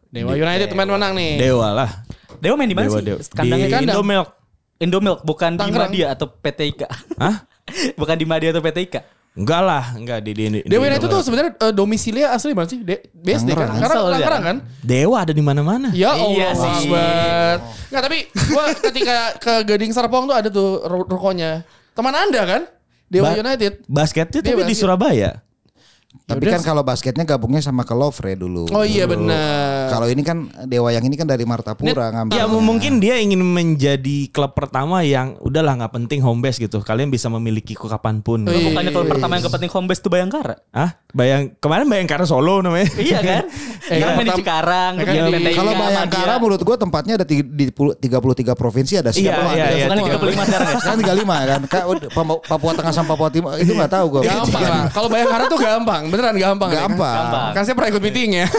Dewa 0.08 0.32
United 0.32 0.68
teman 0.68 0.86
menang 0.86 1.12
nih. 1.12 1.36
Dewa 1.38 1.68
lah. 1.74 1.90
Dewa 2.38 2.54
main 2.54 2.66
di 2.66 2.74
mana 2.74 2.86
Dewa, 2.86 2.98
sih? 2.98 3.04
Dewa. 3.04 3.18
Kandangnya 3.28 3.66
Di 3.66 3.72
kandang. 3.72 3.94
Indomilk. 3.94 4.28
Indomilk 4.78 5.20
bukan 5.22 5.50
di 5.52 5.60
Tangerang. 5.60 5.90
Madia 5.90 6.06
atau 6.10 6.26
PT 6.28 6.60
IKA. 6.70 6.88
Hah? 7.16 7.36
Bukan 8.00 8.16
di 8.18 8.26
Madia 8.26 8.50
atau 8.50 8.58
PT 8.60 8.78
Ika. 8.82 9.00
Enggak 9.32 9.64
lah, 9.64 9.84
enggak 9.96 10.20
di 10.20 10.36
di, 10.36 10.44
di 10.52 10.60
Dewa 10.68 10.84
United 10.84 11.08
tuh 11.08 11.24
sebenarnya 11.24 11.56
eh, 11.56 11.72
domisilinya 11.72 12.36
asli 12.36 12.52
mana 12.52 12.68
sih? 12.68 12.84
De 12.84 13.00
BSD 13.16 13.56
kan? 13.56 13.64
Karena 13.72 13.88
ya. 13.88 14.00
Tangerang 14.12 14.42
kan? 14.44 14.56
Dewa 14.84 15.16
ada 15.16 15.32
di 15.32 15.40
mana-mana. 15.40 15.88
Ya 15.96 16.12
Iya 16.12 16.52
Allah 16.52 16.52
sih. 16.52 16.72
Akbar. 16.84 17.54
Nggak 17.88 18.02
tapi 18.04 18.18
gua 18.52 18.64
ketika 18.76 19.16
ke 19.40 19.52
Gading 19.64 19.92
Serpong 19.96 20.28
tuh 20.28 20.36
ada 20.36 20.52
tuh 20.52 20.84
ru- 20.84 21.08
rukonya. 21.08 21.64
Teman 21.96 22.12
Anda 22.12 22.42
kan? 22.44 22.62
Dewa 23.08 23.32
Ba- 23.32 23.40
United. 23.40 23.72
Basketnya 23.88 24.40
Dia 24.40 24.52
tapi 24.52 24.68
di. 24.68 24.76
Surabaya. 24.76 25.40
Tapi 26.22 26.44
kan 26.46 26.62
kalau 26.62 26.80
basketnya 26.80 27.24
gabungnya 27.24 27.58
sama 27.58 27.82
ke 27.82 27.92
Lovre 27.92 28.32
dulu. 28.34 28.64
Oh 28.70 28.80
iya 28.80 29.04
benar. 29.04 29.90
Kalau 29.90 30.06
ini 30.06 30.22
kan 30.22 30.38
Dewa 30.64 30.88
yang 30.88 31.02
ini 31.02 31.12
kan 31.12 31.24
dari 31.24 31.42
Martapura 31.42 32.08
ngambil. 32.10 32.32
Ya 32.32 32.44
mungkin 32.46 32.98
dia 32.98 33.16
ingin 33.16 33.42
menjadi 33.42 34.28
klub 34.28 34.52
pertama 34.52 35.02
yang 35.02 35.36
udahlah 35.40 35.74
nggak 35.74 35.92
penting 35.92 36.20
home 36.20 36.40
base 36.40 36.56
gitu. 36.56 36.80
Kalian 36.80 37.08
bisa 37.08 37.26
memiliki 37.26 37.72
ke 37.72 37.84
kapan 37.84 38.20
pun. 38.20 38.44
Oh, 38.44 38.52
iya. 38.52 38.64
Bukannya 38.64 38.90
kalau 38.90 39.06
pertama 39.08 39.32
yang 39.34 39.44
kepenting 39.44 39.70
home 39.70 39.86
base 39.86 40.00
tuh 40.00 40.08
Bayangkara. 40.08 40.56
Ah, 40.70 40.94
bayang 41.10 41.52
kemarin 41.58 41.84
Bayangkara 41.84 42.24
Solo 42.24 42.60
namanya. 42.60 42.88
iya 42.96 43.18
kan? 43.18 43.44
Eh, 43.82 43.98
main 43.98 44.24
di 44.24 44.32
Cikarang, 44.38 44.94
Eh, 44.94 45.04
kan 45.04 45.12
di- 45.28 45.52
Kalau 45.52 45.74
Bayangkara 45.74 46.34
menurut 46.38 46.62
gue 46.62 46.76
tempatnya 46.78 47.14
ada 47.18 47.26
di, 47.26 47.42
di 47.42 47.66
puluh- 47.68 47.92
33 47.92 48.54
provinsi 48.54 48.94
ada 48.96 49.10
Iya, 49.10 49.36
semua. 49.36 49.52
iya, 49.52 49.66
iya. 49.68 49.84
Bukan 49.84 49.98
35 50.16 50.46
sekarang 50.46 50.64
ya? 50.64 50.76
Sekarang 50.78 50.98
35 51.02 51.36
kan. 51.42 51.60
Udah 51.90 52.08
Papua- 52.46 52.72
Tengah 52.72 52.94
sama 52.94 53.08
Papua 53.10 53.28
Timur 53.28 53.52
itu 53.58 53.68
nggak 53.68 53.90
tahu 53.90 54.06
gue. 54.08 54.22
Gampang. 54.24 54.86
Kalau 54.88 55.08
Bayangkara 55.10 55.44
tuh 55.44 55.58
gampang, 55.60 56.01
beneran 56.08 56.34
gampang. 56.34 56.70
nih. 56.72 56.80
Gampang. 56.82 57.16
Gampang. 57.18 57.50
Kan 57.54 57.62
saya 57.62 57.74
pernah 57.76 57.90
ikut 57.92 58.02
meeting 58.02 58.30
ya. 58.40 58.46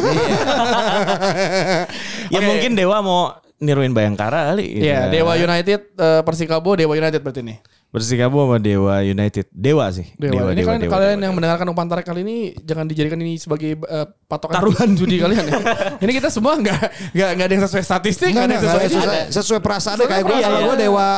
ya 2.33 2.39
Oke. 2.39 2.45
mungkin 2.45 2.71
Dewa 2.77 2.97
mau 3.01 3.21
niruin 3.63 3.95
Bayangkara 3.95 4.51
kali. 4.51 4.79
gitu. 4.79 4.83
Iya, 4.83 5.07
Dewa 5.07 5.33
United, 5.35 5.79
eh, 5.95 6.21
Persikabo, 6.21 6.75
Dewa 6.75 6.93
United 6.99 7.23
berarti 7.23 7.41
nih. 7.41 7.57
Persikabo 7.93 8.49
sama 8.49 8.57
Dewa 8.57 9.05
United. 9.05 9.45
Dewa 9.53 9.85
sih. 9.93 10.09
Dewa. 10.17 10.49
ini 10.49 10.65
kalian, 10.65 10.89
kalian 10.89 11.19
yang 11.21 11.33
mendengarkan 11.37 11.65
umpan 11.69 11.85
tarik 11.85 12.03
kali 12.03 12.25
ini 12.25 12.37
jangan 12.59 12.89
dijadikan 12.89 13.21
ini 13.21 13.37
sebagai 13.37 13.77
eh, 13.77 14.05
patokan 14.25 14.59
Taruhan. 14.59 14.89
judi 14.99 15.21
kalian 15.21 15.45
ya. 15.45 15.59
ini 16.01 16.11
kita 16.11 16.33
semua 16.33 16.57
nggak 16.57 16.81
nggak 17.13 17.29
nggak 17.37 17.47
ada 17.47 17.53
yang 17.53 17.63
sesuai 17.69 17.85
statistik, 17.85 18.33
Enggak, 18.33 18.43
nggak 18.43 18.49
ada 18.49 18.55
yang 18.57 18.65
sesuai. 18.65 18.87
sesuai, 18.89 19.21
sesuai 19.31 19.59
perasaan 19.61 19.95
deh 20.01 20.07
kayak 20.09 20.23
gue. 20.25 20.35
Iya, 20.35 20.45
Kalau 20.49 20.59
iya. 20.59 20.67
gue 20.67 20.75
Dewa 20.81 21.09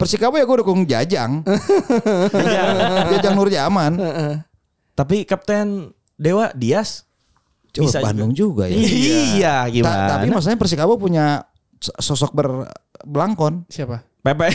Persikabo 0.00 0.40
ya 0.40 0.48
gue 0.48 0.56
dukung 0.64 0.80
Jajang. 0.88 1.44
Jajang 3.12 3.34
Nurjaman. 3.36 3.92
Tapi 5.00 5.24
Kapten 5.24 5.96
Dewa 6.20 6.52
Dias 6.52 7.08
Coba 7.70 7.86
Bisa 7.86 7.98
Bandung 8.02 8.34
juga, 8.34 8.66
ya. 8.66 8.74
Iya, 8.74 9.54
Ta- 9.62 9.70
gimana? 9.70 10.06
tapi 10.18 10.26
maksudnya 10.26 10.58
Persikabo 10.58 10.98
punya 10.98 11.46
sosok 11.78 12.34
berbelangkon. 12.34 13.62
Siapa? 13.70 14.02
Pepe. 14.20 14.50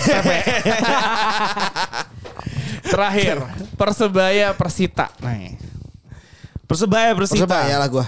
Terakhir, 2.92 3.38
Persebaya 3.80 4.52
Persita. 4.54 5.10
Nah, 5.24 5.56
Persebaya 6.68 7.16
Persita. 7.16 7.48
Persebaya 7.48 7.76
lah 7.80 7.88
gue. 7.88 8.06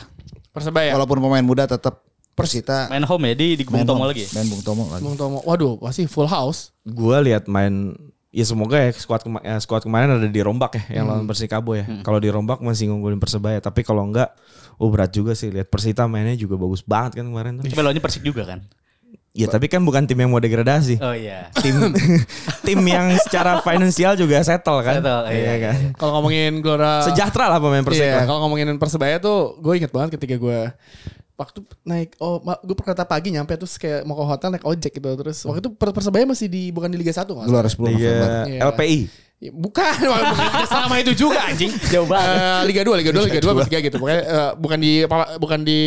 Persebaya. 0.52 0.92
Walaupun 0.94 1.18
pemain 1.24 1.46
muda 1.46 1.64
tetap 1.66 2.04
Persita. 2.36 2.92
Main 2.92 3.08
home 3.08 3.32
ya 3.32 3.34
di 3.34 3.48
di 3.58 3.64
Bung 3.66 3.88
Tomo 3.88 4.04
home. 4.06 4.12
lagi. 4.14 4.28
ya? 4.28 4.30
Main 4.38 4.48
Bung 4.52 4.62
Tomo 4.62 4.84
lagi. 4.92 5.02
Bung 5.02 5.18
Tomo. 5.18 5.40
Waduh, 5.42 5.82
pasti 5.82 6.06
full 6.06 6.30
house. 6.30 6.76
Gua 6.86 7.18
lihat 7.24 7.50
main 7.50 7.96
ya 8.38 8.46
semoga 8.46 8.78
ya 8.78 8.94
squad 8.94 9.26
kema- 9.26 9.42
ya, 9.42 9.58
squad 9.58 9.82
kemarin 9.82 10.14
ada 10.14 10.30
di 10.30 10.42
Rombak 10.46 10.78
ya 10.78 11.02
yang 11.02 11.10
lawan 11.10 11.26
Persikabo 11.26 11.74
ya. 11.74 11.90
Kalau 12.06 12.22
di 12.22 12.30
Rombak 12.30 12.62
masih 12.62 12.94
ngunggulin 12.94 13.18
Persebaya, 13.18 13.58
tapi 13.58 13.82
kalau 13.82 14.06
enggak 14.06 14.30
oh 14.78 14.94
berat 14.94 15.10
juga 15.10 15.34
sih 15.34 15.50
lihat 15.50 15.74
Persita 15.74 16.06
mainnya 16.06 16.38
juga 16.38 16.54
bagus 16.54 16.86
banget 16.86 17.18
kan 17.18 17.26
kemarin 17.26 17.58
tuh. 17.58 17.66
Tapi 17.66 17.82
lawannya 17.82 18.04
Persik 18.06 18.22
juga 18.22 18.46
kan? 18.46 18.62
Ya 19.38 19.46
tapi 19.46 19.70
kan 19.70 19.82
bukan 19.86 20.06
tim 20.10 20.18
yang 20.18 20.34
mau 20.34 20.42
degradasi. 20.42 20.98
Oh 21.02 21.14
iya. 21.14 21.50
Tim 21.62 21.94
tim 22.66 22.80
yang 22.86 23.14
secara 23.22 23.62
finansial 23.62 24.14
juga 24.14 24.42
settle 24.42 24.82
kan. 24.82 24.98
Settle, 25.02 25.30
iya, 25.30 25.54
kan. 25.62 25.76
Kalau 25.94 26.22
ngomongin 26.22 26.62
Gelora 26.62 27.06
Sejahtera 27.06 27.50
lah 27.50 27.58
pemain 27.58 27.86
Persik. 27.86 28.06
Iya, 28.06 28.26
kalau 28.26 28.46
ngomongin 28.46 28.70
Persebaya 28.78 29.18
tuh 29.18 29.58
gue 29.62 29.74
inget 29.78 29.90
banget 29.94 30.18
ketika 30.18 30.38
gue 30.38 30.60
waktu 31.38 31.62
naik 31.86 32.18
oh 32.18 32.42
ma- 32.42 32.58
gue 32.58 32.74
kereta 32.74 33.06
pagi 33.06 33.30
nyampe 33.30 33.54
terus 33.54 33.78
kayak 33.78 34.02
mau 34.04 34.18
ke 34.18 34.26
hotel 34.26 34.50
naik 34.50 34.66
ojek 34.66 34.90
gitu 34.90 35.10
terus 35.14 35.46
waktu 35.46 35.62
itu 35.62 35.70
Per- 35.70 35.94
Persebaya 35.94 36.26
masih 36.26 36.50
di 36.50 36.74
bukan 36.74 36.90
di 36.90 36.98
Liga 36.98 37.14
1 37.14 37.30
nggak 37.30 37.46
salah. 37.46 37.70
10 37.70 37.78
Liga 37.88 37.94
November. 37.94 38.30
Iya. 38.50 38.62
LPI. 38.68 39.00
Ya, 39.38 39.54
Bukan, 39.54 39.86
selama 40.66 40.98
itu 40.98 41.14
juga 41.14 41.38
anjing. 41.46 41.70
Jauh 41.94 42.10
banget. 42.10 42.26
Eh, 42.26 42.62
Liga 42.74 42.82
2, 42.82 42.98
Liga 42.98 43.12
2, 43.14 43.30
Liga 43.30 43.42
2, 43.46 43.70
Liga 43.70 43.80
gitu. 43.86 43.98
Pokoknya 44.02 44.22
eh, 44.26 44.52
bukan 44.58 44.78
di 44.82 44.92
bukan 45.38 45.60
di 45.62 45.80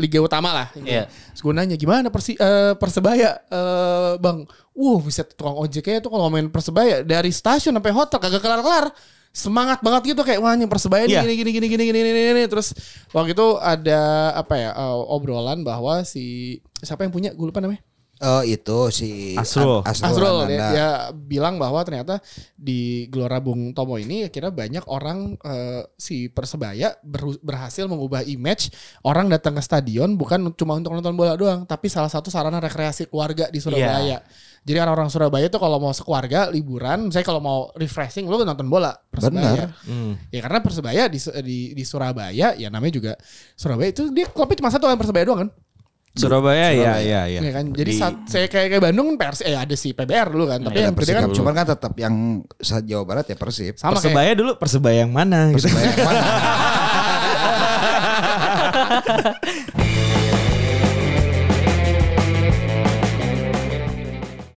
Liga 0.00 0.24
utama 0.24 0.56
lah. 0.56 0.66
Iya. 0.72 1.04
Terus 1.04 1.40
gue 1.44 1.52
nanya 1.52 1.76
gimana 1.76 2.08
persi, 2.08 2.32
eh, 2.32 2.72
Persebaya, 2.72 3.44
eh, 3.44 4.12
Bang. 4.16 4.48
Wuh, 4.72 5.04
bisa 5.04 5.20
tukang 5.20 5.52
ojeknya 5.54 6.00
tuh 6.00 6.10
kalau 6.10 6.32
main 6.32 6.48
Persebaya 6.48 7.04
dari 7.04 7.28
stasiun 7.28 7.76
sampai 7.76 7.92
hotel 7.92 8.16
kagak 8.16 8.40
kelar-kelar. 8.40 8.88
Semangat 9.34 9.82
banget 9.82 10.14
gitu 10.14 10.22
kayak 10.22 10.38
wah 10.38 10.54
ini 10.54 10.70
Persebaya 10.70 11.04
nih 11.04 11.18
Iya. 11.18 11.22
gini 11.26 11.34
gini 11.34 11.50
gini 11.50 11.66
gini 11.66 11.82
gini 11.90 11.98
gini 12.00 12.20
gini. 12.30 12.42
Terus 12.46 12.70
waktu 13.10 13.34
itu 13.34 13.58
ada 13.58 14.00
apa 14.32 14.54
ya 14.54 14.70
eh, 14.70 14.98
obrolan 15.10 15.66
bahwa 15.66 16.06
si 16.06 16.56
siapa 16.78 17.02
yang 17.02 17.10
punya 17.10 17.34
gue 17.34 17.42
lupa 17.42 17.58
namanya. 17.58 17.82
Oh 18.22 18.46
itu 18.46 18.78
si 18.94 19.34
Asrul. 19.34 19.82
An- 19.82 19.90
Asrul 19.90 20.46
dia, 20.46 20.54
Ananda. 20.54 20.68
dia 20.70 20.88
bilang 21.12 21.58
bahwa 21.58 21.82
ternyata 21.82 22.22
di 22.54 23.10
Gelora 23.10 23.42
Bung 23.42 23.74
Tomo 23.74 23.98
ini 23.98 24.30
akhirnya 24.30 24.54
banyak 24.54 24.86
orang 24.86 25.34
eh, 25.42 25.82
si 25.98 26.30
Persebaya 26.30 26.94
ber- 27.02 27.42
berhasil 27.42 27.84
mengubah 27.90 28.22
image 28.22 28.70
orang 29.02 29.26
datang 29.26 29.58
ke 29.58 29.62
stadion 29.66 30.14
bukan 30.14 30.54
cuma 30.54 30.78
untuk 30.78 30.94
nonton 30.94 31.18
bola 31.18 31.34
doang 31.34 31.66
tapi 31.66 31.90
salah 31.90 32.06
satu 32.08 32.30
sarana 32.30 32.62
rekreasi 32.62 33.10
keluarga 33.10 33.50
di 33.50 33.58
Surabaya. 33.58 34.22
Jadi 34.64 34.78
orang-orang 34.80 35.12
Surabaya 35.12 35.46
tuh 35.52 35.60
kalau 35.60 35.76
mau 35.76 35.92
sekeluarga 35.92 36.48
liburan, 36.48 37.12
misalnya 37.12 37.28
kalau 37.28 37.42
mau 37.44 37.68
refreshing 37.76 38.24
lu 38.24 38.40
nonton 38.40 38.64
bola 38.64 38.96
Persebaya. 39.12 39.68
Bener. 39.68 39.70
Hmm. 39.84 40.16
Ya 40.32 40.40
karena 40.40 40.64
Persebaya 40.64 41.04
di, 41.10 41.20
di 41.44 41.58
di 41.76 41.84
Surabaya 41.84 42.56
ya 42.56 42.68
namanya 42.72 42.94
juga 42.96 43.12
Surabaya 43.58 43.92
itu 43.92 44.08
dia 44.14 44.24
klubnya 44.30 44.56
cuma 44.64 44.70
satu 44.72 44.88
kan 44.88 44.96
Persebaya 44.96 45.28
doang 45.28 45.40
kan? 45.44 45.50
Surabaya, 46.14 46.70
ya 46.70 46.92
ya 46.96 47.20
ya. 47.26 47.40
Iya 47.42 47.50
kan. 47.52 47.64
Jadi 47.68 47.90
Di- 47.90 47.98
saat 47.98 48.14
saya 48.24 48.46
kayak 48.46 48.66
kayak 48.70 48.82
Bandung 48.84 49.14
Pers 49.14 49.40
eh 49.40 49.52
ada 49.52 49.74
si 49.74 49.90
PBR 49.90 50.30
dulu 50.30 50.46
kan, 50.46 50.58
tapi 50.62 50.72
Ada 50.72 50.80
yang 50.80 50.92
gede 50.92 50.98
Persikabo. 51.02 51.20
kan 51.20 51.28
Cuman 51.34 51.52
kan 51.52 51.66
tetap 51.68 51.92
yang 51.96 52.14
Jawa 52.80 53.02
Barat 53.02 53.24
ya 53.26 53.34
Persib. 53.34 53.74
sama 53.74 53.92
kayak 53.92 53.96
Persebaya 53.98 54.32
dulu 54.32 54.50
Persebaya 54.54 54.96
yang 55.02 55.10
mana 55.10 55.50
gitu. 55.50 55.60
Persebaya 55.60 55.84
yang 55.84 56.00
mana? 56.00 56.22